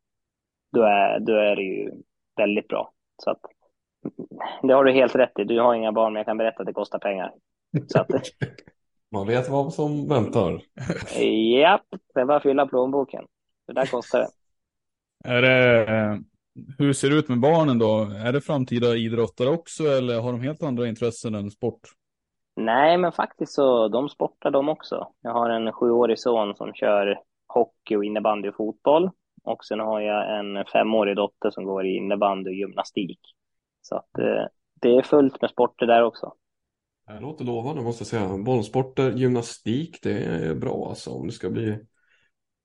[0.71, 1.91] då, är, då är det ju
[2.37, 2.93] väldigt bra.
[3.23, 3.41] Så att
[4.61, 5.43] det har du helt rätt i.
[5.43, 7.31] Du har inga barn, men jag kan berätta att det kostar pengar.
[7.87, 8.07] Så att...
[9.11, 10.61] Man vet vad som väntar.
[11.53, 13.25] Japp, det är bara att fylla plånboken.
[13.67, 14.27] Det där kostar det.
[15.29, 16.21] Är det.
[16.77, 18.07] Hur ser det ut med barnen då?
[18.25, 21.79] Är det framtida idrottare också eller har de helt andra intressen än sport?
[22.55, 25.07] Nej, men faktiskt så de sportar de också.
[25.21, 29.09] Jag har en sjuårig son som kör hockey och innebandy och fotboll.
[29.43, 33.19] Och sen har jag en femårig dotter som går i innebandy och gymnastik.
[33.81, 34.45] Så att eh,
[34.81, 36.33] det är fullt med sporter där också.
[37.07, 38.37] Det låter lovande måste jag säga.
[38.37, 41.69] Bollsporter, gymnastik, det är bra alltså om det ska bli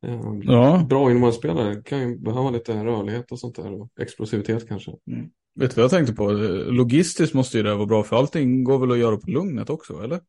[0.06, 0.84] eh, Ja.
[0.88, 1.82] bra innebandyspelare.
[1.82, 4.90] Kan ju behöva lite rörlighet och sånt där och explosivitet kanske.
[5.54, 6.30] Vet du vad jag tänkte på?
[6.70, 10.02] Logistiskt måste ju det vara bra för allting går väl att göra på Lugnet också,
[10.04, 10.20] eller?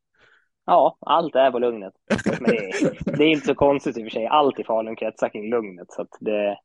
[0.65, 1.93] Ja, allt är på Lugnet.
[2.25, 4.25] Men det, är, det är inte så konstigt i och för sig.
[4.27, 5.91] Allt i Falun kretsar kring Lugnet.
[5.91, 6.57] Så att det,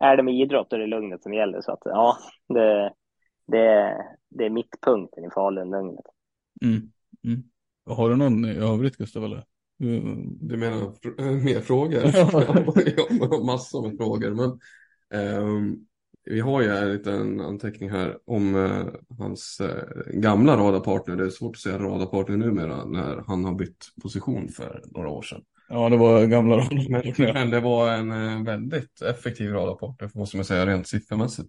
[0.00, 1.60] är det med idrott då är det Lugnet som gäller.
[1.60, 2.16] Så att ja,
[2.48, 2.92] det,
[3.46, 3.96] det,
[4.30, 6.04] det är mittpunkten i Falun, Lugnet.
[6.62, 6.92] Mm.
[7.24, 7.42] Mm.
[7.86, 9.44] Har du någon i övrigt Gustav eller?
[9.80, 10.28] Mm.
[10.40, 12.00] Du menar fr- mer frågor?
[12.04, 14.30] Jag har massor med frågor.
[14.30, 14.58] Men,
[15.20, 15.76] ehm,
[16.24, 18.86] vi har ju en liten anteckning här om eh,
[19.18, 21.16] hans eh, gamla radarpartner.
[21.16, 25.22] Det är svårt att säga radarpartner numera när han har bytt position för några år
[25.22, 25.42] sedan.
[25.68, 27.32] Ja, det var gamla Men, roller.
[27.34, 31.48] men det var en eh, väldigt effektiv radarpartner, måste man säga, rent siffermässigt.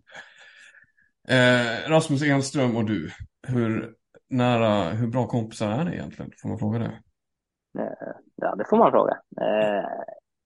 [1.28, 3.11] Eh, Rasmus Enström och du,
[3.47, 3.93] hur
[4.30, 6.32] nära, hur bra kompisar är ni egentligen?
[6.41, 6.91] Får man fråga det?
[7.80, 9.17] Eh, Ja, det får man fråga.
[9.41, 9.86] Eh,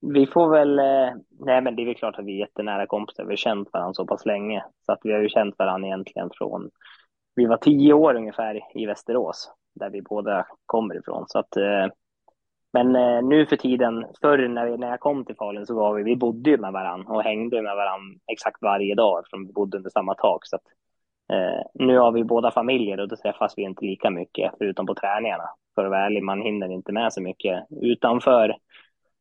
[0.01, 3.23] vi får väl, eh, nej men det är väl klart att vi är jättenära kompisar.
[3.23, 4.63] Vi har känt varandra så pass länge.
[4.85, 6.69] Så att vi har ju känt varandra egentligen från,
[7.35, 11.25] vi var tio år ungefär i Västerås, där vi båda kommer ifrån.
[11.27, 11.87] Så att, eh,
[12.73, 15.93] men eh, nu för tiden, förr när, vi, när jag kom till Falun så var
[15.93, 19.53] vi, vi bodde ju med varandra och hängde med varandra exakt varje dag eftersom vi
[19.53, 20.45] bodde under samma tak.
[20.45, 20.63] Så att,
[21.33, 24.95] eh, nu har vi båda familjer och då träffas vi inte lika mycket förutom på
[24.95, 25.49] träningarna.
[25.75, 28.57] För att vara ärlig, man hinner inte med så mycket utanför,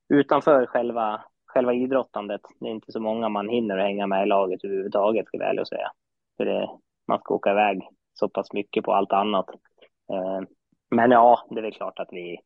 [0.09, 2.41] utanför själva, själva idrottandet.
[2.61, 5.65] Det är inte så många man hinner hänga med i laget överhuvudtaget, ska jag vara
[5.65, 5.91] säga.
[6.37, 6.69] För det,
[7.09, 7.83] man ska åka iväg
[8.15, 9.51] så pass mycket på allt annat.
[10.13, 10.41] Eh,
[10.91, 12.39] men ja, det är väl klart att vi,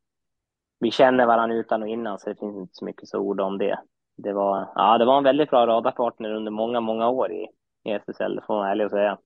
[0.83, 3.59] vi känner varandra utan och innan, så det finns inte så mycket så ord om
[3.59, 3.79] det.
[4.17, 7.47] Det var, ja, det var en väldigt bra radarpartner under många, många år i,
[7.85, 9.19] i SSL, får man ärlig och säga.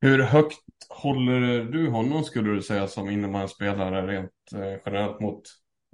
[0.00, 5.42] Hur högt håller du honom skulle du säga som innebandyspelare rent eh, generellt mot,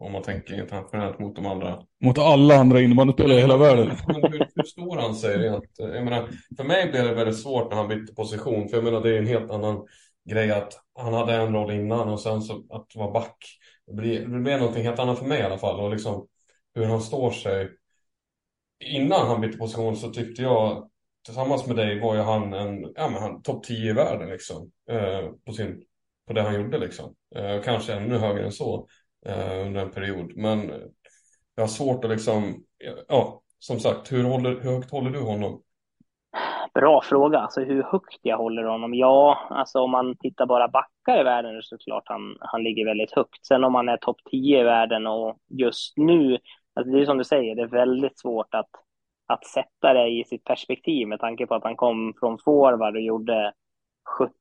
[0.02, 1.82] om man tänker internationellt mot de andra?
[2.04, 3.90] Mot alla andra innebandyspelare i hela världen.
[4.06, 5.64] Hur, hur står han sig rent?
[5.78, 9.00] Jag menar, för mig blev det väldigt svårt när han bytte position, för jag menar
[9.00, 9.86] det är en helt annan
[10.30, 13.36] grej att han hade en roll innan och sen så att vara back.
[13.89, 16.26] Det blir, det blir någonting helt annat för mig i alla fall och liksom
[16.74, 17.70] hur han står sig.
[18.84, 20.91] Innan han bytte position så tyckte jag
[21.24, 24.70] tillsammans med dig var ju han en, ja men han topp 10 i världen liksom.
[24.91, 25.82] Eh, på sin,
[26.26, 27.14] på det han gjorde liksom.
[27.34, 28.89] Eh, kanske ännu högre än så
[29.26, 30.32] eh, under en period.
[30.36, 30.72] Men
[31.55, 32.64] jag har svårt att liksom,
[33.09, 35.62] ja, som sagt, hur, håller, hur högt håller du honom?
[36.74, 37.38] Bra fråga.
[37.38, 38.94] Alltså hur högt jag håller honom?
[38.94, 43.12] Ja, alltså om man tittar bara backar i världen så klart han, han ligger väldigt
[43.12, 43.46] högt.
[43.46, 46.38] Sen om han är topp 10 i världen och just nu,
[46.74, 48.70] alltså det är som du säger, det är väldigt svårt att,
[49.26, 53.02] att sätta det i sitt perspektiv med tanke på att han kom från forward och
[53.02, 53.52] gjorde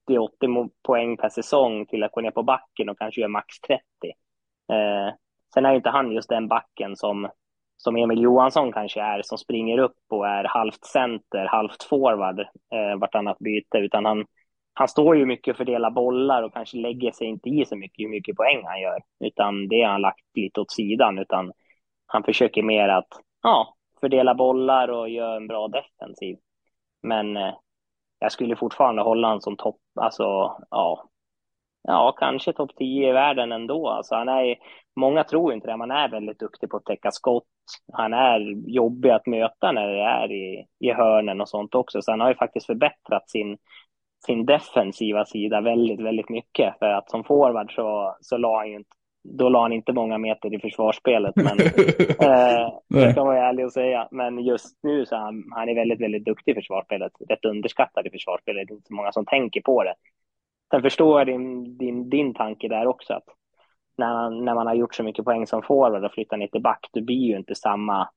[0.09, 3.83] 70-80 poäng per säsong till att gå ner på backen och kanske göra max 30.
[4.71, 5.13] Eh,
[5.53, 7.29] sen är ju inte han just den backen som
[7.77, 12.99] som Emil Johansson kanske är, som springer upp och är halvt center, halvt forward eh,
[12.99, 14.25] vartannat byte, utan han,
[14.73, 18.03] han står ju mycket och fördelar bollar och kanske lägger sig inte i så mycket
[18.03, 21.51] hur mycket poäng han gör, utan det har han lagt lite åt sidan, utan
[22.05, 23.07] han försöker mer att
[23.43, 26.37] ja, fördela bollar och göra en bra defensiv.
[27.03, 27.53] Men eh,
[28.19, 30.23] jag skulle fortfarande hålla honom som topp, alltså
[30.69, 31.09] ja,
[31.83, 33.89] ja, kanske topp 10 i världen ändå.
[33.89, 34.55] Alltså, han är,
[34.99, 37.43] många tror inte det, men han är väldigt duktig på att täcka skott.
[37.93, 42.01] Han är jobbig att möta när det är i, i hörnen och sånt också.
[42.01, 43.57] Så han har ju faktiskt förbättrat sin,
[44.25, 46.79] sin defensiva sida väldigt, väldigt mycket.
[46.79, 48.89] För att som forward så, så la han ju inte,
[49.23, 51.35] då la han inte många meter i försvarsspelet.
[51.35, 51.59] Men
[52.29, 54.07] eh, det kan man vara ärlig och säga.
[54.11, 57.11] Men just nu så är han, han är väldigt, väldigt duktig i försvarsspelet.
[57.29, 58.67] Rätt underskattad i försvarsspelet.
[58.67, 59.93] Det är inte så många som tänker på det.
[60.71, 63.13] Sen förstår jag din, din, din tanke där också.
[63.13, 63.23] Att
[63.97, 66.89] när, när man har gjort så mycket poäng som forward och flyttar ner till back,
[66.93, 68.09] du blir ju inte samma...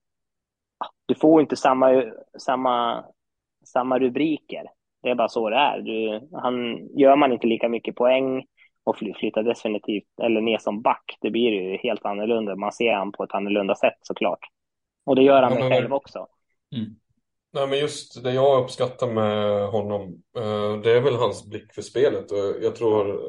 [1.07, 2.05] Du får inte samma,
[2.39, 3.05] samma,
[3.65, 4.65] samma rubriker.
[5.03, 5.81] Det är bara så det är.
[5.81, 8.45] Du, han, gör man inte lika mycket poäng
[8.85, 12.57] och flyttar definitivt eller ner som back, det blir ju helt annorlunda.
[12.57, 14.39] Man ser han på ett annorlunda sätt såklart.
[15.05, 16.27] Och det gör han Ja, själv också.
[17.53, 21.83] Nej, men just det jag uppskattar med honom, eh, det är väl hans blick för
[21.83, 22.25] spelet.
[22.63, 23.21] Jag tror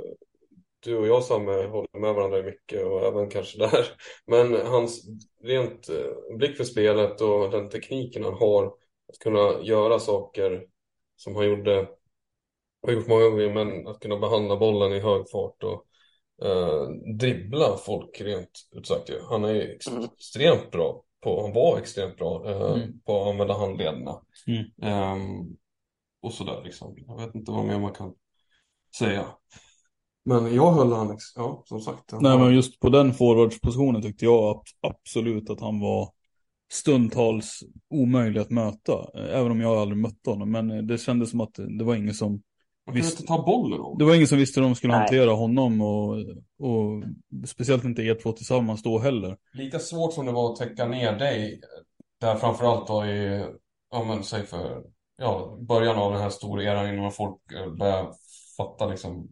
[0.80, 3.88] du och jag Samme håller med varandra i mycket och även kanske där.
[4.26, 5.06] Men hans
[5.44, 8.66] rent eh, blick för spelet och den tekniken han har
[9.10, 10.66] att kunna göra saker
[11.16, 11.88] som han gjorde,
[12.88, 15.86] har gjort många gånger, men att kunna behandla bollen i hög fart och
[16.48, 16.90] eh,
[17.20, 19.10] dribbla folk rent ut sagt.
[19.30, 20.04] Han är ju Mm.
[20.04, 23.00] extremt bra på, han var extremt bra eh, Mm.
[23.06, 24.22] på att använda handlederna.
[24.48, 24.66] Mm.
[24.82, 25.58] Ehm,
[26.22, 26.96] och sådär liksom.
[27.08, 28.14] Jag vet inte vad mer man kan
[28.98, 29.26] säger jag.
[30.26, 32.14] Men jag höll Alex, ja som sagt.
[32.20, 36.10] Nej men just på den forwardspositionen tyckte jag absolut att han var
[36.72, 39.10] stundtals omöjlig att möta.
[39.14, 40.52] Även om jag aldrig mött honom.
[40.52, 42.42] Men det kändes som att det var ingen som
[42.86, 43.96] man kan inte ta bollen då.
[44.00, 45.00] Det var ingen som visste hur de skulle Nej.
[45.00, 46.16] hantera honom och,
[46.60, 47.04] och
[47.48, 49.38] speciellt inte er två tillsammans då heller.
[49.54, 51.62] Lika svårt som det var att täcka ner dig
[52.20, 53.46] där framförallt då i,
[53.92, 54.84] ja men säg för,
[55.18, 58.14] ja, början av den här stora eran innan folk eh, började
[58.58, 59.30] fatta liksom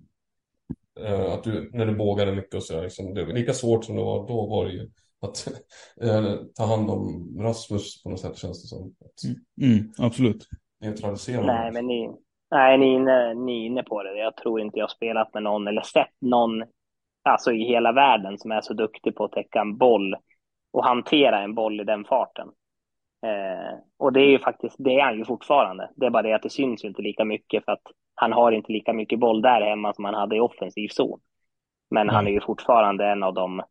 [1.00, 3.96] eh, att du, när du bågade mycket och sådär liksom, det var lika svårt som
[3.96, 4.90] det var då var det ju
[5.22, 5.48] att
[6.02, 8.94] eh, ta hand om Rasmus på något sätt känns det som.
[9.26, 10.48] Mm, mm, absolut.
[10.82, 12.10] Neutralisera Nej, men ni,
[12.52, 14.18] nej, ni, är inne, ni är inne på det.
[14.18, 16.64] Jag tror inte jag har spelat med någon eller sett någon
[17.24, 20.16] alltså i hela världen som är så duktig på att täcka en boll
[20.74, 22.48] och hantera en boll i den farten.
[23.26, 25.90] Eh, och det är ju faktiskt, det är han ju fortfarande.
[25.96, 27.84] Det är bara det att det syns ju inte lika mycket för att
[28.16, 31.20] han har inte lika mycket boll där hemma som han hade i offensiv zon.
[31.90, 32.16] Men mm.
[32.16, 33.64] han är ju fortfarande en av de,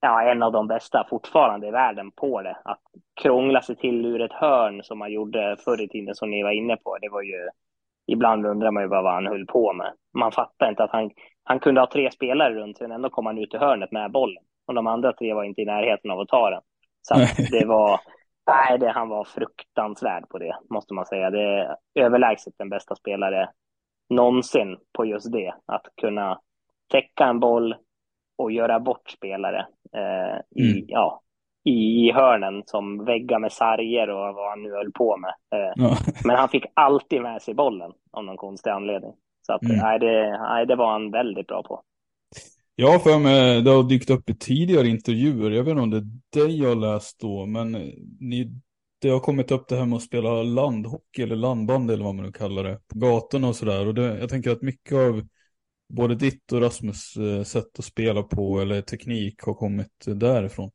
[0.00, 2.56] ja, en av de bästa fortfarande i världen på det.
[2.64, 2.82] Att
[3.22, 6.50] krångla sig till ur ett hörn som man gjorde förr i tiden som ni var
[6.50, 6.98] inne på.
[7.00, 7.48] Det var ju,
[8.06, 9.92] ibland undrar man ju bara vad han höll på med.
[10.18, 11.10] Man fattar inte att han,
[11.44, 14.12] han kunde ha tre spelare runt sig, men ändå kom han ut i hörnet med
[14.12, 14.42] bollen.
[14.66, 16.60] Och de andra tre var inte i närheten av att ta den.
[17.02, 17.14] Så
[17.50, 18.00] det var,
[18.46, 21.30] Nej, det, han var fruktansvärd på det, måste man säga.
[21.30, 23.48] Det är överlägset den bästa spelare
[24.08, 25.54] någonsin på just det.
[25.66, 26.40] Att kunna
[26.92, 27.74] täcka en boll
[28.38, 29.66] och göra bort spelare
[29.96, 30.84] eh, i, mm.
[30.88, 31.22] ja,
[31.66, 35.34] i, hörnen som väggar med sarger och vad han nu höll på med.
[35.54, 35.98] Eh, ja.
[36.24, 39.12] Men han fick alltid med sig bollen av någon konstig anledning.
[39.46, 39.76] Så att, mm.
[39.76, 41.82] nej, det, nej, det var han väldigt bra på.
[42.82, 45.96] Har för mig, det har dykt upp i tidigare intervjuer, jag vet inte om det
[45.96, 47.72] är dig jag läst då, men
[48.20, 48.60] ni,
[49.02, 52.24] det har kommit upp det här med att spela landhockey eller landband eller vad man
[52.24, 53.86] nu kallar det, på gatorna och sådär.
[53.86, 55.26] Och det, jag tänker att mycket av
[55.88, 60.70] både ditt och Rasmus eh, sätt att spela på eller teknik har kommit därifrån.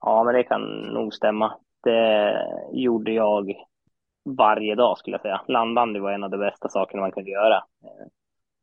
[0.00, 1.56] Ja, men det kan nog stämma.
[1.82, 2.34] Det
[2.72, 3.54] gjorde jag
[4.24, 5.40] varje dag skulle jag säga.
[5.48, 7.64] Landbandy var en av de bästa sakerna man kunde göra.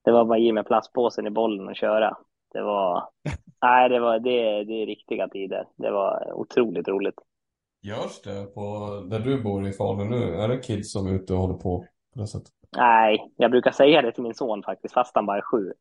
[0.06, 2.18] Det var bara ge mig plastpåsen i bollen och köra.
[2.54, 3.10] Det var,
[3.62, 5.68] nej, det var, det, det är riktiga tider.
[5.76, 7.20] Det var otroligt roligt.
[7.82, 8.62] Görs det på,
[9.10, 10.36] där du bor i Falun nu?
[10.36, 12.52] Är det kids som är ute och håller på på det sättet?
[12.78, 15.74] Nej, jag brukar säga det till min son faktiskt, fast han bara är sju.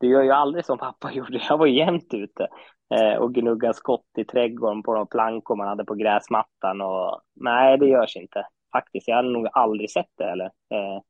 [0.00, 1.42] Du gör ju aldrig som pappa gjorde.
[1.48, 2.48] Jag var jämt ute
[2.92, 6.80] eh, och gnuggade skott i trädgården på de plankor man hade på gräsmattan.
[6.80, 9.08] Och, nej, det görs inte faktiskt.
[9.08, 11.02] Jag har nog aldrig sett det eller, eh,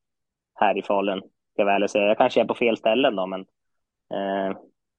[0.55, 1.19] här i Falun.
[1.53, 2.05] Ska jag väl säga.
[2.05, 3.41] Jag kanske är på fel ställen då, men
[4.11, 4.57] eh,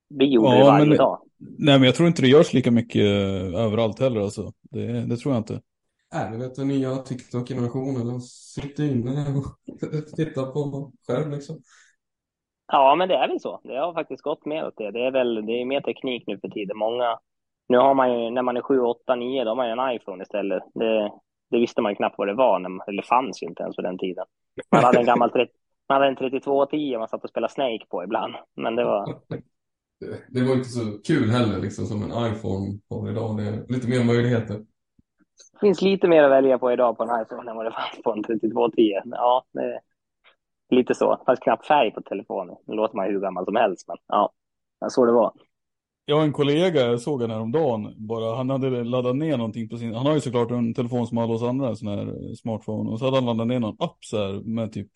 [0.10, 1.20] vi gjorde ja, det varje men, dag.
[1.38, 4.22] Nej, men jag tror inte det görs lika mycket eh, överallt heller.
[4.22, 4.52] Alltså.
[4.62, 5.62] Det, det tror jag inte.
[6.14, 8.08] Nej, du vet den nya TikTok-generationen.
[8.08, 9.46] De sitter inne och
[10.16, 11.62] tittar på skärm liksom.
[12.76, 13.60] Ja, men det är väl så.
[13.64, 14.92] Det har faktiskt gått mer åt det.
[14.92, 16.78] Det är väl det är mer teknik nu för tiden.
[16.78, 17.20] Många,
[17.68, 19.96] nu har man ju, när man är 7, 8, 9, då har man ju en
[19.96, 20.64] iPhone istället.
[20.74, 21.12] Det,
[21.50, 23.98] det visste man knappt vad det var, när, eller fanns ju inte ens på den
[23.98, 24.26] tiden.
[24.72, 25.32] Man hade en gammal
[25.90, 28.36] man hade en 3210 man satt och spelade Snake på ibland.
[28.56, 29.16] Men det var,
[30.30, 33.38] det var inte så kul heller liksom som en iPhone har idag.
[33.38, 34.54] Det är lite mer möjligheter.
[35.54, 38.04] Det finns lite mer att välja på idag på en iPhone än vad det fanns
[38.04, 39.02] på en 3210.
[39.06, 39.80] Ja, det
[40.74, 41.16] lite så.
[41.16, 42.56] Det fanns knappt färg på telefonen.
[42.68, 44.34] Nu låter man hur gammal som helst, men ja,
[44.90, 45.34] så det var.
[46.06, 49.78] Jag har en kollega, jag såg han häromdagen, bara, han hade laddat ner någonting på
[49.78, 52.34] sin, han har ju såklart en telefon som alla oss andra, en sån här eh,
[52.34, 54.88] smartphone, och så hade han laddat ner någon app så här med typ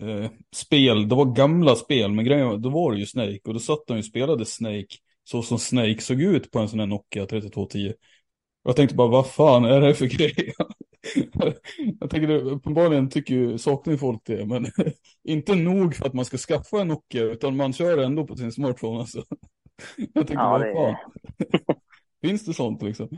[0.00, 3.54] eh, spel, det var gamla spel, men grejen var, då var det ju Snake och
[3.54, 6.80] då satt han ju och spelade Snake så som Snake såg ut på en sån
[6.80, 7.92] här Nokia 3210.
[8.62, 10.52] Och jag tänkte bara, vad fan är det för grej?
[12.00, 14.66] jag tänker, uppenbarligen tycker ju, saknar ju folk det, men
[15.24, 18.52] inte nog för att man ska skaffa en Nokia, utan man kör ändå på sin
[18.52, 19.24] smartphone alltså.
[19.96, 20.96] jag tänkte, ja, vad fan?
[22.22, 23.08] finns det sånt liksom?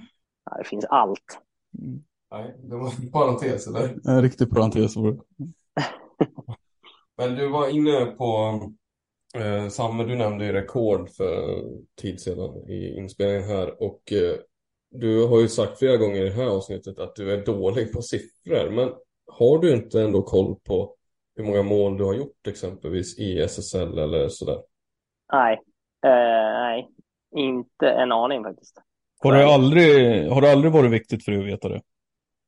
[0.51, 1.39] Ja, det finns allt.
[1.79, 2.03] Mm.
[2.31, 4.09] Nej, det var en parentes eller?
[4.09, 5.19] En riktig parentes var det.
[7.17, 8.61] Men du var inne på
[9.37, 11.65] eh, Samme, du nämnde ju rekord för
[12.01, 14.37] tid sedan i inspelningen här och eh,
[14.95, 18.03] du har ju sagt flera gånger i det här avsnittet att du är dålig på
[18.03, 18.93] siffror men
[19.27, 20.95] har du inte ändå koll på
[21.37, 24.59] hur många mål du har gjort exempelvis i SSL eller sådär?
[25.33, 25.61] Nej,
[26.07, 26.89] eh, nej,
[27.37, 28.83] inte en aning faktiskt.
[29.23, 31.81] Har det, aldrig, har det aldrig varit viktigt för dig att veta det?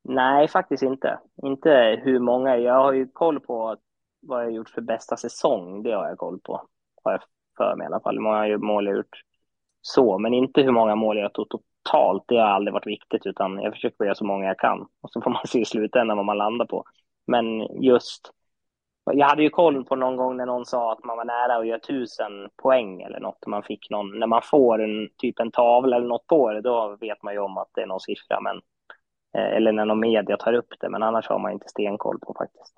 [0.04, 1.18] Nej, faktiskt inte.
[1.42, 2.56] Inte hur många.
[2.56, 3.76] Jag har ju koll på
[4.22, 6.62] vad jag gjort för bästa säsong, det har jag koll på.
[7.02, 7.22] Har jag
[7.56, 8.14] för mig i alla fall.
[8.14, 9.22] Hur många mål jag gjort
[9.80, 11.48] så, men inte hur många mål jag tog
[11.86, 12.24] totalt.
[12.28, 14.80] Det har aldrig varit viktigt, utan jag försöker göra så många jag kan.
[15.00, 16.84] Och så får man se i slutändan vad man landar på.
[17.26, 18.30] Men just
[19.12, 21.66] Jag hade ju koll på någon gång när någon sa att man var nära att
[21.66, 23.46] göra tusen poäng eller något.
[23.46, 26.96] Man fick någon, när man får en typ en tavla eller något på det, då
[27.00, 28.40] vet man ju om att det är någon siffra.
[28.40, 28.56] Men,
[29.36, 32.34] eh, eller när någon media tar upp det, men annars har man inte stenkoll på
[32.38, 32.74] faktiskt.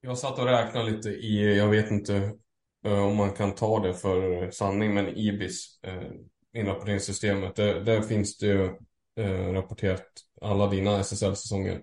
[0.00, 2.14] Jag satt och räknade lite i, jag vet inte
[2.86, 6.10] eh, om man kan ta det för sanning, men IBIS, eh,
[6.54, 8.62] inrapporteringssystemet, där, där finns det ju
[9.20, 10.06] uh, rapporterat
[10.40, 11.82] alla dina SSL-säsonger.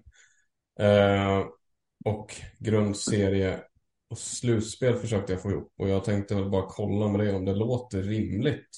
[2.05, 3.61] och grundserie
[4.09, 7.45] och slutspel försökte jag få ihop och jag tänkte väl bara kolla med dig om
[7.45, 8.69] det låter rimligt.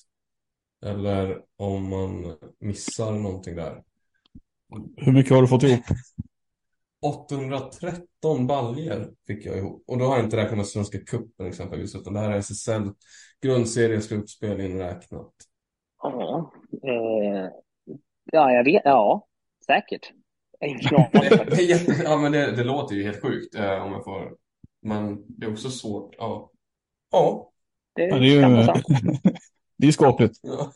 [0.85, 3.83] Eller om man missar någonting där.
[4.97, 5.85] Hur mycket har du fått ihop?
[7.03, 9.83] 813 baljer fick jag ihop.
[9.87, 12.91] Och då har jag inte räknat med Svenska cupen exempelvis, utan det här är SSL
[13.41, 15.33] grundserie slutspel inräknat.
[16.03, 16.51] Ja,
[16.83, 17.49] eh,
[18.31, 18.81] ja, jag vet.
[18.85, 19.27] Ja,
[19.65, 20.11] säkert.
[22.03, 24.37] ja, men det, det, låter ju helt sjukt eh, om jag får.
[24.81, 26.15] Men det är också svårt.
[26.17, 26.51] Ja.
[27.11, 27.51] Ja.
[27.95, 28.41] Det, ja, det är ju
[29.77, 30.39] det är skapligt.
[30.41, 30.71] Ja.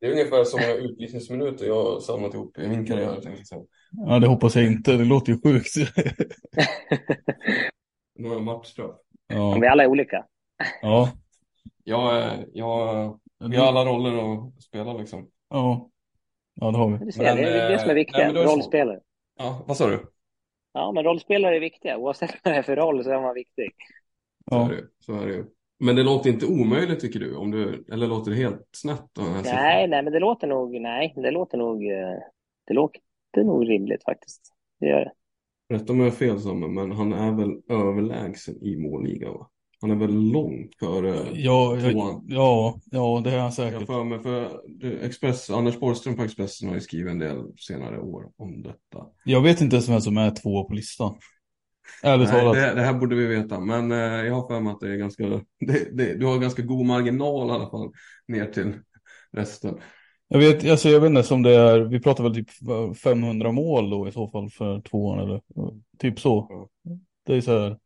[0.00, 3.20] Det är ungefär som många utvisningsminuter jag har samlat ihop i min karriär.
[3.90, 4.92] Ja, det hoppas jag inte.
[4.92, 5.74] Det låter ju sjukt.
[8.18, 8.96] Några matchstraff.
[9.26, 9.58] Ja.
[9.60, 10.24] Vi alla är olika.
[10.82, 11.12] Ja.
[11.84, 15.30] Jag, jag, vi har alla roller att spela liksom.
[15.48, 15.90] Ja.
[16.54, 16.98] Ja, det har vi.
[16.98, 18.34] Det, men, det är det som är viktigt.
[18.34, 19.00] Rollspelare.
[19.38, 20.12] Ja, vad sa du?
[20.72, 21.96] Ja, men rollspelare är viktiga.
[21.96, 23.70] Oavsett vad det är för roll så är man viktig.
[24.50, 24.70] Ja.
[25.00, 25.48] Så är det, är det
[25.80, 27.36] men det låter inte omöjligt tycker du?
[27.36, 29.04] Om du eller låter det helt snett?
[29.12, 32.18] Då, nej, nej, men det låter nog, nej, det låter nog, eh,
[32.66, 33.00] det låter
[33.44, 34.54] nog rimligt faktiskt.
[34.80, 35.12] Det gör det.
[35.74, 39.50] Rätt om jag har fel Samuel, men han är väl överlägsen i målligan va?
[39.80, 43.80] Han är väl långt före ja, ja, ja, ja, det är han säkert.
[43.80, 44.60] Jag för mig, för
[45.04, 49.06] Express, Anders Borgström på Expressen har ju skrivit en del senare år om detta.
[49.24, 51.14] Jag vet inte ens vem som är två på listan.
[52.02, 52.54] Ärligt talat.
[52.54, 54.96] Det, det, här borde vi veta, men eh, jag har för mig att det är
[54.96, 55.26] ganska,
[55.60, 57.92] det, det, du har ganska god marginal i alla fall
[58.28, 58.74] ner till
[59.32, 59.78] resten.
[60.28, 62.50] Jag vet, alltså jag vet inte som det är, vi pratar väl typ
[62.98, 65.40] 500 mål då i så fall för tvåan eller
[65.98, 66.46] typ så.
[66.50, 66.68] Ja.
[67.26, 67.78] Det är så här.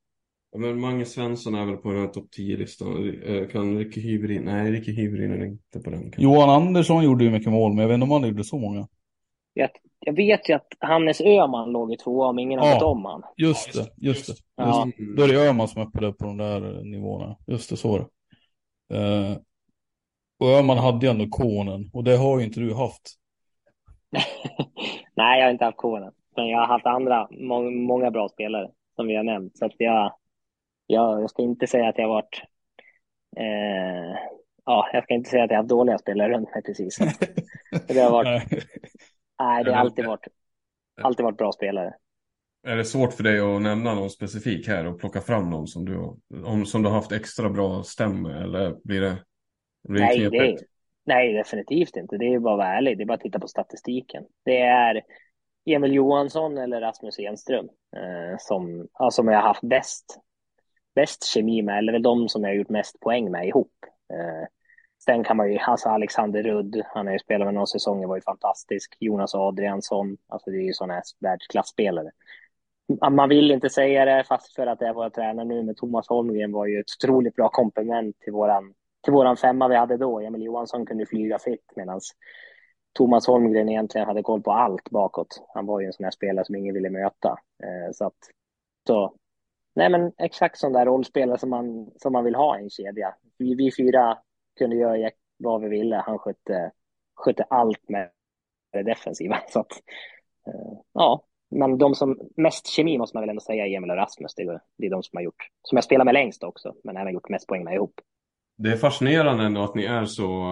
[0.53, 3.21] Ja, men Mange Svensson är väl på den här topp 10-listan.
[3.25, 6.11] Eh, kan Ricky Hyvrin, nej Ricky Hyvrin är inte på den.
[6.11, 6.25] Kan.
[6.25, 8.89] Johan Andersson gjorde ju mycket mål, men jag vet inte om han gjorde så många.
[9.55, 9.71] Jag,
[10.01, 13.05] jag vet ju att Hannes Öhman låg i tvåa om ingen ja, har vet om
[13.05, 13.23] han.
[13.37, 14.35] Just det, just det.
[14.57, 14.87] Ja.
[14.87, 17.37] Just, då är det Öhman som är uppe på de där nivåerna.
[17.47, 18.09] Just det, så är det.
[18.95, 19.37] Uh,
[20.39, 23.03] och Öhman hade ju ändå konen och det har ju inte du haft.
[25.15, 26.13] Nej, jag har inte haft konen.
[26.37, 29.59] Men jag har haft andra, må många bra spelare som vi har nämnt.
[29.59, 30.13] Så att jag,
[30.93, 32.43] jag, jag ska inte säga att jag har varit
[33.37, 34.19] eh,
[34.65, 36.99] ja, jag ska inte säga att jag har haft dåliga spelare runt mig precis.
[37.89, 38.51] det har varit,
[39.39, 40.27] nej, det har alltid varit,
[41.03, 41.95] alltid varit bra spelare.
[42.67, 45.85] Är det svårt för dig att nämna någon specifik här och plocka fram någon som
[45.85, 49.17] du, om, som du har haft extra bra stäm eller blir det,
[49.89, 50.59] blir det nej, det,
[51.05, 52.17] nej, definitivt inte.
[52.17, 52.99] Det är bara att vara ärlig.
[52.99, 54.25] Det är bara att titta på statistiken.
[54.45, 55.03] Det är
[55.67, 60.19] Emil Johansson eller Rasmus Enström eh, som, ja, som jag har haft bäst,
[60.95, 63.73] bäst kemi med, eller de som jag har gjort mest poäng med ihop.
[64.13, 64.49] Eh,
[65.05, 68.17] sen kan man ju, alltså Alexander Rudd, han har ju spelat med några säsonger, var
[68.17, 68.97] ju fantastisk.
[69.01, 72.11] Jonas Adriansson, alltså det är ju sådana här världsklasspelare.
[73.11, 76.09] Man vill inte säga det, fast för att det är våra tränare nu, men Thomas
[76.09, 80.21] Holmgren var ju ett otroligt bra komplement till våran, till våran femma vi hade då.
[80.21, 82.01] Emil Johansson kunde flyga fritt medan
[82.93, 85.45] Thomas Holmgren egentligen hade koll på allt bakåt.
[85.55, 87.29] Han var ju en sån här spelare som ingen ville möta.
[87.63, 88.17] Eh, så att,
[88.87, 89.15] så,
[89.75, 93.15] nej men exakt sån där rollspelare som man, som man vill ha i en kedja.
[93.39, 94.19] Vi, vi fyra
[94.59, 95.97] kunde göra vad vi ville.
[95.97, 96.71] Han skötte,
[97.15, 98.11] skötte allt med
[98.73, 99.39] det defensiva.
[99.49, 99.73] Så att,
[100.47, 104.35] eh, ja, men de som mest kemi måste man väl ändå säga Emil och Rasmus.
[104.35, 106.97] Det är, det är de som har gjort, som jag spelar med längst också, men
[106.97, 108.01] även gjort mest poäng med ihop.
[108.57, 110.45] Det är fascinerande ändå att ni är så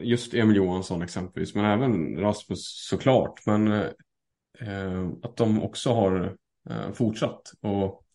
[0.00, 3.46] just Emil Johansson exempelvis, men även Rasmus såklart.
[3.46, 6.36] Men eh, att de också har
[6.70, 8.05] eh, fortsatt och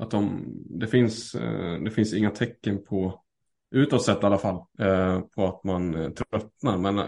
[0.00, 3.22] att de, det, finns, eh, det finns inga tecken på,
[3.70, 6.78] utåt sett i alla fall, eh, på att man eh, tröttnar.
[6.78, 6.98] Men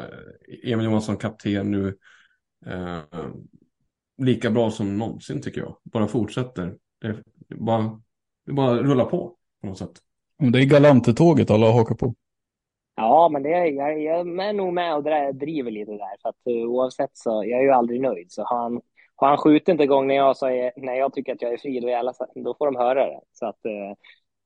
[0.65, 1.97] Emil Johansson, kapten nu,
[4.19, 5.77] lika bra som någonsin tycker jag.
[5.83, 6.77] Bara fortsätter.
[7.01, 7.17] Det,
[7.49, 8.01] det bara,
[8.47, 9.93] det bara rullar på på något sätt.
[10.39, 12.15] Det är Galante-tåget alla hakar på.
[12.97, 15.05] Ja, men det, jag, jag är nog med och
[15.35, 16.21] driver lite där.
[16.23, 18.33] För att oavsett så, jag är ju aldrig nöjd.
[18.33, 18.81] Så har han,
[19.17, 21.81] har han skjutit inte igång när jag, är, när jag tycker att jag är fri,
[21.81, 23.21] då, jävla, då får de höra det.
[23.33, 23.95] Så att uh,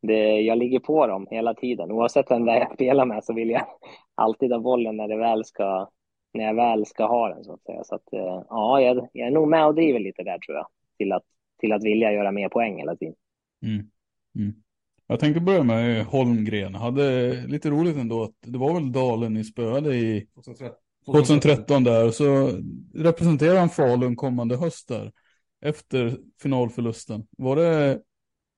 [0.02, 1.92] det, jag ligger på dem hela tiden.
[1.92, 3.66] Oavsett vem det är jag spelar med så vill jag
[4.14, 5.90] alltid ha bollen när, det väl ska,
[6.34, 7.44] när jag väl ska ha den.
[7.44, 7.84] Så att säga.
[7.84, 10.66] Så att, uh, ja, jag, jag är nog med och driver lite där tror jag.
[10.98, 11.24] Till att,
[11.58, 13.14] till att vilja göra mer poäng hela tiden.
[13.62, 13.90] Mm.
[14.34, 14.54] Mm.
[15.06, 16.74] Jag tänkte börja med Holmgren.
[16.74, 20.76] Hade lite roligt ändå att det var väl Dalen ni spöade i 2013.
[21.06, 22.10] 2013 där.
[22.10, 22.50] Så
[22.94, 25.12] representerar han Falun kommande höst där.
[25.64, 27.26] Efter finalförlusten.
[27.38, 28.00] Var det,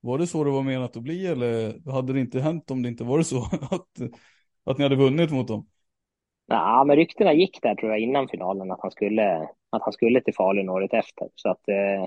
[0.01, 2.89] var det så det var menat att bli eller hade det inte hänt om det
[2.89, 3.39] inte var det så
[3.70, 4.11] att,
[4.65, 5.66] att ni hade vunnit mot dem?
[6.47, 10.20] Ja, men ryktena gick där tror jag innan finalen att han skulle, att han skulle
[10.20, 11.29] till Falun året efter.
[11.35, 12.07] Så att eh,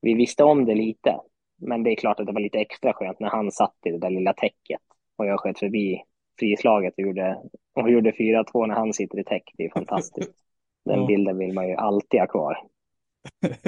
[0.00, 1.20] vi visste om det lite.
[1.58, 3.98] Men det är klart att det var lite extra skönt när han satt i det
[3.98, 4.80] där lilla täcket
[5.16, 6.02] och jag sköt förbi
[6.38, 7.38] frislaget och gjorde,
[7.74, 9.52] och gjorde 4-2 när han sitter i täck.
[9.56, 10.32] Det är fantastiskt.
[10.84, 11.06] Den Ja.
[11.06, 12.58] bilden vill man ju alltid ha kvar.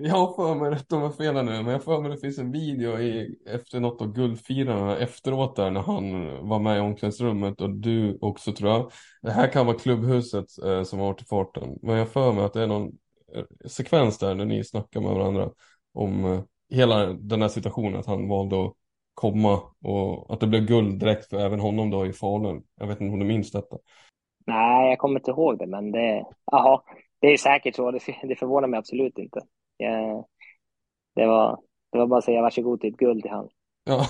[0.00, 2.38] Jag har för mig, rätt om jag fel nu, men jag för mig det finns
[2.38, 7.60] en video i, efter något av guldfirarna efteråt där när han var med i omklädningsrummet
[7.60, 8.90] och du också tror jag.
[9.22, 12.44] Det här kan vara klubbhuset eh, som har varit i farten, men jag för mig
[12.44, 12.92] att det är någon
[13.34, 15.50] eh, sekvens där när ni snackar med varandra
[15.94, 16.40] om eh,
[16.70, 18.74] hela den här situationen, att han valde att
[19.18, 22.62] komma och att det blev guld direkt för även honom då i Falun.
[22.80, 23.76] Jag vet inte om du minns detta.
[24.46, 26.84] Nej, jag kommer inte ihåg det, men det, aha,
[27.20, 27.90] det är säkert så.
[27.90, 29.40] Det, det förvånar mig absolut inte.
[29.76, 30.24] Jag,
[31.14, 31.60] det, var,
[31.92, 33.48] det var bara att säga varsågod till ett guld till han.
[33.84, 34.06] Ja.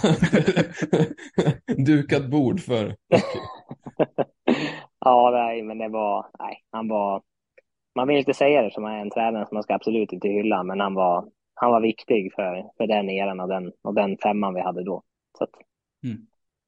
[1.87, 2.97] Dukat bord för
[5.01, 7.23] ja, nej, men det var, nej, han var,
[7.95, 10.63] man vill inte säga det som är en tränare som man ska absolut inte hylla,
[10.63, 11.29] men han var,
[11.61, 15.03] han var viktig för, för den eran och den, och den femman vi hade då.
[15.39, 15.51] Så att,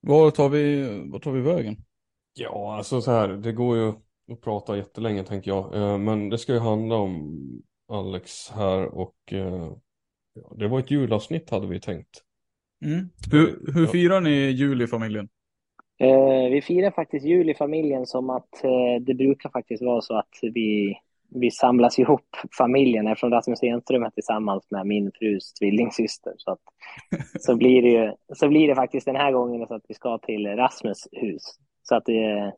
[0.00, 1.76] Var tar vi, var tar vi vägen?
[2.34, 3.92] Ja, alltså så här, det går ju
[4.32, 5.74] att prata jättelänge tänker jag.
[5.74, 7.38] Eh, Men det ska ju handla om
[7.88, 9.72] Alex här och eh,
[10.34, 12.22] ja, det var ett julavsnitt hade vi tänkt.
[12.84, 13.08] Mm.
[13.32, 15.28] Hur, hur firar ni jul i familjen?
[15.98, 20.18] Eh, vi firar faktiskt jul i familjen som att eh, det brukar faktiskt vara så
[20.18, 20.94] att vi,
[21.30, 26.34] vi samlas ihop familjen eftersom Rasmus Enström är tillsammans med min frus tvillingsyster.
[26.36, 26.60] Så, att,
[27.40, 30.18] så, blir det ju, så blir det faktiskt den här gången så att vi ska
[30.18, 31.42] till Rasmus hus.
[31.82, 32.50] Så att eh,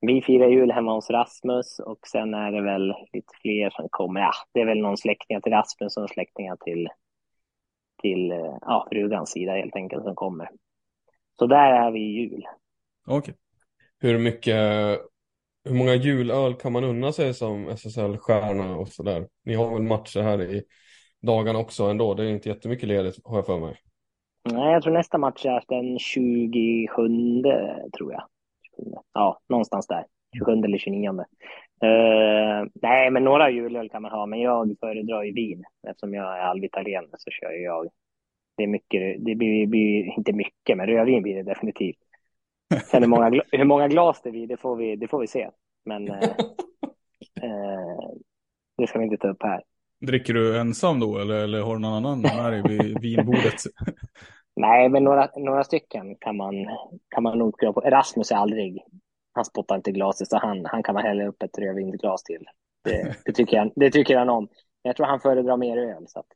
[0.00, 4.20] vi firar jul hemma hos Rasmus och sen är det väl lite fler som kommer.
[4.20, 6.88] Ja, det är väl någon släktingar till Rasmus och släktingar till,
[8.02, 10.48] till eh, ja, frugans sida helt enkelt som kommer.
[11.38, 12.46] Så där är vi i jul.
[13.06, 13.34] Okej.
[13.98, 15.00] Hur mycket,
[15.64, 19.28] hur många julöl kan man unna sig som SSL-stjärna och sådär?
[19.44, 20.62] Ni har väl matcher här i
[21.22, 22.14] dagarna också ändå?
[22.14, 23.76] Det är inte jättemycket ledigt har jag för mig.
[24.52, 27.42] Nej, jag tror nästa match är den 27,
[27.98, 28.22] tror jag.
[29.12, 30.04] Ja, någonstans där.
[30.38, 31.10] 27 eller 29.
[31.10, 35.64] Uh, eh, nej, men några julöl kan man ha, men jag föredrar ju vin.
[35.88, 37.88] Eftersom jag är halvitalienare så kör jag.
[38.56, 41.96] Det är mycket, det blir, blir inte mycket, men rödvin blir det definitivt.
[42.90, 45.50] Sen hur många, hur många glas det blir, det får vi, det får vi se.
[45.84, 46.18] Men eh,
[47.42, 48.10] eh,
[48.76, 49.62] det ska vi inte ta upp här.
[50.00, 53.54] Dricker du ensam då eller, eller har du någon annan med dig vid vinbordet?
[54.56, 56.54] Nej, men några, några stycken kan man,
[57.08, 57.84] kan man nog skriva på.
[57.84, 58.84] Erasmus är aldrig,
[59.32, 62.44] han spottar inte glaset, så han, han kan man hälla upp ett rödvinsglas till.
[62.84, 64.48] Det, det, tycker han, det tycker han om.
[64.82, 66.04] Jag tror han föredrar mer öl.
[66.08, 66.26] Så att.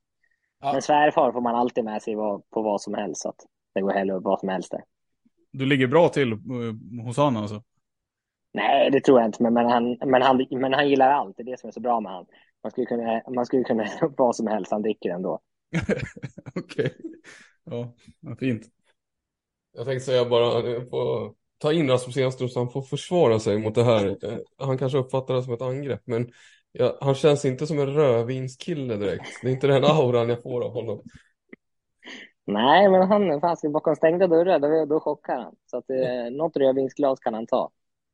[0.61, 0.73] Ja.
[0.73, 3.23] Men svärfar får man alltid med sig på vad som helst.
[3.23, 3.40] Så att
[3.74, 4.82] det går att hälla upp vad som helst där.
[5.55, 7.62] Du ligger bra till eh, hos han alltså?
[8.52, 11.36] Nej, det tror jag inte, men, men, han, men, han, men han gillar allt.
[11.36, 12.26] Det är det som är så bra med han.
[12.62, 13.86] Man skulle kunna, man skulle kunna
[14.16, 15.40] vad som helst, han dricker ändå.
[16.55, 16.94] Okej.
[17.64, 18.62] Ja, vad fint.
[19.72, 23.59] Jag tänkte säga bara, eh, få ta in Rasmus Enström så han får försvara sig
[23.59, 24.06] mot det här.
[24.06, 26.31] Eh, Han kanske uppfattar det som ett angrepp, men
[26.72, 29.28] ja, han känns inte som en rödvinskille direkt.
[29.43, 31.02] Det är inte den auran jag får av honom.
[32.47, 35.55] Nej, men han fast bakom stängda dörrar, då, då chockar han.
[35.66, 37.71] Så att, eh, något rödvinsglas kan han ta.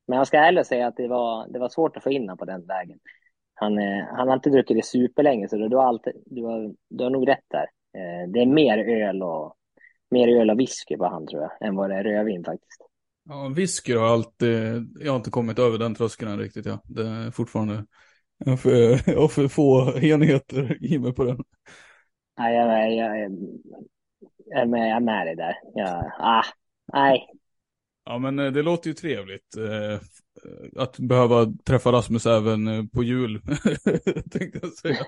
[0.07, 2.37] Men jag ska ärligt säga att det var, det var svårt att få in honom
[2.37, 2.99] på den vägen.
[3.53, 7.03] Han, eh, han har inte druckit det superlänge, så du har, alltid, du har, du
[7.03, 7.65] har nog rätt där.
[7.97, 9.55] Eh, det är mer öl och
[10.11, 12.81] mer öl och whisky på han tror jag, än vad det är rödvin faktiskt.
[13.29, 16.65] Ja, whisky har alltid, jag har inte kommit över den tröskeln riktigt.
[16.65, 16.81] Ja.
[16.83, 17.85] Det är fortfarande,
[18.45, 21.37] jag för, för få enheter i mig på den.
[22.37, 23.31] Nej, jag, jag,
[24.51, 25.55] är- jag, är med, jag är med dig där.
[25.73, 26.43] Jag, ah,
[26.93, 27.27] nej,
[28.05, 29.57] Ja, men eh, det låter ju trevligt.
[29.57, 29.99] Eh,
[30.83, 33.41] att behöva träffa Rasmus även eh, på jul,
[34.31, 35.05] tänkte jag säga.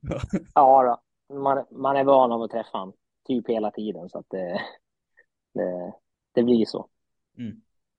[0.00, 0.20] ja.
[0.54, 0.82] ja
[1.28, 1.34] då.
[1.34, 2.94] Man, man är van av att träffa honom
[3.28, 4.60] typ hela tiden, så att det,
[5.54, 5.92] det,
[6.34, 6.88] det blir så.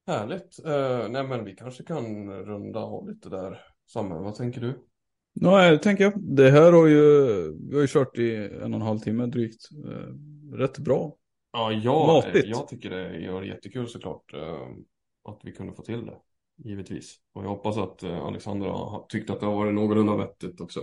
[0.07, 0.65] Härligt.
[0.65, 3.65] Eh, nej men vi kanske kan runda av lite där.
[3.85, 4.87] Samuel, vad tänker du?
[5.33, 6.13] Ja, jag tänker jag.
[6.17, 7.01] Det här har ju,
[7.69, 9.69] vi har ju kört i en och en halv timme drygt.
[9.87, 11.15] Eh, rätt bra.
[11.53, 12.45] Ja, jag, Matigt.
[12.47, 14.67] jag tycker det gör jättekul såklart eh,
[15.29, 16.15] att vi kunde få till det.
[16.63, 17.15] Givetvis.
[17.33, 20.79] Och jag hoppas att eh, Alexandra har tyckt att det har varit någorlunda vettigt också.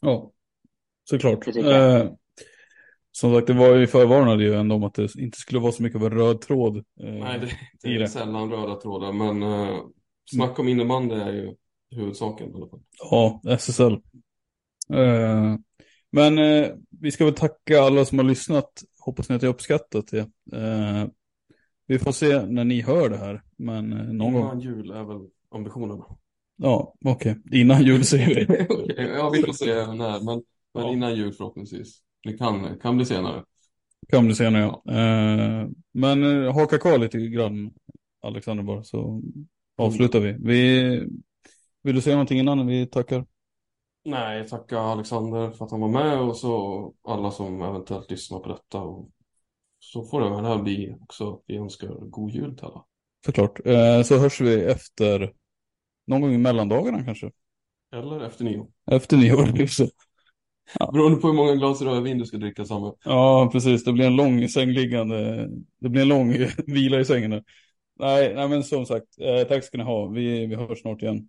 [0.00, 0.30] Ja,
[1.04, 1.44] såklart.
[1.54, 1.76] Det.
[1.76, 2.10] Eh,
[3.12, 5.82] Som sagt, det var ju förvarnade ju ändå om att det inte skulle vara så
[5.82, 6.76] mycket av en röd tråd.
[6.76, 6.82] Eh,
[7.12, 7.48] Nej, det,
[7.82, 8.08] det är det.
[8.08, 9.78] sällan röda trådar, men eh,
[10.24, 11.54] snack om innebandy är ju
[11.96, 12.52] huvudsaken.
[13.10, 13.92] Ja, SSL.
[14.94, 15.56] Eh,
[16.10, 16.68] men eh,
[17.00, 18.82] vi ska väl tacka alla som har lyssnat.
[19.04, 20.20] Hoppas ni att har uppskattat det.
[20.56, 21.06] Eh,
[21.86, 23.42] vi får se när ni hör det här.
[23.56, 24.60] Men någon Innan gång.
[24.60, 26.02] jul är väl ambitionen.
[26.56, 27.36] Ja, okej.
[27.52, 28.66] Innan jul säger vi.
[28.68, 30.42] Okej, ja, vi får se när, men,
[30.74, 30.92] men Ja.
[30.92, 31.98] innan jul förhoppningsvis.
[32.24, 33.44] Det kan, kan bli senare.
[34.08, 34.82] Kan bli senare ja.
[34.94, 37.70] Eh, men haka kvar lite grann
[38.22, 39.22] Alexander bara så
[39.76, 40.36] avslutar vi.
[40.40, 41.08] vi.
[41.82, 43.26] Vill du säga någonting innan vi tackar?
[44.04, 48.48] Nej, tacka Alexander för att han var med och så alla som eventuellt lyssnar på
[48.48, 48.80] detta.
[48.80, 49.10] Och
[49.78, 51.40] så får det väl här bli också.
[51.46, 52.84] Vi önskar god jul till alla.
[53.26, 53.66] Såklart.
[53.66, 55.32] Eh, så hörs vi efter
[56.06, 57.30] någon gång i mellandagarna kanske.
[57.92, 58.66] Eller efter nio.
[58.90, 59.48] Efter nyår.
[59.58, 59.90] just det.
[60.92, 62.94] Beroende på hur många glas rödvin du ska dricka samma.
[63.04, 63.84] Ja, precis.
[63.84, 65.48] Det blir en lång sängliggande.
[65.80, 66.32] Det blir en lång
[66.66, 67.30] vila i sängen.
[67.30, 67.44] där.
[67.98, 69.06] Nej, nej men som sagt.
[69.20, 70.06] Eh, tack ska ni ha.
[70.06, 71.28] Vi, vi hörs snart igen.